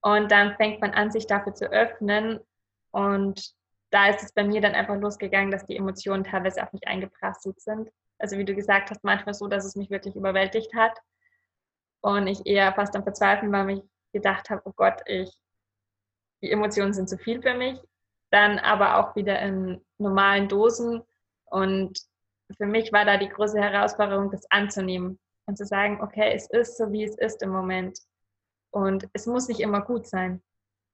Und 0.00 0.30
dann 0.30 0.56
fängt 0.56 0.80
man 0.80 0.92
an, 0.92 1.10
sich 1.10 1.26
dafür 1.26 1.54
zu 1.54 1.70
öffnen. 1.70 2.40
Und 2.92 3.52
da 3.90 4.08
ist 4.08 4.22
es 4.22 4.32
bei 4.32 4.44
mir 4.44 4.60
dann 4.60 4.74
einfach 4.74 4.96
losgegangen, 4.96 5.50
dass 5.50 5.66
die 5.66 5.76
Emotionen 5.76 6.24
teilweise 6.24 6.62
auf 6.62 6.72
mich 6.72 6.86
eingeprasselt 6.86 7.60
sind. 7.60 7.90
Also 8.18 8.36
wie 8.36 8.44
du 8.44 8.54
gesagt 8.54 8.90
hast, 8.90 9.04
manchmal 9.04 9.34
so, 9.34 9.46
dass 9.46 9.64
es 9.64 9.76
mich 9.76 9.90
wirklich 9.90 10.16
überwältigt 10.16 10.74
hat. 10.74 10.98
Und 12.00 12.26
ich 12.26 12.46
eher 12.46 12.72
fast 12.74 12.94
am 12.96 13.02
Verzweifeln 13.02 13.52
war, 13.52 13.66
weil 13.66 13.78
ich 13.78 13.84
gedacht 14.12 14.50
habe, 14.50 14.62
oh 14.64 14.72
Gott, 14.76 15.00
ich, 15.06 15.30
die 16.42 16.50
Emotionen 16.50 16.94
sind 16.94 17.08
zu 17.08 17.18
viel 17.18 17.42
für 17.42 17.54
mich. 17.54 17.78
Dann 18.30 18.58
aber 18.58 18.98
auch 18.98 19.16
wieder 19.16 19.40
in 19.40 19.84
normalen 19.98 20.48
Dosen. 20.48 21.02
Und 21.46 21.98
für 22.56 22.66
mich 22.66 22.92
war 22.92 23.04
da 23.04 23.16
die 23.16 23.28
große 23.28 23.60
Herausforderung, 23.60 24.30
das 24.30 24.50
anzunehmen 24.50 25.18
und 25.46 25.56
zu 25.56 25.64
sagen, 25.64 26.00
okay, 26.02 26.32
es 26.34 26.48
ist 26.50 26.76
so, 26.76 26.92
wie 26.92 27.04
es 27.04 27.16
ist 27.16 27.42
im 27.42 27.50
Moment. 27.50 27.98
Und 28.70 29.08
es 29.12 29.26
muss 29.26 29.48
nicht 29.48 29.60
immer 29.60 29.80
gut 29.80 30.06
sein. 30.06 30.42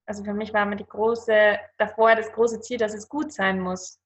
Also 0.06 0.22
für 0.22 0.34
mich 0.34 0.52
war 0.52 0.62
immer 0.62 0.76
die 0.76 0.86
große, 0.86 1.58
davor 1.78 2.14
das 2.14 2.30
große 2.32 2.60
Ziel, 2.60 2.78
dass 2.78 2.94
es 2.94 3.08
gut 3.08 3.32
sein 3.32 3.60
muss. 3.60 3.98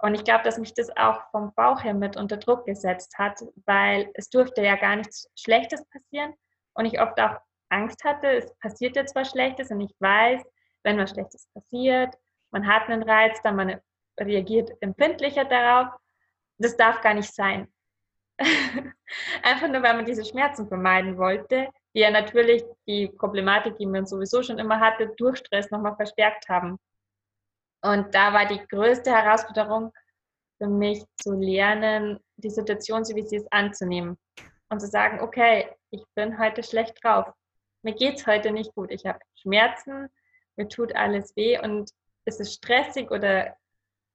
Und 0.00 0.14
ich 0.14 0.24
glaube, 0.24 0.44
dass 0.44 0.58
mich 0.58 0.74
das 0.74 0.96
auch 0.96 1.22
vom 1.30 1.52
Bauch 1.54 1.82
her 1.82 1.94
mit 1.94 2.16
unter 2.16 2.36
Druck 2.36 2.66
gesetzt 2.66 3.18
hat, 3.18 3.40
weil 3.66 4.10
es 4.14 4.30
durfte 4.30 4.62
ja 4.62 4.76
gar 4.76 4.96
nichts 4.96 5.28
Schlechtes 5.34 5.84
passieren. 5.88 6.34
Und 6.74 6.84
ich 6.84 7.00
oft 7.00 7.20
auch 7.20 7.36
Angst 7.70 8.04
hatte, 8.04 8.28
es 8.28 8.54
passiert 8.58 8.96
jetzt 8.96 9.14
was 9.14 9.30
Schlechtes 9.30 9.70
und 9.70 9.80
ich 9.80 9.94
weiß, 9.98 10.42
wenn 10.84 10.98
was 10.98 11.10
Schlechtes 11.10 11.48
passiert, 11.52 12.14
man 12.50 12.66
hat 12.66 12.88
einen 12.88 13.02
Reiz, 13.02 13.40
dann 13.42 13.56
man 13.56 13.80
reagiert 14.18 14.70
empfindlicher 14.80 15.44
darauf. 15.44 15.92
Das 16.58 16.76
darf 16.76 17.00
gar 17.02 17.14
nicht 17.14 17.32
sein. 17.34 17.68
Einfach 19.42 19.68
nur, 19.68 19.82
weil 19.82 19.94
man 19.94 20.06
diese 20.06 20.24
Schmerzen 20.24 20.68
vermeiden 20.68 21.18
wollte, 21.18 21.68
die 21.94 22.00
ja 22.00 22.10
natürlich 22.10 22.64
die 22.86 23.08
Problematik, 23.08 23.76
die 23.78 23.86
man 23.86 24.06
sowieso 24.06 24.42
schon 24.42 24.58
immer 24.58 24.80
hatte, 24.80 25.12
durch 25.16 25.38
Stress 25.38 25.70
nochmal 25.70 25.96
verstärkt 25.96 26.48
haben. 26.48 26.78
Und 27.82 28.14
da 28.14 28.32
war 28.32 28.46
die 28.46 28.64
größte 28.66 29.10
Herausforderung 29.10 29.92
für 30.58 30.68
mich 30.68 31.04
zu 31.16 31.32
lernen, 31.32 32.18
die 32.36 32.50
Situation 32.50 33.04
so 33.04 33.14
wie 33.14 33.26
sie 33.26 33.36
ist 33.36 33.52
anzunehmen 33.52 34.18
und 34.70 34.80
zu 34.80 34.86
sagen, 34.86 35.20
okay, 35.20 35.74
ich 35.90 36.04
bin 36.14 36.38
heute 36.38 36.62
schlecht 36.62 37.02
drauf. 37.02 37.32
Mir 37.82 37.94
geht 37.94 38.16
es 38.16 38.26
heute 38.26 38.50
nicht 38.50 38.74
gut. 38.74 38.90
Ich 38.90 39.06
habe 39.06 39.20
Schmerzen, 39.36 40.08
mir 40.56 40.68
tut 40.68 40.94
alles 40.96 41.34
weh 41.36 41.58
und 41.60 41.90
ist 42.24 42.40
es 42.40 42.54
stressig 42.54 43.10
oder 43.10 43.56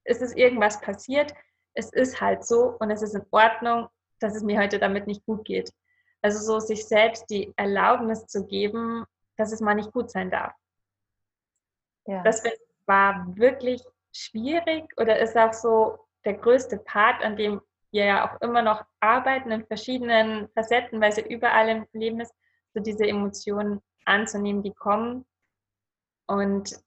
ist 0.03 0.21
es 0.21 0.35
irgendwas 0.35 0.81
passiert? 0.81 1.33
Es 1.73 1.91
ist 1.91 2.19
halt 2.19 2.45
so 2.45 2.75
und 2.79 2.91
es 2.91 3.01
ist 3.01 3.15
in 3.15 3.25
Ordnung, 3.31 3.87
dass 4.19 4.35
es 4.35 4.43
mir 4.43 4.59
heute 4.59 4.79
damit 4.79 5.07
nicht 5.07 5.25
gut 5.25 5.45
geht. 5.45 5.71
Also 6.21 6.39
so 6.39 6.59
sich 6.59 6.85
selbst 6.87 7.29
die 7.29 7.53
Erlaubnis 7.55 8.27
zu 8.27 8.45
geben, 8.45 9.05
dass 9.37 9.51
es 9.51 9.61
mal 9.61 9.75
nicht 9.75 9.91
gut 9.91 10.11
sein 10.11 10.29
darf. 10.29 10.53
Ja. 12.05 12.21
Das 12.23 12.43
war 12.85 13.25
wirklich 13.35 13.81
schwierig 14.11 14.85
oder 14.97 15.19
ist 15.19 15.37
auch 15.37 15.53
so 15.53 15.99
der 16.25 16.35
größte 16.35 16.77
Part, 16.77 17.23
an 17.23 17.35
dem 17.35 17.61
wir 17.91 18.05
ja 18.05 18.27
auch 18.27 18.41
immer 18.41 18.61
noch 18.61 18.83
arbeiten 18.99 19.51
in 19.51 19.65
verschiedenen 19.65 20.49
Facetten, 20.49 20.99
weil 21.01 21.11
sie 21.11 21.21
überall 21.21 21.69
im 21.69 21.85
Leben 21.93 22.19
ist, 22.21 22.33
so 22.73 22.81
diese 22.81 23.05
Emotionen 23.05 23.81
anzunehmen, 24.05 24.63
die 24.63 24.73
kommen 24.73 25.25
und 26.25 26.79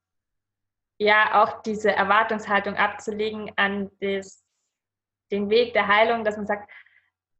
ja 0.98 1.42
auch 1.42 1.62
diese 1.62 1.92
Erwartungshaltung 1.92 2.74
abzulegen 2.74 3.52
an 3.56 3.90
das, 4.00 4.42
den 5.30 5.50
Weg 5.50 5.74
der 5.74 5.86
Heilung, 5.86 6.24
dass 6.24 6.36
man 6.36 6.46
sagt, 6.46 6.70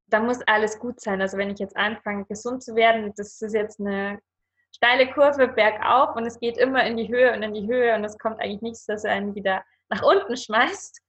da 0.09 0.21
muss 0.21 0.41
alles 0.43 0.79
gut 0.79 1.01
sein. 1.01 1.21
Also 1.21 1.37
wenn 1.37 1.51
ich 1.51 1.59
jetzt 1.59 1.77
anfange, 1.77 2.25
gesund 2.27 2.63
zu 2.63 2.77
werden, 2.77 3.13
das 3.17 3.41
ist 3.43 3.55
jetzt 3.55 3.81
eine 3.81 4.21
steile 4.75 5.11
Kurve 5.11 5.49
bergauf 5.49 6.17
und 6.17 6.27
es 6.27 6.39
geht 6.39 6.59
immer 6.59 6.85
in 6.85 6.97
die 6.97 7.09
Höhe 7.09 7.33
und 7.33 7.43
in 7.43 7.55
die 7.55 7.67
Höhe 7.67 7.95
und 7.95 8.05
es 8.05 8.19
kommt 8.19 8.41
eigentlich 8.41 8.63
nichts, 8.63 8.87
dass 8.87 9.05
er 9.05 9.13
einen 9.13 9.35
wieder 9.35 9.65
nach 9.89 10.03
unten 10.03 10.37
schmeißt. 10.37 11.01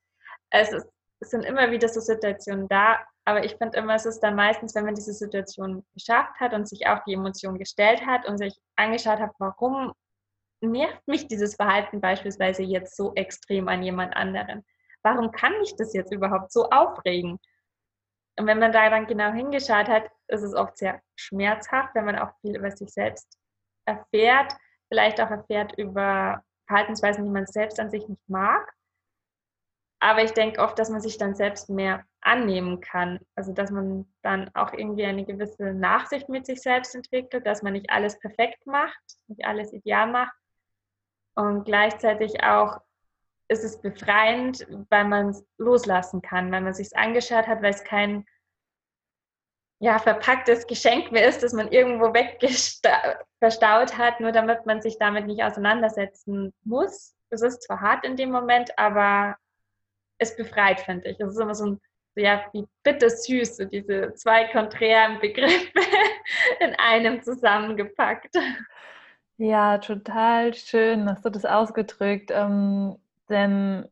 Also 0.51 0.77
es 1.19 1.29
sind 1.31 1.43
immer 1.43 1.71
wieder 1.71 1.89
so 1.89 1.99
Situationen 1.99 2.67
da, 2.67 2.99
aber 3.25 3.43
ich 3.43 3.55
finde 3.57 3.77
immer, 3.77 3.95
es 3.95 4.05
ist 4.05 4.21
dann 4.21 4.35
meistens, 4.35 4.73
wenn 4.75 4.85
man 4.85 4.95
diese 4.95 5.13
Situation 5.13 5.85
geschafft 5.93 6.39
hat 6.39 6.53
und 6.53 6.67
sich 6.67 6.87
auch 6.87 7.03
die 7.05 7.13
Emotion 7.13 7.57
gestellt 7.57 8.05
hat 8.05 8.27
und 8.27 8.37
sich 8.37 8.55
angeschaut 8.77 9.19
hat, 9.19 9.31
warum 9.39 9.93
nervt 10.61 11.05
mich 11.07 11.27
dieses 11.27 11.55
Verhalten 11.55 11.99
beispielsweise 11.99 12.63
jetzt 12.63 12.95
so 12.95 13.13
extrem 13.15 13.67
an 13.67 13.83
jemand 13.83 14.15
anderen? 14.15 14.65
Warum 15.03 15.31
kann 15.31 15.57
mich 15.59 15.75
das 15.75 15.93
jetzt 15.93 16.13
überhaupt 16.13 16.51
so 16.51 16.69
aufregen? 16.69 17.39
Und 18.39 18.45
wenn 18.45 18.59
man 18.59 18.71
da 18.71 18.89
dann 18.89 19.07
genau 19.07 19.31
hingeschaut 19.31 19.87
hat, 19.87 20.09
ist 20.27 20.43
es 20.43 20.53
oft 20.53 20.77
sehr 20.77 21.01
schmerzhaft, 21.15 21.95
wenn 21.95 22.05
man 22.05 22.19
auch 22.19 22.31
viel 22.41 22.55
über 22.55 22.71
sich 22.71 22.89
selbst 22.89 23.37
erfährt, 23.87 24.53
vielleicht 24.89 25.19
auch 25.21 25.31
erfährt 25.31 25.77
über 25.77 26.43
Verhaltensweisen, 26.67 27.23
die 27.23 27.31
man 27.31 27.47
selbst 27.47 27.79
an 27.79 27.89
sich 27.89 28.07
nicht 28.07 28.29
mag. 28.29 28.73
Aber 29.99 30.23
ich 30.23 30.31
denke 30.33 30.61
oft, 30.61 30.77
dass 30.77 30.89
man 30.89 31.01
sich 31.01 31.17
dann 31.17 31.33
selbst 31.33 31.69
mehr 31.69 32.05
annehmen 32.21 32.81
kann. 32.81 33.19
Also 33.35 33.51
dass 33.53 33.71
man 33.71 34.05
dann 34.21 34.53
auch 34.53 34.73
irgendwie 34.73 35.05
eine 35.05 35.25
gewisse 35.25 35.73
Nachsicht 35.73 36.29
mit 36.29 36.45
sich 36.45 36.61
selbst 36.61 36.93
entwickelt, 36.93 37.47
dass 37.47 37.63
man 37.63 37.73
nicht 37.73 37.89
alles 37.89 38.19
perfekt 38.19 38.65
macht, 38.67 38.99
nicht 39.27 39.45
alles 39.45 39.73
ideal 39.73 40.07
macht. 40.07 40.35
Und 41.35 41.65
gleichzeitig 41.65 42.43
auch 42.43 42.81
ist 43.47 43.63
es 43.63 43.81
befreiend, 43.81 44.67
weil 44.89 45.05
man 45.05 45.29
es 45.29 45.45
loslassen 45.57 46.21
kann, 46.21 46.51
weil 46.51 46.61
man 46.61 46.71
es 46.71 46.77
sich 46.77 46.95
angeschaut 46.95 47.47
hat, 47.47 47.61
weil 47.61 47.73
es 47.73 47.83
kein 47.83 48.25
ja, 49.79 49.99
verpacktes 49.99 50.65
Geschenk 50.65 51.11
mehr 51.11 51.27
ist, 51.27 51.43
das 51.43 51.53
man 51.53 51.71
irgendwo 51.71 52.11
verstaut 53.39 53.97
hat, 53.97 54.19
nur 54.19 54.31
damit 54.31 54.65
man 54.65 54.81
sich 54.81 54.97
damit 54.97 55.27
nicht 55.27 55.43
auseinandersetzen 55.43 56.53
muss. 56.63 57.13
Es 57.29 57.41
ist 57.41 57.63
zwar 57.63 57.81
hart 57.81 58.05
in 58.05 58.15
dem 58.15 58.31
Moment, 58.31 58.71
aber 58.77 59.35
es 60.17 60.35
befreit, 60.35 60.79
finde 60.79 61.09
ich. 61.09 61.19
Es 61.19 61.29
ist 61.29 61.39
immer 61.39 61.53
so 61.53 61.65
ein, 61.67 61.81
ja, 62.15 62.43
wie 62.53 62.65
bittersüß, 62.83 63.57
so 63.57 63.65
diese 63.65 64.13
zwei 64.15 64.45
konträren 64.45 65.19
Begriffe 65.19 65.71
in 66.59 66.73
einem 66.75 67.21
zusammengepackt. 67.21 68.35
Ja, 69.37 69.77
total 69.77 70.55
schön, 70.55 71.07
hast 71.07 71.23
du 71.23 71.29
das 71.29 71.45
ausgedrückt. 71.45 72.31
Ähm, 72.33 72.97
denn 73.29 73.87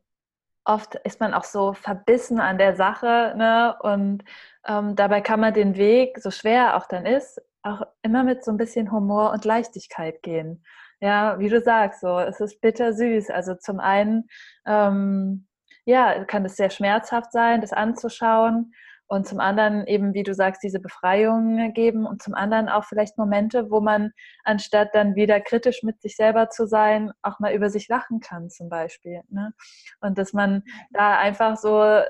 oft 0.66 0.96
ist 0.96 1.20
man 1.20 1.34
auch 1.34 1.44
so 1.44 1.72
verbissen 1.72 2.40
an 2.40 2.58
der 2.58 2.76
Sache 2.76 3.34
ne? 3.36 3.76
und 3.80 4.24
ähm, 4.66 4.96
dabei 4.96 5.20
kann 5.20 5.40
man 5.40 5.54
den 5.54 5.76
Weg, 5.76 6.18
so 6.18 6.30
schwer 6.30 6.66
er 6.66 6.76
auch 6.76 6.86
dann 6.86 7.06
ist, 7.06 7.40
auch 7.62 7.82
immer 8.02 8.24
mit 8.24 8.44
so 8.44 8.50
ein 8.50 8.56
bisschen 8.56 8.92
Humor 8.92 9.32
und 9.32 9.44
Leichtigkeit 9.44 10.22
gehen. 10.22 10.64
Ja, 11.00 11.38
wie 11.38 11.48
du 11.48 11.60
sagst, 11.60 12.00
so 12.00 12.18
es 12.18 12.40
ist 12.40 12.60
bittersüß. 12.60 13.30
Also 13.30 13.54
zum 13.54 13.80
einen, 13.80 14.28
ähm, 14.66 15.46
ja, 15.84 16.24
kann 16.24 16.44
es 16.44 16.56
sehr 16.56 16.70
schmerzhaft 16.70 17.32
sein, 17.32 17.60
das 17.60 17.72
anzuschauen 17.72 18.72
und 19.08 19.26
zum 19.26 19.38
anderen 19.38 19.86
eben, 19.86 20.14
wie 20.14 20.24
du 20.24 20.34
sagst, 20.34 20.62
diese 20.62 20.80
Befreiung 20.80 21.72
geben 21.74 22.06
und 22.06 22.22
zum 22.22 22.34
anderen 22.34 22.68
auch 22.68 22.84
vielleicht 22.84 23.18
Momente, 23.18 23.70
wo 23.70 23.80
man 23.80 24.12
anstatt 24.44 24.94
dann 24.94 25.14
wieder 25.14 25.40
kritisch 25.40 25.82
mit 25.82 26.00
sich 26.02 26.16
selber 26.16 26.50
zu 26.50 26.66
sein, 26.66 27.12
auch 27.22 27.38
mal 27.38 27.52
über 27.52 27.70
sich 27.70 27.88
lachen 27.88 28.20
kann 28.20 28.50
zum 28.50 28.68
Beispiel. 28.68 29.20
Ne? 29.28 29.52
Und 30.00 30.18
dass 30.18 30.32
man 30.32 30.62
da 30.90 31.18
einfach 31.18 31.56
so 31.56 31.82
äh, 31.82 32.04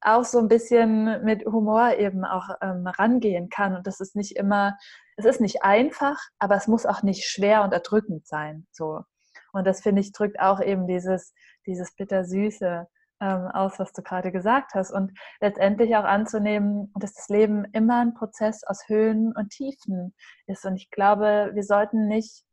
auch 0.00 0.24
so 0.24 0.38
ein 0.38 0.48
bisschen 0.48 1.24
mit 1.24 1.44
Humor 1.46 1.94
eben 1.96 2.24
auch 2.24 2.48
ähm, 2.60 2.86
rangehen 2.86 3.48
kann 3.48 3.74
und 3.74 3.86
das 3.86 4.00
ist 4.00 4.14
nicht 4.14 4.36
immer, 4.36 4.76
es 5.16 5.24
ist 5.24 5.40
nicht 5.40 5.62
einfach, 5.62 6.18
aber 6.38 6.56
es 6.56 6.68
muss 6.68 6.86
auch 6.86 7.02
nicht 7.02 7.24
schwer 7.24 7.64
und 7.64 7.72
erdrückend 7.72 8.26
sein. 8.26 8.66
So. 8.70 9.00
Und 9.52 9.66
das 9.66 9.80
finde 9.80 10.02
ich 10.02 10.12
drückt 10.12 10.40
auch 10.40 10.60
eben 10.60 10.86
dieses, 10.86 11.32
dieses 11.66 11.94
Bittersüße 11.96 12.86
ähm, 13.20 13.48
aus, 13.48 13.78
was 13.78 13.92
du 13.92 14.02
gerade 14.02 14.32
gesagt 14.32 14.74
hast. 14.74 14.90
Und 14.90 15.12
letztendlich 15.40 15.96
auch 15.96 16.04
anzunehmen, 16.04 16.92
dass 16.98 17.14
das 17.14 17.28
Leben 17.28 17.64
immer 17.72 18.00
ein 18.00 18.14
Prozess 18.14 18.64
aus 18.64 18.88
Höhen 18.88 19.32
und 19.36 19.50
Tiefen 19.50 20.14
ist. 20.46 20.64
Und 20.64 20.76
ich 20.76 20.90
glaube, 20.90 21.50
wir 21.54 21.62
sollten 21.62 22.08
nicht 22.08 22.44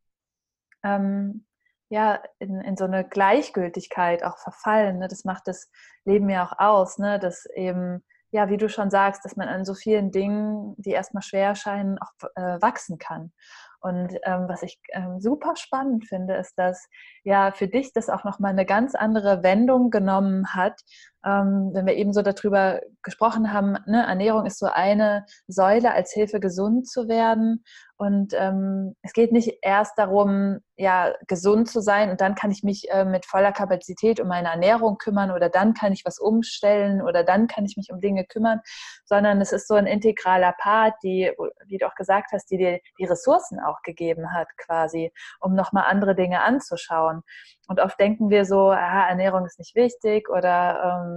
ähm, 0.84 1.46
ja, 1.92 2.22
in, 2.38 2.60
in 2.62 2.76
so 2.76 2.84
eine 2.84 3.06
Gleichgültigkeit 3.06 4.24
auch 4.24 4.38
verfallen. 4.38 4.98
Ne? 4.98 5.08
Das 5.08 5.24
macht 5.24 5.46
das 5.46 5.70
Leben 6.06 6.30
ja 6.30 6.46
auch 6.46 6.58
aus, 6.58 6.98
ne? 6.98 7.18
dass 7.18 7.44
eben, 7.54 8.02
ja, 8.30 8.48
wie 8.48 8.56
du 8.56 8.70
schon 8.70 8.90
sagst, 8.90 9.26
dass 9.26 9.36
man 9.36 9.48
an 9.48 9.66
so 9.66 9.74
vielen 9.74 10.10
Dingen, 10.10 10.74
die 10.78 10.92
erstmal 10.92 11.22
schwer 11.22 11.48
erscheinen, 11.48 11.98
auch 11.98 12.28
äh, 12.34 12.62
wachsen 12.62 12.96
kann. 12.96 13.32
Und 13.82 14.16
ähm, 14.22 14.44
was 14.48 14.62
ich 14.62 14.78
ähm, 14.92 15.20
super 15.20 15.56
spannend 15.56 16.06
finde, 16.06 16.36
ist, 16.36 16.54
dass 16.56 16.88
ja 17.24 17.50
für 17.50 17.66
dich 17.66 17.92
das 17.92 18.08
auch 18.08 18.22
nochmal 18.22 18.52
eine 18.52 18.64
ganz 18.64 18.94
andere 18.94 19.42
Wendung 19.42 19.90
genommen 19.90 20.54
hat, 20.54 20.80
ähm, 21.24 21.70
wenn 21.72 21.86
wir 21.86 21.94
eben 21.94 22.12
so 22.12 22.22
darüber 22.22 22.80
gesprochen 23.02 23.52
haben, 23.52 23.76
ne, 23.86 24.06
Ernährung 24.06 24.46
ist 24.46 24.58
so 24.58 24.66
eine 24.66 25.24
Säule 25.46 25.92
als 25.92 26.12
Hilfe, 26.12 26.40
gesund 26.40 26.88
zu 26.88 27.08
werden. 27.08 27.64
Und 27.96 28.34
ähm, 28.36 28.96
es 29.02 29.12
geht 29.12 29.30
nicht 29.30 29.58
erst 29.62 29.96
darum, 29.96 30.58
ja, 30.76 31.14
gesund 31.28 31.68
zu 31.68 31.80
sein 31.80 32.10
und 32.10 32.20
dann 32.20 32.34
kann 32.34 32.50
ich 32.50 32.64
mich 32.64 32.90
äh, 32.90 33.04
mit 33.04 33.26
voller 33.26 33.52
Kapazität 33.52 34.18
um 34.18 34.26
meine 34.26 34.48
Ernährung 34.48 34.98
kümmern 34.98 35.30
oder 35.30 35.48
dann 35.48 35.74
kann 35.74 35.92
ich 35.92 36.04
was 36.04 36.18
umstellen 36.18 37.00
oder 37.00 37.22
dann 37.22 37.46
kann 37.46 37.64
ich 37.64 37.76
mich 37.76 37.92
um 37.92 38.00
Dinge 38.00 38.24
kümmern, 38.24 38.60
sondern 39.04 39.40
es 39.40 39.52
ist 39.52 39.68
so 39.68 39.74
ein 39.74 39.86
integraler 39.86 40.52
Part, 40.58 40.94
die, 41.04 41.30
wie 41.66 41.78
du 41.78 41.86
auch 41.86 41.94
gesagt 41.94 42.32
hast, 42.32 42.50
die 42.50 42.56
dir 42.56 42.80
die 42.98 43.04
Ressourcen 43.04 43.60
auch 43.60 43.82
gegeben 43.82 44.32
hat, 44.32 44.48
quasi, 44.56 45.12
um 45.38 45.54
nochmal 45.54 45.84
andere 45.88 46.16
Dinge 46.16 46.42
anzuschauen. 46.42 47.22
Und 47.68 47.78
oft 47.78 48.00
denken 48.00 48.30
wir 48.30 48.44
so, 48.44 48.70
ah, 48.70 49.08
Ernährung 49.08 49.46
ist 49.46 49.60
nicht 49.60 49.76
wichtig 49.76 50.28
oder 50.28 51.04
ähm, 51.06 51.11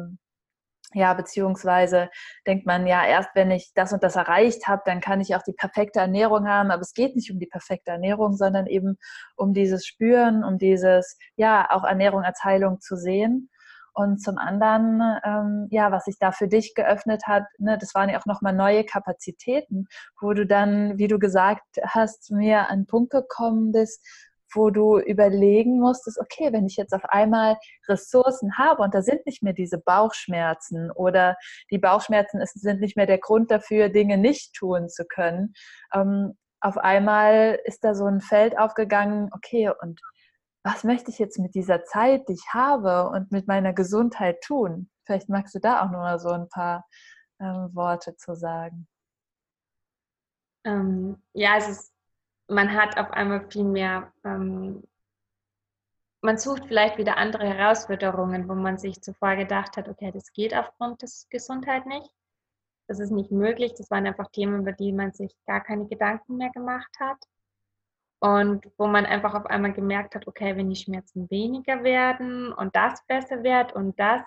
ja, 0.93 1.14
beziehungsweise 1.14 2.10
denkt 2.48 2.66
man, 2.66 2.88
ja, 2.88 3.06
erst 3.06 3.30
wenn 3.36 3.52
ich 3.52 3.74
das 3.76 3.91
und 3.91 4.02
das 4.02 4.16
erreicht 4.16 4.68
habe, 4.68 4.82
dann 4.86 5.02
kann 5.02 5.20
ich 5.20 5.36
auch 5.36 5.43
die 5.43 5.54
perfekte 5.54 6.00
Ernährung 6.00 6.48
haben. 6.48 6.72
Aber 6.72 6.82
es 6.82 6.93
geht 6.93 7.16
nicht 7.16 7.32
um 7.32 7.39
die 7.39 7.48
perfekte 7.48 7.91
Ernährung, 7.91 8.36
sondern 8.38 8.66
eben 8.68 8.98
um 9.36 9.54
dieses 9.54 9.86
Spüren, 9.86 10.43
um 10.43 10.58
dieses, 10.58 11.18
ja, 11.36 11.68
auch 11.70 11.84
Ernährung 11.84 12.24
als 12.24 12.43
Heilung 12.43 12.80
zu 12.80 12.96
sehen. 12.96 13.50
Und 13.93 14.22
zum 14.22 14.38
anderen, 14.38 15.02
ähm, 15.24 15.68
ja, 15.72 15.91
was 15.91 16.06
sich 16.06 16.18
da 16.20 16.32
für 16.34 16.50
dich 16.50 16.76
geöffnet 16.76 17.24
hat, 17.28 17.46
ne, 17.58 17.78
das 17.78 17.96
waren 17.96 18.10
ja 18.10 18.20
auch 18.20 18.26
nochmal 18.26 18.54
neue 18.54 18.84
Kapazitäten, 18.84 19.88
wo 20.20 20.34
du 20.34 20.46
dann, 20.46 20.98
wie 20.98 21.08
du 21.08 21.18
gesagt 21.18 21.64
hast, 21.82 22.30
mir 22.32 22.64
an 22.64 22.66
einen 22.68 22.88
Punkt 22.88 23.12
gekommen 23.12 23.72
bist, 23.72 24.06
wo 24.56 24.70
du 24.70 24.99
überlegen 24.99 25.80
musstest, 25.80 26.20
okay, 26.20 26.51
wenn 26.51 26.66
ich 26.66 26.76
jetzt 26.76 26.93
auf 26.93 27.06
einmal 27.06 27.58
Ressourcen 27.88 28.58
habe 28.58 28.82
und 28.82 28.93
da 28.93 29.01
sind 29.01 29.26
nicht 29.26 29.43
mehr 29.43 29.53
diese 29.53 29.78
Bauchschmerzen 29.78 30.91
oder 30.91 31.36
die 31.72 31.78
Bauchschmerzen 31.78 32.41
sind 32.53 32.82
nicht 32.82 32.97
mehr 32.97 33.06
der 33.06 33.20
Grund 33.20 33.51
dafür, 33.51 33.89
Dinge 33.89 34.18
nicht 34.18 34.53
tun 34.53 34.89
zu 34.89 35.06
können, 35.06 35.53
ähm, 35.93 36.38
auf 36.62 36.78
einmal 36.78 37.60
ist 37.66 37.84
da 37.84 37.93
so 37.93 38.06
ein 38.06 38.22
Feld 38.22 38.58
aufgegangen, 38.58 39.30
okay, 39.34 39.72
und 39.82 40.01
was 40.64 40.84
möchte 40.84 41.12
ich 41.12 41.20
jetzt 41.20 41.38
mit 41.38 41.53
dieser 41.53 41.84
Zeit, 41.84 42.28
die 42.28 42.34
ich 42.34 42.53
habe 42.53 43.08
und 43.10 43.32
mit 43.32 43.47
meiner 43.47 43.72
Gesundheit 43.72 44.41
tun? 44.41 44.89
Vielleicht 45.06 45.30
magst 45.30 45.53
du 45.53 45.60
da 45.60 45.82
auch 45.82 45.91
noch 45.91 45.99
mal 45.99 46.18
so 46.18 46.30
ein 46.30 46.49
paar 46.49 46.88
ähm, 47.39 47.70
Worte 47.74 48.16
zu 48.16 48.36
sagen. 48.36 48.88
Ähm, 50.66 51.22
ja, 51.34 51.58
es 51.58 51.70
ist 51.70 51.95
man 52.48 52.74
hat 52.74 52.98
auf 52.98 53.12
einmal 53.12 53.50
viel 53.50 53.64
mehr, 53.64 54.12
ähm, 54.24 54.84
man 56.22 56.38
sucht 56.38 56.66
vielleicht 56.66 56.98
wieder 56.98 57.18
andere 57.18 57.46
Herausforderungen, 57.48 58.50
wo 58.50 58.56
man 58.56 58.78
sich 58.78 59.02
zuvor 59.02 59.36
gedacht 59.36 59.78
hat, 59.78 59.88
okay, 59.88 60.12
das 60.12 60.32
geht 60.34 60.56
aufgrund 60.56 61.02
der 61.02 61.10
Gesundheit 61.30 61.86
nicht. 61.86 62.10
Das 62.88 63.00
ist 63.00 63.12
nicht 63.12 63.32
möglich. 63.32 63.74
Das 63.76 63.89
waren 63.91 64.06
einfach 64.08 64.30
Themen, 64.32 64.62
über 64.62 64.72
die 64.72 64.91
man 64.91 65.12
sich 65.12 65.36
gar 65.46 65.62
keine 65.62 65.88
Gedanken 65.88 66.38
mehr 66.38 66.52
gemacht 66.52 66.91
hat. 67.00 67.18
Und 68.20 68.72
wo 68.78 68.88
man 68.88 69.06
einfach 69.06 69.36
auf 69.36 69.46
einmal 69.46 69.74
gemerkt 69.74 70.16
hat, 70.16 70.28
okay, 70.28 70.56
wenn 70.56 70.70
die 70.70 70.76
Schmerzen 70.76 71.30
weniger 71.30 71.84
werden 71.84 72.54
und 72.54 72.76
das 72.76 73.06
besser 73.08 73.43
wird 73.43 73.74
und 73.74 74.00
das, 74.00 74.22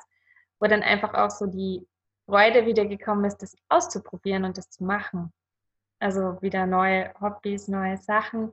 wo 0.61 0.67
dann 0.67 0.83
einfach 0.83 1.15
auch 1.15 1.31
so 1.31 1.47
die 1.47 1.87
Freude 2.27 2.67
wieder 2.67 2.85
gekommen 2.85 3.25
ist, 3.25 3.39
das 3.39 3.57
auszuprobieren 3.69 4.45
und 4.45 4.59
das 4.59 4.71
zu 4.71 4.85
machen. 4.85 5.33
Also 6.01 6.41
wieder 6.41 6.67
neue 6.67 7.13
Hobbys, 7.21 7.69
neue 7.69 7.97
Sachen. 7.97 8.53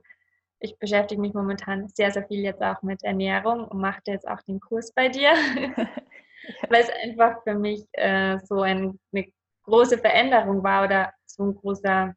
Ich 0.58 0.78
beschäftige 0.78 1.20
mich 1.20 1.34
momentan 1.34 1.88
sehr, 1.88 2.10
sehr 2.10 2.26
viel 2.26 2.40
jetzt 2.40 2.62
auch 2.62 2.82
mit 2.82 3.04
Ernährung 3.04 3.66
und 3.66 3.80
mache 3.80 4.00
jetzt 4.06 4.26
auch 4.26 4.40
den 4.42 4.58
Kurs 4.58 4.92
bei 4.92 5.08
dir, 5.08 5.30
weil 6.68 6.82
es 6.82 6.90
einfach 7.04 7.42
für 7.44 7.54
mich 7.54 7.86
äh, 7.92 8.38
so 8.40 8.62
ein, 8.62 8.98
eine 9.12 9.26
große 9.64 9.98
Veränderung 9.98 10.62
war 10.62 10.84
oder 10.84 11.12
so 11.26 11.44
ein 11.44 11.54
großer 11.54 12.14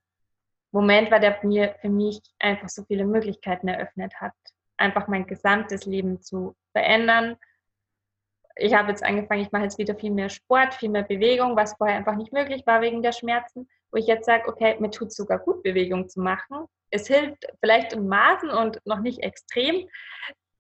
Moment 0.72 1.12
war, 1.12 1.20
der 1.20 1.40
mir 1.44 1.76
für 1.82 1.90
mich 1.90 2.22
einfach 2.40 2.70
so 2.70 2.84
viele 2.84 3.06
Möglichkeiten 3.06 3.68
eröffnet 3.68 4.14
hat, 4.22 4.34
einfach 4.78 5.08
mein 5.08 5.26
gesamtes 5.26 5.86
Leben 5.86 6.22
zu 6.22 6.56
verändern. 6.72 7.38
Ich 8.56 8.74
habe 8.74 8.90
jetzt 8.90 9.04
angefangen, 9.04 9.42
ich 9.42 9.52
mache 9.52 9.64
jetzt 9.64 9.78
wieder 9.78 9.96
viel 9.96 10.12
mehr 10.12 10.30
Sport, 10.30 10.76
viel 10.76 10.90
mehr 10.90 11.04
Bewegung, 11.04 11.56
was 11.56 11.74
vorher 11.76 11.98
einfach 11.98 12.16
nicht 12.16 12.34
möglich 12.34 12.66
war 12.68 12.82
wegen 12.82 13.02
der 13.02 13.14
Schmerzen 13.14 13.68
wo 13.92 13.98
ich 13.98 14.08
jetzt 14.08 14.26
sage, 14.26 14.48
okay, 14.48 14.78
mir 14.80 14.92
tut 14.92 15.10
es 15.10 15.16
sogar 15.16 15.40
gut, 15.40 15.64
Bewegung 15.64 16.08
zu 16.10 16.22
machen. 16.22 16.66
Es 16.92 17.08
hilft 17.08 17.46
vielleicht 17.60 17.94
in 17.94 18.08
Maßen 18.08 18.50
und 18.50 18.80
noch 18.86 19.00
nicht 19.00 19.20
extrem. 19.20 19.88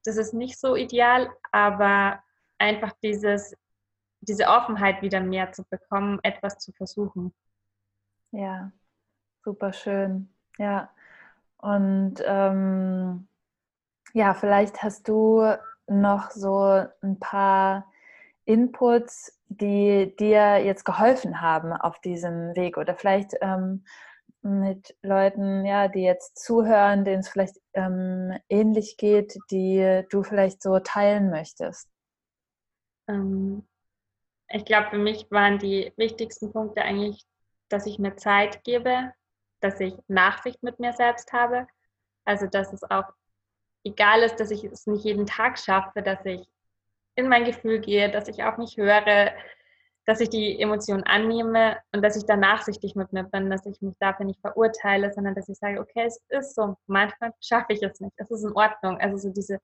Das 0.03 0.17
ist 0.17 0.33
nicht 0.33 0.59
so 0.59 0.75
ideal, 0.75 1.29
aber 1.51 2.21
einfach 2.57 2.93
dieses, 3.03 3.55
diese 4.21 4.47
Offenheit 4.47 5.01
wieder 5.01 5.19
mehr 5.19 5.51
zu 5.51 5.63
bekommen, 5.69 6.19
etwas 6.23 6.59
zu 6.59 6.71
versuchen. 6.73 7.33
Ja, 8.31 8.71
super 9.43 9.73
schön. 9.73 10.33
Ja. 10.57 10.89
Und 11.57 12.15
ähm, 12.25 13.27
ja, 14.13 14.33
vielleicht 14.33 14.81
hast 14.83 15.07
du 15.07 15.43
noch 15.87 16.31
so 16.31 16.85
ein 17.01 17.19
paar 17.19 17.91
Inputs, 18.45 19.38
die 19.49 20.15
dir 20.17 20.63
jetzt 20.63 20.85
geholfen 20.85 21.41
haben 21.41 21.73
auf 21.73 21.99
diesem 21.99 22.55
Weg 22.55 22.77
oder 22.77 22.95
vielleicht 22.95 23.33
ähm, 23.41 23.83
mit 24.41 24.95
Leuten, 25.01 25.65
ja, 25.65 25.87
die 25.87 26.03
jetzt 26.03 26.39
zuhören, 26.39 27.03
denen 27.03 27.19
es 27.19 27.29
vielleicht 27.29 27.57
ähm, 27.73 28.37
ähnlich 28.47 28.95
geht, 28.97 29.37
die 29.51 30.03
du 30.09 30.23
vielleicht 30.23 30.61
so 30.61 30.79
teilen 30.79 31.29
möchtest? 31.29 31.89
Ähm, 33.07 33.67
ich 34.47 34.65
glaube, 34.65 34.91
für 34.91 34.97
mich 34.97 35.29
waren 35.29 35.59
die 35.59 35.91
wichtigsten 35.97 36.51
Punkte 36.51 36.83
eigentlich, 36.83 37.25
dass 37.69 37.85
ich 37.85 37.99
mir 37.99 38.15
Zeit 38.15 38.63
gebe, 38.63 39.11
dass 39.59 39.79
ich 39.79 39.95
Nachsicht 40.07 40.63
mit 40.63 40.79
mir 40.79 40.93
selbst 40.93 41.33
habe. 41.33 41.67
Also, 42.23 42.47
dass 42.47 42.71
es 42.71 42.83
auch 42.83 43.11
egal 43.83 44.21
ist, 44.21 44.39
dass 44.39 44.51
ich 44.51 44.63
es 44.63 44.87
nicht 44.87 45.03
jeden 45.03 45.25
Tag 45.25 45.59
schaffe, 45.59 46.01
dass 46.01 46.23
ich 46.25 46.47
in 47.19 47.29
mein 47.29 47.45
Gefühl 47.45 47.79
gehe, 47.79 48.09
dass 48.09 48.27
ich 48.27 48.43
auf 48.43 48.57
mich 48.57 48.77
höre, 48.77 49.31
dass 50.05 50.21
ich 50.21 50.29
die 50.29 50.59
Emotionen 50.59 51.03
annehme 51.03 51.77
und 51.91 52.01
dass 52.01 52.15
ich 52.15 52.25
da 52.25 52.35
nachsichtig 52.35 52.95
mit 52.95 53.13
mir 53.13 53.25
bin, 53.25 53.49
dass 53.49 53.65
ich 53.65 53.79
mich 53.81 53.95
dafür 53.99 54.25
nicht 54.25 54.41
verurteile, 54.41 55.13
sondern 55.13 55.35
dass 55.35 55.49
ich 55.49 55.57
sage, 55.57 55.79
okay, 55.79 56.05
es 56.05 56.19
ist 56.29 56.55
so, 56.55 56.75
manchmal 56.87 57.31
schaffe 57.41 57.73
ich 57.73 57.83
es 57.83 57.99
nicht, 57.99 58.13
es 58.17 58.31
ist 58.31 58.43
in 58.43 58.53
Ordnung. 58.53 58.99
Also 58.99 59.17
so 59.17 59.29
diese, 59.29 59.59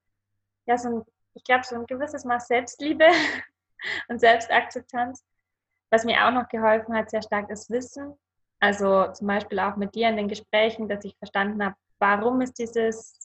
ja, 0.68 0.78
so 0.78 0.90
ein, 0.90 1.04
ich 1.34 1.44
glaube, 1.44 1.64
so 1.64 1.76
ein 1.76 1.86
gewisses 1.88 2.26
Maß 2.26 2.48
Selbstliebe 2.48 3.06
und 4.10 4.20
Selbstakzeptanz. 4.20 5.24
Was 5.90 6.06
mir 6.06 6.26
auch 6.26 6.32
noch 6.32 6.48
geholfen 6.50 6.96
hat, 6.96 7.10
sehr 7.10 7.24
stark 7.24 7.50
ist 7.50 7.72
Wissen. 7.72 8.14
Also 8.60 9.12
zum 9.14 9.28
Beispiel 9.28 9.60
auch 9.60 9.78
mit 9.78 9.96
dir 9.96 10.10
in 10.10 10.18
den 10.18 10.28
Gesprächen, 10.28 10.88
dass 10.88 11.06
ich 11.06 11.18
verstanden 11.18 11.64
habe, 11.64 11.76
warum 12.00 12.42
ist 12.42 12.60
dieses 12.60 13.25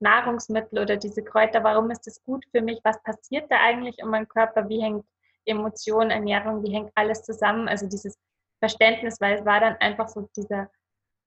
Nahrungsmittel 0.00 0.78
oder 0.78 0.96
diese 0.96 1.22
Kräuter, 1.24 1.64
warum 1.64 1.90
ist 1.90 2.06
das 2.06 2.22
gut 2.24 2.44
für 2.52 2.60
mich? 2.60 2.80
Was 2.84 3.02
passiert 3.02 3.50
da 3.50 3.56
eigentlich 3.60 3.98
in 3.98 4.08
meinem 4.08 4.28
Körper? 4.28 4.68
Wie 4.68 4.82
hängt 4.82 5.04
Emotion, 5.44 6.10
Ernährung, 6.10 6.62
wie 6.62 6.72
hängt 6.72 6.92
alles 6.94 7.22
zusammen? 7.22 7.68
Also 7.68 7.88
dieses 7.88 8.18
Verständnis, 8.60 9.20
weil 9.20 9.38
es 9.38 9.44
war 9.44 9.60
dann 9.60 9.76
einfach 9.76 10.08
so 10.08 10.28
dieser 10.36 10.70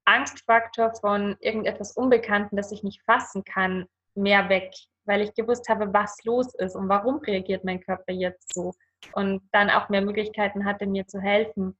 Angstfaktor 0.05 0.93
von 0.95 1.38
irgendetwas 1.39 1.93
Unbekannten, 1.93 2.55
das 2.55 2.72
ich 2.72 2.84
nicht 2.84 3.01
fassen 3.03 3.43
kann, 3.43 3.88
mehr 4.15 4.49
weg, 4.49 4.74
weil 5.05 5.22
ich 5.22 5.34
gewusst 5.34 5.69
habe, 5.69 5.93
was 5.93 6.24
los 6.24 6.53
ist 6.55 6.76
und 6.76 6.89
warum 6.89 7.17
reagiert 7.19 7.63
mein 7.63 7.82
Körper 7.82 8.13
jetzt 8.13 8.53
so 8.53 8.74
und 9.13 9.41
dann 9.51 9.69
auch 9.69 9.89
mehr 9.89 10.01
Möglichkeiten 10.01 10.65
hatte, 10.65 10.86
mir 10.86 11.07
zu 11.07 11.19
helfen. 11.19 11.78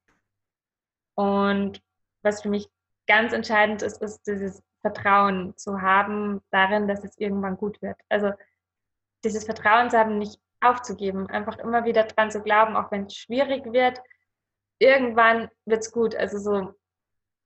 Und 1.16 1.82
was 2.24 2.42
für 2.42 2.50
mich 2.50 2.70
ganz 3.08 3.34
entscheidend 3.34 3.82
ist, 3.82 4.02
ist 4.02 4.22
dieses 4.28 4.64
Vertrauen 4.82 5.56
zu 5.58 5.82
haben 5.82 6.42
darin, 6.52 6.88
dass 6.88 7.04
es 7.04 7.18
irgendwann 7.18 7.58
gut 7.58 7.82
wird. 7.82 7.98
Also 8.10 8.32
dieses 9.24 9.46
Vertrauen 9.46 9.90
zu 9.90 9.98
haben, 9.98 10.18
nicht 10.18 10.40
aufzugeben, 10.60 11.28
einfach 11.28 11.58
immer 11.58 11.86
wieder 11.86 12.04
dran 12.04 12.32
zu 12.32 12.42
glauben, 12.42 12.76
auch 12.76 12.92
wenn 12.92 13.06
es 13.06 13.16
schwierig 13.16 13.66
wird, 13.72 14.00
irgendwann 14.80 15.50
wird 15.66 15.82
es 15.82 15.92
gut. 15.92 16.16
Also 16.16 16.38
so, 16.38 16.74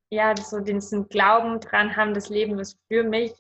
ja, 0.09 0.35
so 0.35 0.59
diesen 0.59 1.07
Glauben 1.09 1.59
dran 1.59 1.95
haben, 1.95 2.13
das 2.13 2.29
Leben 2.29 2.59
ist 2.59 2.77
für 2.87 3.03
mich, 3.03 3.33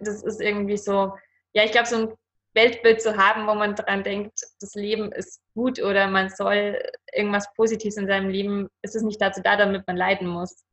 das 0.00 0.22
ist 0.22 0.40
irgendwie 0.40 0.76
so, 0.76 1.16
ja, 1.52 1.64
ich 1.64 1.72
glaube, 1.72 1.86
so 1.86 1.96
ein 1.96 2.14
Weltbild 2.54 3.02
zu 3.02 3.16
haben, 3.16 3.46
wo 3.46 3.54
man 3.54 3.74
daran 3.74 4.04
denkt, 4.04 4.40
das 4.60 4.74
Leben 4.74 5.10
ist 5.12 5.40
gut 5.54 5.82
oder 5.82 6.06
man 6.06 6.28
soll 6.28 6.80
irgendwas 7.12 7.52
Positives 7.54 7.96
in 7.96 8.06
seinem 8.06 8.30
Leben, 8.30 8.68
ist 8.82 8.94
es 8.94 9.02
nicht 9.02 9.20
dazu 9.20 9.42
da, 9.42 9.56
damit 9.56 9.86
man 9.86 9.96
leiden 9.96 10.28
muss, 10.28 10.64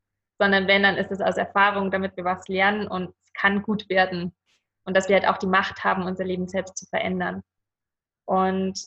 sondern 0.42 0.68
wenn, 0.68 0.82
dann 0.82 0.98
ist 0.98 1.12
es 1.12 1.22
aus 1.22 1.38
Erfahrung, 1.38 1.92
damit 1.92 2.18
wir 2.18 2.24
was 2.24 2.48
lernen 2.48 2.88
und 2.88 3.14
es 3.24 3.34
kann 3.34 3.62
gut 3.62 3.88
werden 3.90 4.36
und 4.86 4.98
dass 4.98 5.08
wir 5.08 5.16
halt 5.16 5.28
auch 5.28 5.38
die 5.38 5.46
Macht 5.46 5.84
haben, 5.84 6.02
unser 6.02 6.24
Leben 6.24 6.48
selbst 6.48 6.78
zu 6.78 6.88
verändern. 6.88 7.44
Und 8.26 8.80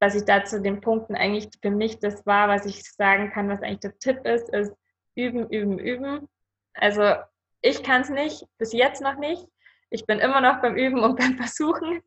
was 0.00 0.14
ich 0.14 0.24
da 0.24 0.46
zu 0.46 0.62
den 0.62 0.80
Punkten 0.80 1.16
eigentlich 1.16 1.50
für 1.60 1.70
mich 1.70 1.98
das 1.98 2.24
war, 2.24 2.48
was 2.48 2.64
ich 2.64 2.82
sagen 2.94 3.30
kann, 3.30 3.50
was 3.50 3.60
eigentlich 3.60 3.80
der 3.80 3.98
Tipp 3.98 4.24
ist, 4.24 4.48
ist 4.48 4.74
üben, 5.14 5.50
üben, 5.50 5.78
üben. 5.78 6.30
Also 6.72 7.16
ich 7.60 7.82
kann 7.82 8.00
es 8.00 8.08
nicht, 8.08 8.46
bis 8.56 8.72
jetzt 8.72 9.02
noch 9.02 9.18
nicht. 9.18 9.46
Ich 9.90 10.06
bin 10.06 10.18
immer 10.18 10.40
noch 10.40 10.62
beim 10.62 10.76
Üben 10.76 11.00
und 11.00 11.16
beim 11.18 11.36
Versuchen, 11.36 12.00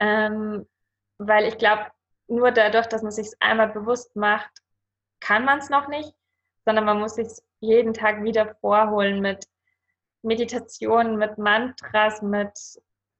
ähm, 0.00 0.66
weil 1.18 1.44
ich 1.44 1.58
glaube, 1.58 1.90
nur 2.26 2.52
dadurch, 2.52 2.86
dass 2.86 3.02
man 3.02 3.12
sich 3.12 3.28
einmal 3.38 3.68
bewusst 3.68 4.16
macht, 4.16 4.62
kann 5.20 5.44
man 5.44 5.58
es 5.58 5.68
noch 5.68 5.88
nicht, 5.88 6.15
sondern 6.66 6.84
man 6.84 7.00
muss 7.00 7.14
sich 7.14 7.28
jeden 7.60 7.94
Tag 7.94 8.22
wieder 8.22 8.54
vorholen 8.60 9.20
mit 9.20 9.46
Meditationen, 10.22 11.16
mit 11.16 11.38
Mantras, 11.38 12.20
mit 12.20 12.50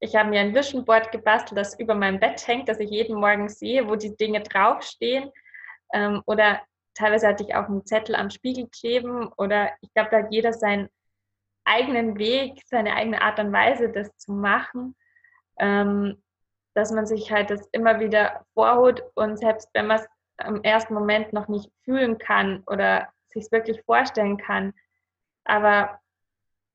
ich 0.01 0.15
habe 0.15 0.29
mir 0.29 0.41
ein 0.41 0.55
Vision 0.55 0.85
Board 0.85 1.11
gebastelt, 1.11 1.59
das 1.59 1.79
über 1.79 1.95
meinem 1.95 2.21
Bett 2.21 2.47
hängt, 2.47 2.69
dass 2.69 2.81
ich 2.81 2.91
jeden 2.91 3.19
Morgen 3.19 3.49
sehe, 3.49 3.89
wo 3.89 3.97
die 3.97 4.15
Dinge 4.15 4.43
draufstehen. 4.43 5.31
Ähm, 5.95 6.23
oder 6.27 6.61
teilweise 6.93 7.29
hatte 7.29 7.45
ich 7.45 7.55
auch 7.55 7.67
einen 7.67 7.87
Zettel 7.87 8.15
am 8.15 8.29
Spiegel 8.29 8.69
kleben. 8.69 9.33
Oder 9.39 9.71
ich 9.81 9.91
glaube, 9.95 10.11
da 10.11 10.19
hat 10.19 10.33
jeder 10.33 10.53
seinen 10.53 10.91
eigenen 11.65 12.19
Weg, 12.19 12.61
seine 12.67 12.95
eigene 12.95 13.23
Art 13.23 13.39
und 13.39 13.55
Weise, 13.55 13.89
das 13.89 14.15
zu 14.19 14.33
machen. 14.33 14.95
Ähm, 15.59 16.23
dass 16.75 16.93
man 16.93 17.07
sich 17.07 17.33
halt 17.33 17.49
das 17.49 17.67
immer 17.73 18.01
wieder 18.01 18.45
vorholt 18.53 19.03
und 19.15 19.39
selbst 19.39 19.71
wenn 19.73 19.87
man 19.87 19.99
es 19.99 20.07
im 20.47 20.63
ersten 20.63 20.93
Moment 20.93 21.33
noch 21.33 21.49
nicht 21.49 21.71
fühlen 21.85 22.19
kann 22.19 22.63
oder 22.67 23.09
sich 23.37 23.53
wirklich 23.53 23.83
vorstellen 23.83 24.37
kann, 24.37 24.73
aber 25.45 26.01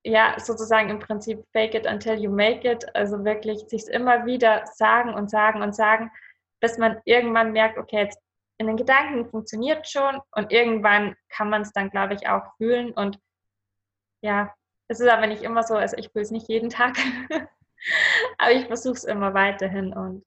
ja, 0.04 0.36
sozusagen 0.40 0.90
im 0.90 1.00
Prinzip 1.00 1.46
fake 1.52 1.76
it 1.76 1.86
until 1.86 2.20
you 2.20 2.32
make 2.32 2.70
it, 2.70 2.86
also 2.96 3.24
wirklich 3.24 3.60
sich 3.68 3.88
immer 3.88 4.26
wieder 4.26 4.66
sagen 4.66 5.14
und 5.14 5.30
sagen 5.30 5.62
und 5.62 5.76
sagen, 5.76 6.12
bis 6.60 6.78
man 6.78 7.00
irgendwann 7.06 7.52
merkt, 7.52 7.78
okay, 7.78 8.04
jetzt 8.04 8.20
in 8.58 8.68
den 8.68 8.78
Gedanken 8.78 9.30
funktioniert 9.30 9.88
schon 9.88 10.20
und 10.32 10.52
irgendwann 10.52 11.16
kann 11.30 11.50
man 11.50 11.64
es 11.64 11.72
dann, 11.74 11.90
glaube 11.90 12.14
ich, 12.14 12.28
auch 12.28 12.56
fühlen. 12.58 12.92
Und 12.92 13.20
ja, 14.22 14.54
es 14.88 15.00
ist 15.00 15.10
aber 15.10 15.28
nicht 15.28 15.44
immer 15.44 15.64
so, 15.64 15.76
also 15.76 15.98
ich 15.98 16.10
fühle 16.10 16.24
es 16.24 16.32
nicht 16.32 16.48
jeden 16.48 16.70
Tag, 16.70 16.96
aber 18.38 18.52
ich 18.52 18.68
versuche 18.68 18.96
es 18.96 19.04
immer 19.04 19.34
weiterhin 19.34 19.94
und 19.94 20.26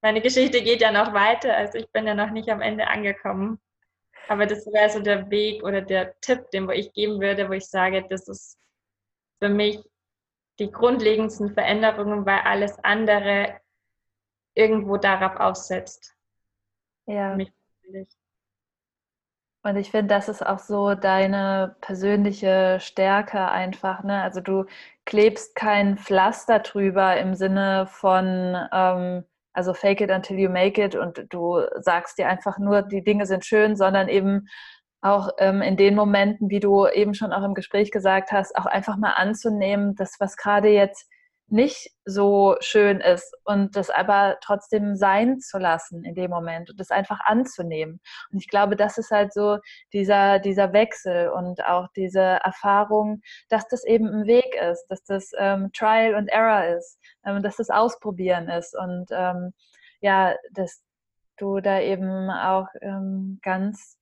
meine 0.00 0.20
Geschichte 0.20 0.62
geht 0.62 0.80
ja 0.80 0.92
noch 0.92 1.12
weiter, 1.12 1.56
also 1.56 1.78
ich 1.78 1.90
bin 1.90 2.06
ja 2.06 2.14
noch 2.14 2.30
nicht 2.30 2.48
am 2.50 2.60
Ende 2.60 2.86
angekommen. 2.86 3.60
Aber 4.28 4.46
das 4.46 4.66
wäre 4.66 4.90
so 4.90 5.00
der 5.00 5.30
Weg 5.30 5.64
oder 5.64 5.80
der 5.80 6.18
Tipp, 6.20 6.50
den 6.50 6.68
wo 6.68 6.72
ich 6.72 6.92
geben 6.92 7.20
würde, 7.20 7.48
wo 7.48 7.52
ich 7.52 7.66
sage, 7.66 8.04
das 8.08 8.28
ist 8.28 8.58
für 9.40 9.48
mich 9.48 9.82
die 10.58 10.70
grundlegendsten 10.70 11.54
Veränderungen, 11.54 12.26
weil 12.26 12.40
alles 12.40 12.78
andere 12.84 13.60
irgendwo 14.54 14.96
darauf 14.96 15.36
aufsetzt. 15.36 16.14
Ja. 17.06 17.36
Und 19.62 19.76
ich 19.76 19.90
finde, 19.90 20.14
das 20.14 20.28
ist 20.28 20.44
auch 20.44 20.58
so 20.58 20.94
deine 20.94 21.76
persönliche 21.80 22.78
Stärke 22.80 23.48
einfach. 23.48 24.02
Ne? 24.02 24.22
Also 24.22 24.40
du 24.40 24.66
klebst 25.04 25.54
kein 25.54 25.96
Pflaster 25.96 26.58
drüber 26.60 27.16
im 27.16 27.34
Sinne 27.34 27.86
von, 27.86 28.56
ähm, 28.72 29.24
also 29.58 29.74
fake 29.74 30.00
it 30.00 30.10
until 30.10 30.38
you 30.38 30.48
make 30.48 30.80
it 30.80 30.94
und 30.94 31.26
du 31.30 31.60
sagst 31.80 32.16
dir 32.16 32.28
einfach 32.28 32.58
nur, 32.60 32.82
die 32.82 33.02
Dinge 33.02 33.26
sind 33.26 33.44
schön, 33.44 33.74
sondern 33.74 34.08
eben 34.08 34.46
auch 35.00 35.30
ähm, 35.38 35.62
in 35.62 35.76
den 35.76 35.96
Momenten, 35.96 36.48
wie 36.48 36.60
du 36.60 36.86
eben 36.86 37.12
schon 37.12 37.32
auch 37.32 37.42
im 37.42 37.54
Gespräch 37.54 37.90
gesagt 37.90 38.30
hast, 38.30 38.54
auch 38.56 38.66
einfach 38.66 38.96
mal 38.96 39.14
anzunehmen, 39.14 39.96
dass 39.96 40.14
was 40.20 40.36
gerade 40.36 40.68
jetzt 40.68 41.10
nicht 41.50 41.90
so 42.04 42.56
schön 42.60 43.00
ist 43.00 43.34
und 43.44 43.74
das 43.76 43.90
aber 43.90 44.36
trotzdem 44.42 44.96
sein 44.96 45.40
zu 45.40 45.58
lassen 45.58 46.04
in 46.04 46.14
dem 46.14 46.30
Moment 46.30 46.70
und 46.70 46.78
das 46.78 46.90
einfach 46.90 47.20
anzunehmen. 47.24 48.00
Und 48.30 48.38
ich 48.38 48.48
glaube, 48.48 48.76
das 48.76 48.98
ist 48.98 49.10
halt 49.10 49.32
so 49.32 49.58
dieser, 49.92 50.38
dieser 50.38 50.72
Wechsel 50.72 51.30
und 51.30 51.64
auch 51.64 51.88
diese 51.96 52.20
Erfahrung, 52.20 53.22
dass 53.48 53.66
das 53.68 53.84
eben 53.84 54.08
ein 54.08 54.26
Weg 54.26 54.54
ist, 54.70 54.86
dass 54.88 55.02
das 55.04 55.30
ähm, 55.38 55.70
Trial 55.72 56.14
and 56.14 56.28
Error 56.30 56.76
ist, 56.76 56.98
ähm, 57.24 57.42
dass 57.42 57.56
das 57.56 57.70
Ausprobieren 57.70 58.48
ist 58.48 58.76
und 58.76 59.06
ähm, 59.10 59.52
ja, 60.00 60.34
dass 60.52 60.82
du 61.38 61.60
da 61.60 61.80
eben 61.80 62.30
auch 62.30 62.68
ähm, 62.82 63.38
ganz 63.42 63.96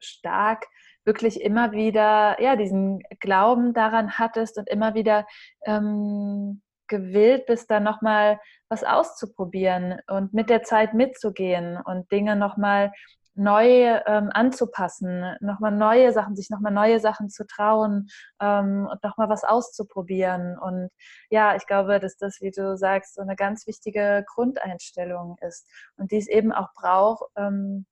stark 0.00 0.66
wirklich 1.04 1.40
immer 1.40 1.72
wieder 1.72 2.40
ja 2.40 2.56
diesen 2.56 3.00
Glauben 3.20 3.72
daran 3.74 4.18
hattest 4.18 4.58
und 4.58 4.68
immer 4.68 4.94
wieder 4.94 5.26
ähm, 5.64 6.62
gewillt 6.88 7.46
bist, 7.46 7.70
da 7.70 7.80
nochmal 7.80 8.40
was 8.68 8.84
auszuprobieren 8.84 10.00
und 10.08 10.34
mit 10.34 10.50
der 10.50 10.62
Zeit 10.62 10.94
mitzugehen 10.94 11.78
und 11.84 12.10
Dinge 12.10 12.36
nochmal 12.36 12.92
neu 13.34 14.00
ähm, 14.06 14.30
anzupassen, 14.32 15.36
nochmal 15.40 15.70
neue 15.70 16.12
Sachen, 16.12 16.34
sich 16.34 16.50
nochmal 16.50 16.72
neue 16.72 16.98
Sachen 16.98 17.30
zu 17.30 17.46
trauen 17.46 18.08
ähm, 18.40 18.88
und 18.90 19.02
nochmal 19.04 19.28
was 19.28 19.44
auszuprobieren. 19.44 20.58
Und 20.58 20.90
ja, 21.30 21.54
ich 21.54 21.66
glaube, 21.66 22.00
dass 22.00 22.16
das, 22.16 22.40
wie 22.40 22.50
du 22.50 22.76
sagst, 22.76 23.14
so 23.14 23.22
eine 23.22 23.36
ganz 23.36 23.66
wichtige 23.68 24.24
Grundeinstellung 24.26 25.36
ist 25.40 25.68
und 25.96 26.10
die 26.10 26.18
es 26.18 26.26
eben 26.26 26.52
auch 26.52 26.72
braucht, 26.74 27.30
ähm, 27.36 27.86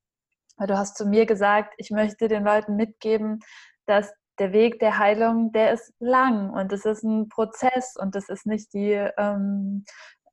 Du 0.59 0.79
hast 0.79 0.97
zu 0.97 1.05
mir 1.05 1.27
gesagt, 1.27 1.75
ich 1.77 1.91
möchte 1.91 2.29
den 2.29 2.43
Leuten 2.43 2.77
mitgeben, 2.77 3.41
dass 3.85 4.11
der 4.39 4.53
Weg 4.53 4.79
der 4.81 4.99
Heilung, 4.99 5.53
der 5.53 5.73
ist 5.73 5.93
lang 5.99 6.51
und 6.51 6.73
es 6.73 6.85
ist 6.85 7.03
ein 7.03 7.29
Prozess 7.29 7.97
und 7.97 8.15
das 8.15 8.29
ist 8.29 8.47
nicht 8.47 8.73
die 8.73 8.93
ähm, 9.17 9.85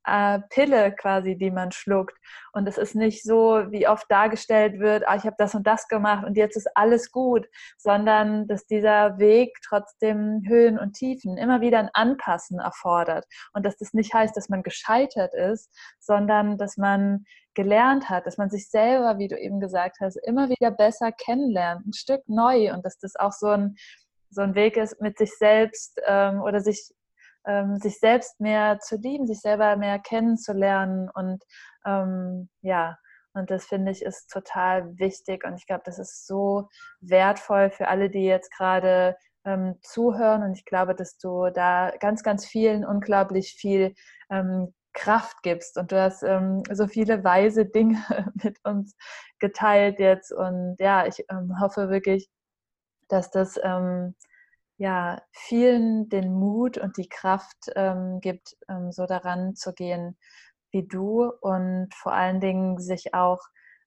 äh, 0.04 0.40
Pille 0.50 0.92
quasi, 0.92 1.36
die 1.36 1.50
man 1.50 1.72
schluckt. 1.72 2.16
Und 2.52 2.68
es 2.68 2.78
ist 2.78 2.94
nicht 2.94 3.22
so, 3.22 3.64
wie 3.70 3.88
oft 3.88 4.10
dargestellt 4.10 4.78
wird, 4.78 5.06
ah, 5.06 5.16
ich 5.16 5.24
habe 5.24 5.36
das 5.38 5.54
und 5.54 5.66
das 5.66 5.88
gemacht 5.88 6.24
und 6.24 6.36
jetzt 6.36 6.56
ist 6.56 6.68
alles 6.76 7.10
gut, 7.10 7.46
sondern 7.78 8.46
dass 8.46 8.66
dieser 8.66 9.18
Weg 9.18 9.56
trotzdem 9.64 10.42
Höhen 10.46 10.78
und 10.78 10.92
Tiefen 10.92 11.36
immer 11.36 11.60
wieder 11.60 11.78
ein 11.78 11.90
Anpassen 11.92 12.58
erfordert. 12.58 13.24
Und 13.52 13.64
dass 13.66 13.76
das 13.76 13.92
nicht 13.92 14.14
heißt, 14.14 14.36
dass 14.36 14.48
man 14.48 14.62
gescheitert 14.62 15.34
ist, 15.34 15.70
sondern 15.98 16.58
dass 16.58 16.76
man 16.76 17.24
gelernt 17.54 18.10
hat, 18.10 18.26
dass 18.26 18.36
man 18.36 18.50
sich 18.50 18.68
selber, 18.68 19.18
wie 19.18 19.28
du 19.28 19.38
eben 19.38 19.60
gesagt 19.60 19.98
hast, 20.00 20.16
immer 20.16 20.48
wieder 20.48 20.70
besser 20.70 21.12
kennenlernt, 21.12 21.86
ein 21.86 21.92
Stück 21.92 22.22
neu 22.28 22.72
und 22.72 22.84
dass 22.84 22.98
das 22.98 23.16
auch 23.16 23.32
so 23.32 23.48
ein, 23.48 23.76
so 24.30 24.42
ein 24.42 24.54
Weg 24.54 24.76
ist, 24.76 25.00
mit 25.00 25.18
sich 25.18 25.32
selbst 25.36 26.00
ähm, 26.06 26.40
oder 26.42 26.60
sich 26.60 26.92
ähm, 27.46 27.76
sich 27.78 27.98
selbst 27.98 28.40
mehr 28.40 28.78
zu 28.80 28.96
lieben, 28.96 29.26
sich 29.26 29.40
selber 29.40 29.76
mehr 29.76 29.98
kennenzulernen. 29.98 31.10
Und 31.10 31.42
ähm, 31.86 32.48
ja, 32.62 32.98
und 33.34 33.50
das 33.50 33.66
finde 33.66 33.90
ich 33.90 34.02
ist 34.02 34.30
total 34.30 34.96
wichtig. 34.98 35.44
Und 35.44 35.56
ich 35.56 35.66
glaube, 35.66 35.82
das 35.84 35.98
ist 35.98 36.26
so 36.26 36.68
wertvoll 37.00 37.70
für 37.70 37.88
alle, 37.88 38.08
die 38.08 38.24
jetzt 38.24 38.50
gerade 38.52 39.16
ähm, 39.44 39.76
zuhören. 39.82 40.42
Und 40.42 40.54
ich 40.54 40.64
glaube, 40.64 40.94
dass 40.94 41.18
du 41.18 41.50
da 41.50 41.92
ganz, 42.00 42.22
ganz 42.22 42.46
vielen 42.46 42.84
unglaublich 42.84 43.54
viel 43.54 43.94
ähm, 44.30 44.72
Kraft 44.92 45.42
gibst. 45.42 45.76
Und 45.76 45.92
du 45.92 46.00
hast 46.00 46.22
ähm, 46.22 46.62
so 46.70 46.86
viele 46.86 47.24
weise 47.24 47.66
Dinge 47.66 47.98
mit 48.42 48.58
uns 48.64 48.94
geteilt 49.40 49.98
jetzt. 49.98 50.32
Und 50.32 50.76
ja, 50.78 51.06
ich 51.06 51.24
ähm, 51.30 51.60
hoffe 51.60 51.90
wirklich, 51.90 52.30
dass 53.08 53.30
das 53.30 53.58
ähm, 53.62 54.14
ja, 54.76 55.22
vielen 55.32 56.08
den 56.08 56.32
Mut 56.32 56.78
und 56.78 56.96
die 56.96 57.08
Kraft 57.08 57.70
ähm, 57.76 58.20
gibt, 58.20 58.56
ähm, 58.68 58.92
so 58.92 59.06
daran 59.06 59.54
zu 59.54 59.72
gehen 59.72 60.16
wie 60.72 60.86
du 60.86 61.30
und 61.40 61.94
vor 61.94 62.12
allen 62.12 62.40
Dingen 62.40 62.78
sich 62.80 63.14
auch, 63.14 63.40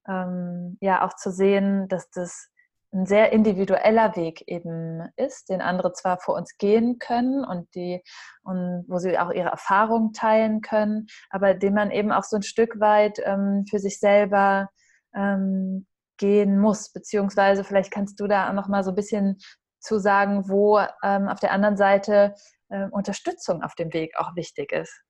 ähm, 0.08 0.78
ja, 0.80 1.06
auch 1.06 1.14
zu 1.14 1.30
sehen, 1.30 1.86
dass 1.88 2.10
das 2.10 2.48
ein 2.92 3.04
sehr 3.04 3.32
individueller 3.32 4.16
Weg 4.16 4.42
eben 4.46 5.06
ist, 5.16 5.50
den 5.50 5.60
andere 5.60 5.92
zwar 5.92 6.18
vor 6.18 6.34
uns 6.36 6.56
gehen 6.56 6.98
können 6.98 7.44
und 7.44 7.68
die 7.74 8.02
und 8.42 8.86
wo 8.88 8.98
sie 8.98 9.18
auch 9.18 9.30
ihre 9.30 9.50
Erfahrungen 9.50 10.14
teilen 10.14 10.62
können, 10.62 11.06
aber 11.28 11.52
den 11.52 11.74
man 11.74 11.90
eben 11.90 12.12
auch 12.12 12.24
so 12.24 12.36
ein 12.36 12.42
Stück 12.42 12.80
weit 12.80 13.20
ähm, 13.24 13.66
für 13.68 13.78
sich 13.78 14.00
selber 14.00 14.70
ähm, 15.14 15.86
gehen 16.16 16.58
muss, 16.58 16.90
beziehungsweise 16.90 17.62
vielleicht 17.62 17.90
kannst 17.90 18.18
du 18.20 18.26
da 18.26 18.50
noch 18.54 18.68
mal 18.68 18.82
so 18.82 18.90
ein 18.90 18.96
bisschen 18.96 19.38
zu 19.80 19.98
sagen, 19.98 20.48
wo 20.48 20.78
ähm, 21.02 21.28
auf 21.28 21.40
der 21.40 21.52
anderen 21.52 21.76
Seite 21.76 22.34
äh, 22.68 22.88
Unterstützung 22.90 23.62
auf 23.62 23.74
dem 23.74 23.92
Weg 23.92 24.16
auch 24.16 24.34
wichtig 24.36 24.72
ist? 24.72 25.02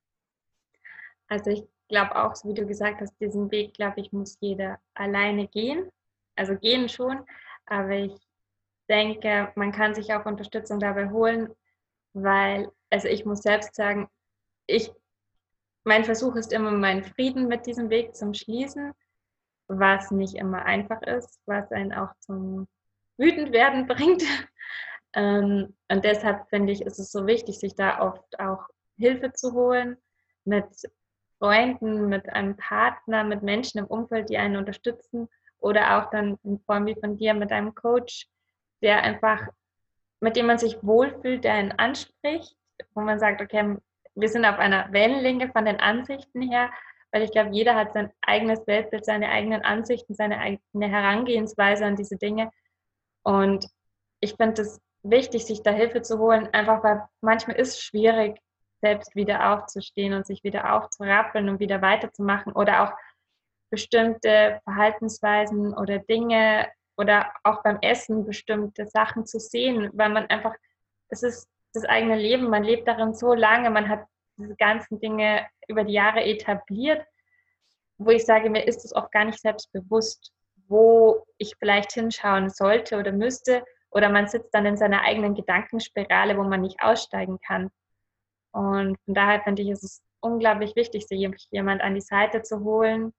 Also 1.27 1.51
ich 1.51 1.63
glaube 1.87 2.15
auch, 2.15 2.35
so 2.35 2.49
wie 2.49 2.53
du 2.53 2.65
gesagt 2.65 3.01
hast, 3.01 3.19
diesen 3.19 3.51
Weg, 3.51 3.73
glaube 3.73 3.99
ich, 3.99 4.11
muss 4.11 4.37
jeder 4.39 4.79
alleine 4.93 5.47
gehen. 5.47 5.89
Also 6.35 6.55
gehen 6.55 6.87
schon, 6.87 7.25
aber 7.65 7.91
ich 7.91 8.15
denke, 8.89 9.51
man 9.55 9.71
kann 9.71 9.93
sich 9.93 10.13
auch 10.13 10.25
Unterstützung 10.25 10.79
dabei 10.79 11.09
holen, 11.09 11.53
weil, 12.13 12.71
also 12.89 13.07
ich 13.07 13.25
muss 13.25 13.41
selbst 13.41 13.75
sagen, 13.75 14.09
ich 14.65 14.91
mein 15.83 16.05
Versuch 16.05 16.35
ist 16.35 16.53
immer, 16.53 16.71
meinen 16.71 17.03
Frieden 17.03 17.47
mit 17.47 17.65
diesem 17.65 17.89
Weg 17.89 18.15
zum 18.15 18.33
Schließen, 18.33 18.93
was 19.67 20.11
nicht 20.11 20.35
immer 20.35 20.63
einfach 20.63 21.01
ist, 21.01 21.39
was 21.45 21.71
einen 21.71 21.93
auch 21.93 22.13
zum 22.19 22.67
Wütendwerden 23.19 23.87
bringt. 23.87 24.23
Ähm, 25.15 25.75
und 25.91 26.05
deshalb 26.05 26.47
finde 26.49 26.71
ich, 26.71 26.83
ist 26.83 26.99
es 26.99 27.11
so 27.11 27.25
wichtig, 27.25 27.57
sich 27.57 27.73
da 27.73 27.99
oft 27.99 28.39
auch 28.39 28.67
Hilfe 28.95 29.33
zu 29.33 29.53
holen 29.53 29.97
mit 30.45 30.67
Freunden, 31.39 32.09
mit 32.09 32.29
einem 32.29 32.55
Partner, 32.57 33.23
mit 33.23 33.41
Menschen 33.41 33.79
im 33.79 33.85
Umfeld, 33.85 34.29
die 34.29 34.37
einen 34.37 34.57
unterstützen 34.57 35.27
oder 35.57 35.97
auch 35.97 36.11
dann 36.11 36.37
in 36.43 36.59
Form 36.59 36.85
wie 36.85 36.93
von 36.93 37.17
dir 37.17 37.33
mit 37.33 37.51
einem 37.51 37.73
Coach, 37.73 38.27
der 38.81 39.01
einfach, 39.03 39.47
mit 40.19 40.35
dem 40.35 40.45
man 40.45 40.59
sich 40.59 40.77
wohlfühlt, 40.83 41.43
der 41.43 41.53
einen 41.53 41.71
anspricht, 41.71 42.55
wo 42.93 43.01
man 43.01 43.19
sagt, 43.19 43.41
okay, 43.41 43.77
wir 44.15 44.29
sind 44.29 44.45
auf 44.45 44.59
einer 44.59 44.91
Wellenlänge 44.91 45.49
von 45.51 45.65
den 45.65 45.79
Ansichten 45.79 46.41
her, 46.41 46.69
weil 47.11 47.23
ich 47.23 47.31
glaube, 47.31 47.51
jeder 47.51 47.75
hat 47.75 47.93
sein 47.93 48.11
eigenes 48.21 48.65
Weltbild, 48.67 49.05
seine 49.05 49.29
eigenen 49.29 49.63
Ansichten, 49.63 50.13
seine 50.13 50.39
eigene 50.39 50.87
Herangehensweise 50.87 51.85
an 51.85 51.95
diese 51.95 52.17
Dinge. 52.17 52.51
Und 53.29 53.67
ich 54.21 54.33
finde 54.33 54.63
es 54.63 54.81
wichtig, 55.03 55.45
sich 55.45 55.61
da 55.61 55.69
Hilfe 55.69 56.01
zu 56.01 56.17
holen, 56.17 56.49
einfach 56.51 56.83
weil 56.83 57.03
manchmal 57.21 57.57
ist 57.57 57.75
es 57.75 57.79
schwierig, 57.79 58.41
selbst 58.81 59.15
wieder 59.15 59.53
aufzustehen 59.53 60.13
und 60.13 60.25
sich 60.25 60.43
wieder 60.43 60.73
aufzurappeln 60.73 61.47
und 61.47 61.59
wieder 61.59 61.79
weiterzumachen 61.83 62.53
oder 62.53 62.81
auch 62.81 62.93
bestimmte 63.69 64.59
Verhaltensweisen 64.63 65.75
oder 65.75 65.99
Dinge 65.99 66.69
oder 66.97 67.31
auch 67.43 67.61
beim 67.61 67.77
Essen 67.81 68.25
bestimmte 68.25 68.87
Sachen 68.87 69.27
zu 69.27 69.39
sehen, 69.39 69.91
weil 69.93 70.09
man 70.09 70.25
einfach, 70.25 70.55
es 71.09 71.21
ist 71.21 71.47
das 71.75 71.85
eigene 71.85 72.15
Leben, 72.15 72.49
man 72.49 72.63
lebt 72.63 72.87
darin 72.87 73.13
so 73.13 73.35
lange, 73.35 73.69
man 73.69 73.89
hat 73.89 74.05
diese 74.37 74.55
ganzen 74.55 74.99
Dinge 74.99 75.45
über 75.67 75.83
die 75.83 75.93
Jahre 75.93 76.23
etabliert, 76.23 77.05
wo 77.99 78.09
ich 78.09 78.25
sage, 78.25 78.49
mir 78.49 78.65
ist 78.65 78.85
es 78.85 78.95
oft 78.95 79.11
gar 79.11 79.25
nicht 79.25 79.39
selbst 79.39 79.71
bewusst, 79.71 80.33
wo 80.69 81.25
ich 81.37 81.55
vielleicht 81.57 81.91
hinschauen 81.91 82.49
sollte 82.49 82.97
oder 82.97 83.11
müsste, 83.11 83.65
oder 83.91 84.09
man 84.09 84.27
sitzt 84.27 84.53
dann 84.53 84.65
in 84.65 84.77
seiner 84.77 85.01
eigenen 85.01 85.33
Gedankenspirale, 85.35 86.37
wo 86.37 86.43
man 86.43 86.61
nicht 86.61 86.81
aussteigen 86.81 87.39
kann. 87.45 87.71
Und 88.51 88.97
von 89.05 89.13
daher 89.13 89.41
finde 89.41 89.63
ich, 89.63 89.69
ist 89.69 89.83
es 89.83 90.03
unglaublich 90.21 90.75
wichtig, 90.75 91.07
sich 91.07 91.27
jemand 91.49 91.81
an 91.81 91.95
die 91.95 92.01
Seite 92.01 92.43
zu 92.43 92.63
holen. 92.63 93.13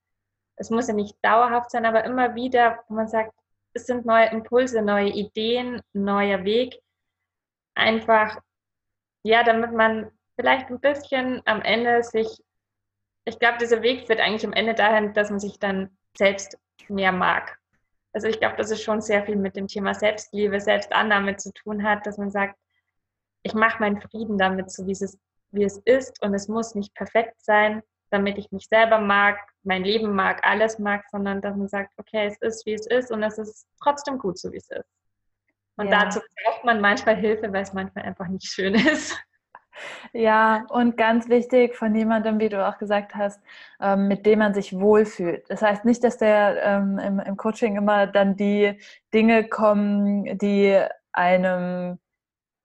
Es 0.56 0.70
muss 0.70 0.88
ja 0.88 0.94
nicht 0.94 1.16
dauerhaft 1.22 1.70
sein, 1.70 1.86
aber 1.86 2.04
immer 2.04 2.34
wieder, 2.34 2.84
wo 2.88 2.94
man 2.94 3.08
sagt, 3.08 3.32
es 3.72 3.86
sind 3.86 4.06
neue 4.06 4.30
Impulse, 4.30 4.82
neue 4.82 5.10
Ideen, 5.10 5.80
neuer 5.92 6.44
Weg. 6.44 6.80
Einfach, 7.74 8.40
ja, 9.22 9.42
damit 9.42 9.72
man 9.72 10.10
vielleicht 10.36 10.70
ein 10.70 10.80
bisschen 10.80 11.42
am 11.46 11.62
Ende 11.62 12.02
sich, 12.02 12.28
ich 13.24 13.38
glaube, 13.38 13.58
dieser 13.58 13.82
Weg 13.82 14.06
führt 14.06 14.20
eigentlich 14.20 14.46
am 14.46 14.52
Ende 14.52 14.74
dahin, 14.74 15.12
dass 15.14 15.30
man 15.30 15.40
sich 15.40 15.58
dann 15.58 15.96
selbst 16.16 16.58
mehr 16.90 17.12
mag. 17.12 17.58
Also 18.12 18.26
ich 18.26 18.40
glaube, 18.40 18.56
dass 18.56 18.70
es 18.70 18.82
schon 18.82 19.00
sehr 19.00 19.24
viel 19.24 19.36
mit 19.36 19.56
dem 19.56 19.68
Thema 19.68 19.94
Selbstliebe, 19.94 20.60
Selbstannahme 20.60 21.36
zu 21.36 21.52
tun 21.52 21.84
hat, 21.84 22.06
dass 22.06 22.18
man 22.18 22.30
sagt, 22.30 22.58
ich 23.42 23.54
mache 23.54 23.80
meinen 23.80 24.00
Frieden 24.00 24.36
damit, 24.36 24.70
so 24.70 24.86
wie 24.86 24.92
es, 24.92 25.18
wie 25.52 25.64
es 25.64 25.78
ist 25.84 26.20
und 26.22 26.34
es 26.34 26.48
muss 26.48 26.74
nicht 26.74 26.94
perfekt 26.94 27.36
sein, 27.38 27.82
damit 28.10 28.38
ich 28.38 28.50
mich 28.50 28.66
selber 28.66 28.98
mag, 28.98 29.38
mein 29.62 29.84
Leben 29.84 30.14
mag, 30.14 30.44
alles 30.44 30.78
mag, 30.78 31.04
sondern 31.10 31.40
dass 31.40 31.56
man 31.56 31.68
sagt, 31.68 31.92
okay, 31.96 32.26
es 32.26 32.36
ist, 32.38 32.66
wie 32.66 32.74
es 32.74 32.86
ist 32.86 33.10
und 33.10 33.22
es 33.22 33.38
ist 33.38 33.66
trotzdem 33.82 34.18
gut, 34.18 34.38
so 34.38 34.52
wie 34.52 34.56
es 34.56 34.68
ist. 34.68 34.88
Und 35.76 35.88
ja. 35.88 36.04
dazu 36.04 36.20
braucht 36.44 36.64
man 36.64 36.80
manchmal 36.80 37.16
Hilfe, 37.16 37.52
weil 37.52 37.62
es 37.62 37.72
manchmal 37.72 38.04
einfach 38.04 38.26
nicht 38.28 38.46
schön 38.46 38.74
ist. 38.86 39.16
Ja, 40.12 40.66
und 40.70 40.96
ganz 40.96 41.28
wichtig 41.28 41.76
von 41.76 41.94
jemandem, 41.94 42.40
wie 42.40 42.48
du 42.48 42.66
auch 42.66 42.78
gesagt 42.78 43.14
hast, 43.14 43.40
ähm, 43.80 44.08
mit 44.08 44.26
dem 44.26 44.40
man 44.40 44.54
sich 44.54 44.78
wohlfühlt. 44.78 45.48
Das 45.48 45.62
heißt 45.62 45.84
nicht, 45.84 46.02
dass 46.04 46.18
der 46.18 46.62
ähm, 46.62 46.98
im, 46.98 47.36
Coaching 47.36 47.76
immer 47.76 48.06
dann 48.06 48.36
die 48.36 48.78
Dinge 49.12 49.48
kommen, 49.48 50.38
die 50.38 50.80
einem 51.12 51.98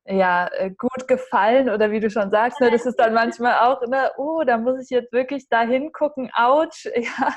ja, 0.07 0.47
äh, 0.53 0.69
gut 0.71 1.07
gefallen 1.07 1.69
oder 1.69 1.89
wie 1.91 1.99
du 1.99 2.09
schon 2.11 2.29
sagst, 2.29 2.61
ne, 2.61 2.69
das 2.69 2.85
ist 2.85 2.99
dann 2.99 3.13
manchmal 3.13 3.57
auch, 3.67 3.81
ne, 3.87 4.11
oh, 4.17 4.43
da 4.45 4.57
muss 4.57 4.79
ich 4.83 4.89
jetzt 4.91 5.11
wirklich 5.11 5.49
da 5.49 5.61
hingucken, 5.61 6.29
ouch, 6.35 6.85
ja, 6.95 7.33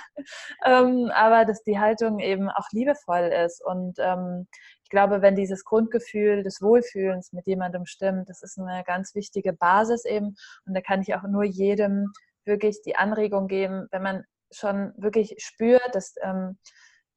ähm, 0.65 1.11
aber 1.15 1.47
dass 1.47 1.63
die 1.63 1.79
Haltung 1.79 2.19
eben 2.19 2.51
auch 2.51 2.67
liebevoll 2.73 3.33
ist 3.45 3.65
und 3.65 3.97
ich 4.89 4.91
glaube, 4.91 5.21
wenn 5.21 5.37
dieses 5.37 5.65
Grundgefühl 5.65 6.43
des 6.43 6.63
Wohlfühlens 6.63 7.35
mit 7.35 7.47
jemandem 7.47 7.85
stimmt, 7.85 8.31
das 8.31 8.43
ist 8.43 8.59
eine 8.59 8.83
ganz 8.85 9.15
wichtige 9.15 9.53
Basis 9.53 10.07
eben. 10.07 10.35
Und 10.65 10.75
da 10.75 10.81
kann 10.81 11.03
ich 11.03 11.15
auch 11.15 11.25
nur 11.25 11.45
jedem 11.45 12.11
wirklich 12.47 12.81
die 12.81 12.97
Anregung 12.97 13.49
geben, 13.49 13.87
wenn 13.91 14.03
man 14.03 14.25
schon 14.51 14.95
wirklich 14.97 15.35
spürt, 15.41 15.95
dass 15.95 16.15
ähm, 16.23 16.57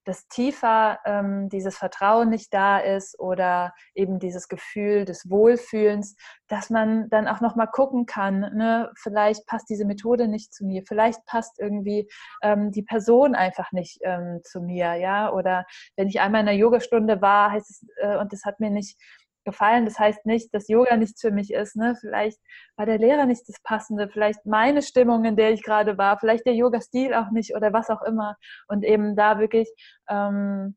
dass 0.06 0.28
tiefer 0.28 1.00
ähm, 1.06 1.50
dieses 1.50 1.78
Vertrauen 1.78 2.30
nicht 2.30 2.54
da 2.54 2.80
ist 2.80 3.20
oder 3.20 3.74
eben 3.94 4.20
dieses 4.20 4.48
Gefühl 4.48 5.06
des 5.06 5.30
Wohlfühlens, 5.30 6.16
dass 6.48 6.70
man 6.70 7.10
dann 7.10 7.28
auch 7.28 7.42
noch 7.42 7.56
mal 7.56 7.68
gucken 7.68 8.06
kann, 8.06 8.40
ne? 8.40 8.92
vielleicht 8.98 9.46
passt 9.46 9.70
diese 9.70 9.86
Methode 9.86 10.28
nicht 10.28 10.54
zu 10.54 10.66
mir, 10.66 10.84
vielleicht 10.88 11.26
passt 11.26 11.60
irgendwie 11.60 12.10
ähm, 12.42 12.72
die 12.72 12.84
Person 12.84 13.36
einfach 13.36 13.72
nicht 13.72 14.00
ähm, 14.04 14.42
zu 14.44 14.62
mir, 14.62 14.96
ja, 14.96 15.32
oder 15.32 15.66
wenn 15.96 16.08
ich 16.08 16.20
einmal 16.20 16.42
in 16.42 16.48
einer 16.50 16.58
Yogastunde 16.58 17.22
war, 17.22 17.52
heißt 17.52 17.70
es 17.70 17.86
äh, 18.02 18.18
und 18.18 18.34
das 18.34 18.44
hat 18.44 18.60
mir 18.60 18.70
nicht 18.70 18.98
gefallen. 19.44 19.86
Das 19.86 20.00
heißt 20.00 20.26
nicht, 20.26 20.54
dass 20.54 20.68
Yoga 20.68 20.98
nichts 20.98 21.22
für 21.22 21.32
mich 21.32 21.54
ist. 21.54 21.76
Ne? 21.76 21.96
Vielleicht 22.00 22.40
war 22.76 22.86
der 22.86 22.98
Lehrer 22.98 23.26
nicht 23.26 23.48
das 23.48 23.62
Passende, 23.64 24.10
vielleicht 24.10 24.46
meine 24.46 24.82
Stimmung, 24.82 25.26
in 25.26 25.36
der 25.36 25.52
ich 25.52 25.64
gerade 25.64 25.98
war, 25.98 26.20
vielleicht 26.20 26.46
der 26.46 26.56
Yoga-Stil 26.56 27.14
auch 27.14 27.32
nicht 27.32 27.56
oder 27.56 27.74
was 27.74 27.90
auch 27.90 28.02
immer. 28.02 28.38
Und 28.68 28.84
eben 28.84 29.16
da 29.16 29.40
wirklich 29.40 29.70
ähm, 30.10 30.76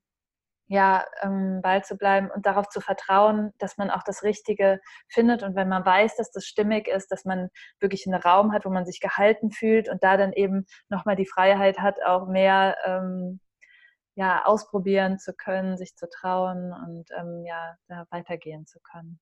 ja, 0.67 1.05
ähm, 1.23 1.61
Ball 1.62 1.85
zu 1.85 1.97
bleiben 1.97 2.31
und 2.31 2.47
darauf 2.47 2.69
zu 2.69 2.81
vertrauen, 2.81 3.53
dass 3.59 3.77
man 3.77 3.91
auch 3.91 4.03
das 4.03 4.23
Richtige 4.23 4.81
findet. 5.09 5.43
Und 5.43 5.57
wenn 5.57 5.69
man 5.69 5.85
weiß, 5.85 6.17
dass 6.17 6.31
das 6.31 6.47
stimmig 6.47 6.89
ist, 6.89 7.09
dass 7.12 7.25
man 7.25 7.51
wirklich 7.81 8.07
einen 8.07 8.21
Raum 8.21 8.53
hat, 8.53 8.65
wo 8.65 8.71
man 8.71 8.87
sich 8.87 9.01
gehalten 9.01 9.51
fühlt 9.51 9.89
und 9.89 10.03
da 10.03 10.17
dann 10.17 10.33
eben 10.33 10.65
nochmal 10.89 11.17
die 11.17 11.27
Freiheit 11.27 11.81
hat, 11.81 12.03
auch 12.03 12.29
mehr 12.29 12.77
ähm, 12.87 13.41
ja, 14.17 14.45
ausprobieren 14.45 15.19
zu 15.19 15.33
können, 15.35 15.77
sich 15.77 15.97
zu 15.97 16.09
trauen 16.09 16.73
und 16.73 17.11
ähm, 17.19 17.45
ja, 17.45 17.77
da 17.89 18.07
weitergehen 18.11 18.67
zu 18.67 18.79
können. 18.81 19.19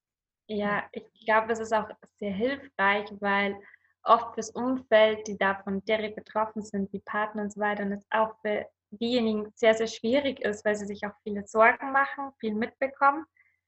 Ja, 0.49 0.85
ich 0.93 1.05
glaube, 1.25 1.53
es 1.53 1.61
ist 1.61 1.73
auch 1.73 1.89
sehr 2.19 2.33
hilfreich, 2.33 3.09
weil 3.21 3.57
oft 4.05 4.35
fürs 4.35 4.51
Umfeld, 4.51 5.27
die 5.27 5.39
davon 5.39 5.85
direkt 5.85 6.17
betroffen 6.17 6.63
sind, 6.63 6.93
wie 6.93 7.01
Partner 7.01 7.43
und 7.43 7.53
so 7.53 7.61
weiter, 7.61 7.85
und 7.85 7.93
es 7.93 8.07
auch 8.11 8.35
für 8.43 8.67
diejenigen 8.91 9.51
sehr, 9.55 9.75
sehr 9.75 9.87
schwierig 9.87 10.41
ist, 10.41 10.65
weil 10.65 10.75
sie 10.75 10.87
sich 10.87 11.03
auch 11.07 11.15
viele 11.23 11.47
Sorgen 11.47 11.93
machen, 11.93 12.33
viel 12.41 12.55
mitbekommen. 12.55 13.25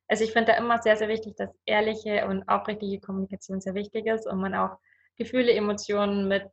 Also 0.09 0.25
ich 0.25 0.33
finde 0.33 0.53
da 0.53 0.59
immer 0.59 0.83
sehr, 0.83 0.97
sehr 0.97 1.09
wichtig, 1.09 1.37
dass 1.37 1.51
ehrliche 1.65 2.27
und 2.27 2.47
aufrichtige 2.49 3.01
Kommunikation 3.01 3.61
sehr 3.61 3.75
wichtig 3.75 4.07
ist 4.07 4.27
und 4.27 4.39
man 4.39 4.55
auch 4.55 4.77
Gefühle, 5.17 5.53
Emotionen 5.53 6.29
mit 6.29 6.51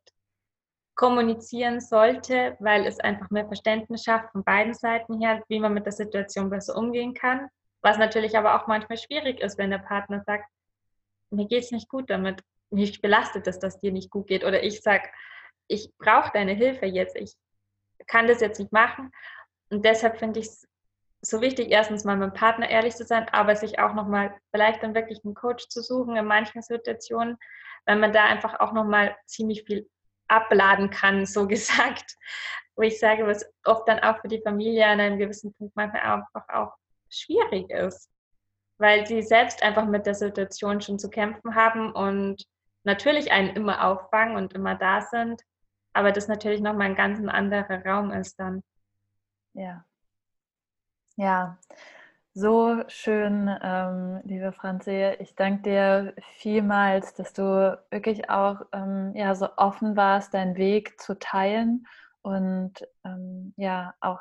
kommunizieren 0.95 1.79
sollte, 1.79 2.55
weil 2.59 2.85
es 2.85 2.99
einfach 2.99 3.29
mehr 3.29 3.47
Verständnis 3.47 4.03
schafft 4.03 4.31
von 4.31 4.43
beiden 4.43 4.73
Seiten 4.73 5.19
her, 5.19 5.43
wie 5.47 5.59
man 5.59 5.73
mit 5.73 5.85
der 5.85 5.93
Situation 5.93 6.49
besser 6.49 6.77
umgehen 6.77 7.13
kann. 7.13 7.47
Was 7.81 7.97
natürlich 7.97 8.37
aber 8.37 8.55
auch 8.55 8.67
manchmal 8.67 8.97
schwierig 8.97 9.39
ist, 9.39 9.57
wenn 9.57 9.71
der 9.71 9.79
Partner 9.79 10.21
sagt, 10.25 10.45
mir 11.31 11.47
geht 11.47 11.63
es 11.63 11.71
nicht 11.71 11.89
gut 11.89 12.09
damit, 12.09 12.41
mich 12.69 13.01
belastet 13.01 13.47
es, 13.47 13.59
dass 13.59 13.79
dir 13.79 13.91
nicht 13.91 14.11
gut 14.11 14.27
geht. 14.27 14.43
Oder 14.43 14.63
ich 14.63 14.81
sage, 14.81 15.09
ich 15.67 15.91
brauche 15.97 16.31
deine 16.33 16.53
Hilfe 16.53 16.85
jetzt, 16.85 17.15
ich 17.15 17.35
kann 18.07 18.27
das 18.27 18.41
jetzt 18.41 18.59
nicht 18.59 18.71
machen. 18.71 19.11
Und 19.69 19.85
deshalb 19.85 20.19
finde 20.19 20.39
ich 20.39 20.47
es 20.47 20.67
so 21.21 21.41
wichtig, 21.41 21.71
erstens 21.71 22.03
mal 22.03 22.17
mit 22.17 22.31
dem 22.31 22.33
Partner 22.33 22.69
ehrlich 22.69 22.95
zu 22.95 23.05
sein, 23.05 23.27
aber 23.29 23.55
sich 23.55 23.79
auch 23.79 23.93
nochmal 23.93 24.35
vielleicht 24.51 24.83
dann 24.83 24.95
wirklich 24.95 25.23
einen 25.23 25.35
Coach 25.35 25.67
zu 25.69 25.81
suchen 25.81 26.15
in 26.15 26.25
manchen 26.25 26.61
Situationen, 26.61 27.37
weil 27.85 27.97
man 27.97 28.11
da 28.11 28.25
einfach 28.25 28.59
auch 28.59 28.73
nochmal 28.73 29.15
ziemlich 29.25 29.63
viel 29.63 29.87
abladen 30.31 30.89
kann, 30.89 31.25
so 31.25 31.47
gesagt. 31.47 32.15
Wo 32.75 32.83
ich 32.83 32.99
sage, 32.99 33.27
was 33.27 33.45
oft 33.65 33.87
dann 33.87 33.99
auch 33.99 34.19
für 34.21 34.29
die 34.29 34.41
Familie 34.41 34.87
an 34.87 34.99
einem 34.99 35.19
gewissen 35.19 35.53
Punkt 35.53 35.75
manchmal 35.75 36.01
einfach 36.01 36.47
auch 36.49 36.73
schwierig 37.09 37.69
ist. 37.69 38.09
Weil 38.77 39.05
sie 39.05 39.21
selbst 39.21 39.61
einfach 39.61 39.85
mit 39.85 40.05
der 40.05 40.15
Situation 40.15 40.81
schon 40.81 40.97
zu 40.97 41.09
kämpfen 41.09 41.53
haben 41.53 41.91
und 41.91 42.43
natürlich 42.83 43.31
einen 43.31 43.55
immer 43.55 43.85
auffangen 43.85 44.37
und 44.37 44.53
immer 44.53 44.75
da 44.75 45.01
sind, 45.01 45.41
aber 45.93 46.11
das 46.11 46.27
natürlich 46.27 46.61
nochmal 46.61 46.87
ein 46.87 46.95
ganz 46.95 47.19
anderer 47.27 47.85
Raum 47.85 48.11
ist 48.11 48.39
dann. 48.39 48.63
Ja. 49.53 49.85
Ja, 51.17 51.59
so 52.33 52.83
schön, 52.87 53.49
ähm, 53.61 54.21
liebe 54.23 54.51
Franzi. 54.53 55.15
Ich 55.19 55.35
danke 55.35 55.63
dir 55.63 56.13
vielmals, 56.37 57.13
dass 57.13 57.33
du 57.33 57.77
wirklich 57.89 58.29
auch 58.29 58.61
ähm, 58.73 59.13
ja, 59.15 59.35
so 59.35 59.49
offen 59.57 59.95
warst, 59.97 60.33
deinen 60.33 60.55
Weg 60.55 60.99
zu 61.01 61.17
teilen 61.19 61.87
und 62.21 62.73
ähm, 63.03 63.53
ja, 63.57 63.93
auch 64.01 64.19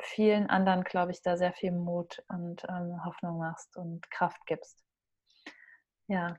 vielen 0.00 0.50
anderen, 0.50 0.84
glaube 0.84 1.12
ich, 1.12 1.22
da 1.22 1.36
sehr 1.36 1.52
viel 1.52 1.72
Mut 1.72 2.22
und 2.28 2.64
ähm, 2.68 3.04
Hoffnung 3.04 3.38
machst 3.38 3.76
und 3.76 4.10
Kraft 4.10 4.44
gibst. 4.46 4.82
Ja, 6.06 6.36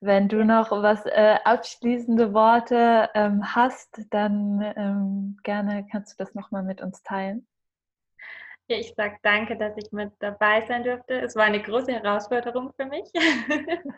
Wenn 0.00 0.28
du 0.28 0.44
noch 0.44 0.70
was 0.72 1.06
äh, 1.06 1.38
abschließende 1.44 2.34
Worte 2.34 3.10
ähm, 3.14 3.54
hast, 3.54 4.02
dann 4.10 4.62
ähm, 4.76 5.38
gerne 5.44 5.86
kannst 5.90 6.14
du 6.20 6.24
das 6.24 6.34
nochmal 6.34 6.62
mit 6.64 6.82
uns 6.82 7.02
teilen. 7.02 7.46
Ja, 8.68 8.78
ich 8.78 8.94
sage 8.96 9.18
danke, 9.22 9.58
dass 9.58 9.76
ich 9.76 9.92
mit 9.92 10.10
dabei 10.20 10.62
sein 10.66 10.84
durfte. 10.84 11.20
Es 11.20 11.36
war 11.36 11.44
eine 11.44 11.62
große 11.62 11.92
Herausforderung 11.92 12.72
für 12.74 12.86
mich, 12.86 13.04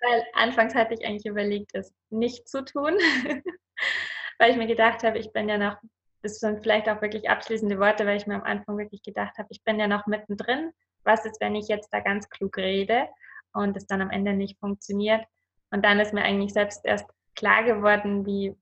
weil 0.00 0.24
anfangs 0.34 0.76
hatte 0.76 0.94
ich 0.94 1.04
eigentlich 1.04 1.26
überlegt, 1.26 1.74
es 1.74 1.92
nicht 2.08 2.48
zu 2.48 2.64
tun, 2.64 2.94
weil 4.38 4.52
ich 4.52 4.56
mir 4.56 4.68
gedacht 4.68 5.02
habe, 5.02 5.18
ich 5.18 5.32
bin 5.32 5.48
ja 5.48 5.58
noch, 5.58 5.76
das 6.22 6.38
sind 6.38 6.62
vielleicht 6.62 6.88
auch 6.88 7.02
wirklich 7.02 7.28
abschließende 7.28 7.80
Worte, 7.80 8.06
weil 8.06 8.16
ich 8.16 8.28
mir 8.28 8.36
am 8.36 8.44
Anfang 8.44 8.78
wirklich 8.78 9.02
gedacht 9.02 9.38
habe, 9.38 9.48
ich 9.50 9.64
bin 9.64 9.80
ja 9.80 9.88
noch 9.88 10.06
mittendrin. 10.06 10.70
Was 11.02 11.24
ist, 11.24 11.40
wenn 11.40 11.56
ich 11.56 11.66
jetzt 11.66 11.92
da 11.92 11.98
ganz 11.98 12.28
klug 12.30 12.56
rede 12.56 13.08
und 13.52 13.76
es 13.76 13.88
dann 13.88 14.00
am 14.00 14.10
Ende 14.10 14.34
nicht 14.34 14.56
funktioniert? 14.60 15.24
Und 15.72 15.84
dann 15.84 15.98
ist 15.98 16.14
mir 16.14 16.22
eigentlich 16.22 16.52
selbst 16.52 16.84
erst 16.84 17.10
klar 17.34 17.64
geworden, 17.64 18.24
wie 18.24 18.56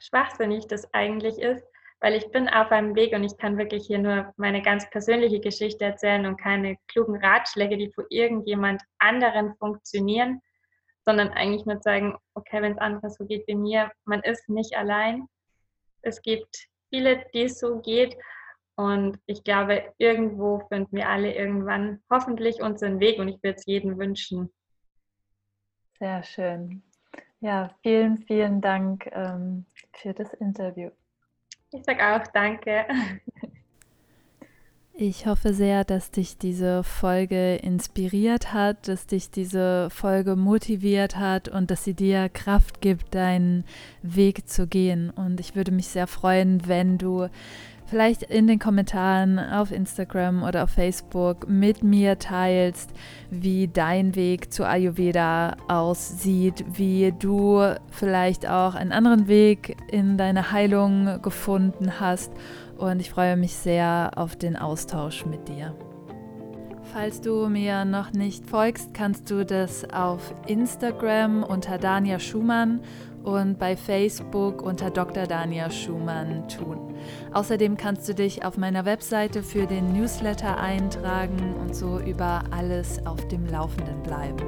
schwachsinnig 0.00 0.66
das 0.66 0.92
eigentlich 0.92 1.38
ist 1.38 1.64
weil 2.04 2.16
ich 2.16 2.30
bin 2.32 2.50
auf 2.50 2.70
einem 2.70 2.94
Weg 2.96 3.14
und 3.14 3.24
ich 3.24 3.34
kann 3.38 3.56
wirklich 3.56 3.86
hier 3.86 3.98
nur 3.98 4.30
meine 4.36 4.60
ganz 4.60 4.90
persönliche 4.90 5.40
Geschichte 5.40 5.86
erzählen 5.86 6.26
und 6.26 6.36
keine 6.36 6.76
klugen 6.86 7.16
Ratschläge, 7.16 7.78
die 7.78 7.90
für 7.92 8.04
irgendjemand 8.10 8.82
anderen 8.98 9.56
funktionieren, 9.56 10.42
sondern 11.06 11.30
eigentlich 11.30 11.64
nur 11.64 11.80
sagen, 11.80 12.14
okay, 12.34 12.60
wenn 12.60 12.72
es 12.72 12.78
anderen 12.78 13.08
so 13.08 13.24
geht 13.24 13.48
wie 13.48 13.54
mir, 13.54 13.90
man 14.04 14.20
ist 14.20 14.50
nicht 14.50 14.76
allein. 14.76 15.28
Es 16.02 16.20
gibt 16.20 16.68
viele, 16.90 17.24
die 17.32 17.44
es 17.44 17.58
so 17.58 17.80
geht 17.80 18.18
und 18.76 19.18
ich 19.24 19.42
glaube, 19.42 19.90
irgendwo 19.96 20.58
finden 20.68 20.94
wir 20.94 21.08
alle 21.08 21.34
irgendwann 21.34 22.02
hoffentlich 22.10 22.60
unseren 22.60 23.00
Weg 23.00 23.18
und 23.18 23.28
ich 23.28 23.42
würde 23.42 23.56
es 23.56 23.64
jedem 23.64 23.98
wünschen. 23.98 24.52
Sehr 25.98 26.22
schön. 26.22 26.82
Ja, 27.40 27.74
vielen, 27.82 28.18
vielen 28.26 28.60
Dank 28.60 29.08
ähm, 29.10 29.64
für 29.94 30.12
das 30.12 30.34
Interview. 30.34 30.90
Ich 31.74 31.82
sage 31.84 32.06
auch 32.06 32.26
danke. 32.32 32.86
Ich 34.96 35.26
hoffe 35.26 35.52
sehr, 35.54 35.82
dass 35.82 36.12
dich 36.12 36.38
diese 36.38 36.84
Folge 36.84 37.56
inspiriert 37.56 38.52
hat, 38.52 38.86
dass 38.86 39.08
dich 39.08 39.28
diese 39.28 39.90
Folge 39.90 40.36
motiviert 40.36 41.16
hat 41.16 41.48
und 41.48 41.72
dass 41.72 41.82
sie 41.82 41.94
dir 41.94 42.28
Kraft 42.28 42.80
gibt, 42.80 43.12
deinen 43.12 43.64
Weg 44.02 44.48
zu 44.48 44.68
gehen. 44.68 45.10
Und 45.10 45.40
ich 45.40 45.56
würde 45.56 45.72
mich 45.72 45.88
sehr 45.88 46.06
freuen, 46.06 46.68
wenn 46.68 46.96
du 46.96 47.26
vielleicht 47.94 48.24
in 48.24 48.48
den 48.48 48.58
Kommentaren 48.58 49.38
auf 49.38 49.70
Instagram 49.70 50.42
oder 50.42 50.64
auf 50.64 50.70
Facebook 50.70 51.48
mit 51.48 51.84
mir 51.84 52.18
teilst, 52.18 52.90
wie 53.30 53.68
dein 53.68 54.16
Weg 54.16 54.52
zu 54.52 54.66
Ayurveda 54.66 55.56
aussieht, 55.68 56.64
wie 56.72 57.14
du 57.16 57.62
vielleicht 57.92 58.48
auch 58.48 58.74
einen 58.74 58.90
anderen 58.90 59.28
Weg 59.28 59.76
in 59.92 60.18
deine 60.18 60.50
Heilung 60.50 61.22
gefunden 61.22 62.00
hast. 62.00 62.32
Und 62.78 62.98
ich 62.98 63.10
freue 63.10 63.36
mich 63.36 63.54
sehr 63.54 64.10
auf 64.16 64.34
den 64.34 64.56
Austausch 64.56 65.24
mit 65.24 65.46
dir. 65.46 65.72
Falls 66.92 67.20
du 67.20 67.48
mir 67.48 67.84
noch 67.84 68.12
nicht 68.12 68.44
folgst, 68.44 68.92
kannst 68.92 69.30
du 69.30 69.44
das 69.44 69.88
auf 69.92 70.34
Instagram 70.48 71.44
unter 71.44 71.78
Dania 71.78 72.18
Schumann 72.18 72.80
und 73.24 73.58
bei 73.58 73.76
Facebook 73.76 74.62
unter 74.62 74.90
Dr. 74.90 75.26
Dania 75.26 75.70
Schumann 75.70 76.46
tun. 76.48 76.94
Außerdem 77.32 77.76
kannst 77.76 78.08
du 78.08 78.14
dich 78.14 78.44
auf 78.44 78.56
meiner 78.56 78.84
Webseite 78.84 79.42
für 79.42 79.66
den 79.66 79.92
Newsletter 79.92 80.58
eintragen 80.58 81.54
und 81.60 81.74
so 81.74 81.98
über 81.98 82.42
alles 82.50 83.04
auf 83.06 83.26
dem 83.28 83.46
Laufenden 83.46 84.02
bleiben. 84.02 84.44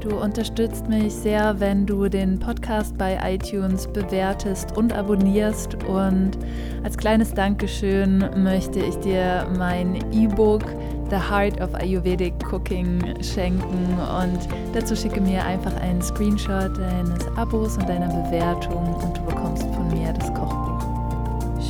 Du 0.00 0.16
unterstützt 0.20 0.88
mich 0.88 1.12
sehr, 1.12 1.58
wenn 1.58 1.84
du 1.84 2.08
den 2.08 2.38
Podcast 2.38 2.96
bei 2.96 3.18
iTunes 3.24 3.88
bewertest 3.88 4.76
und 4.76 4.92
abonnierst. 4.92 5.82
Und 5.84 6.38
als 6.84 6.96
kleines 6.96 7.34
Dankeschön 7.34 8.24
möchte 8.36 8.78
ich 8.78 8.94
dir 8.96 9.48
mein 9.58 9.96
E-Book 10.12 10.62
The 11.08 11.18
Heart 11.18 11.60
of 11.60 11.72
Ayurvedic 11.74 12.34
Cooking 12.50 13.22
schenken. 13.22 13.96
Und 13.98 14.40
dazu 14.72 14.96
schicke 14.96 15.20
mir 15.20 15.44
einfach 15.44 15.74
einen 15.80 16.02
Screenshot 16.02 16.76
deines 16.76 17.26
Abos 17.36 17.76
und 17.76 17.88
deiner 17.88 18.08
Bewertung 18.08 18.94
und 18.94 19.16
du 19.16 19.22
bekommst 19.22 19.62
von 19.74 19.88
mir 19.88 20.12
das 20.12 20.34
Kochbuch. 20.34 20.82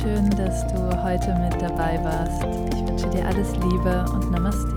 Schön, 0.01 0.29
dass 0.31 0.65
du 0.73 1.03
heute 1.03 1.35
mit 1.35 1.61
dabei 1.61 1.99
warst. 2.03 2.43
Ich 2.73 2.87
wünsche 2.87 3.09
dir 3.09 3.27
alles 3.27 3.51
Liebe 3.57 4.05
und 4.13 4.31
Namaste. 4.31 4.76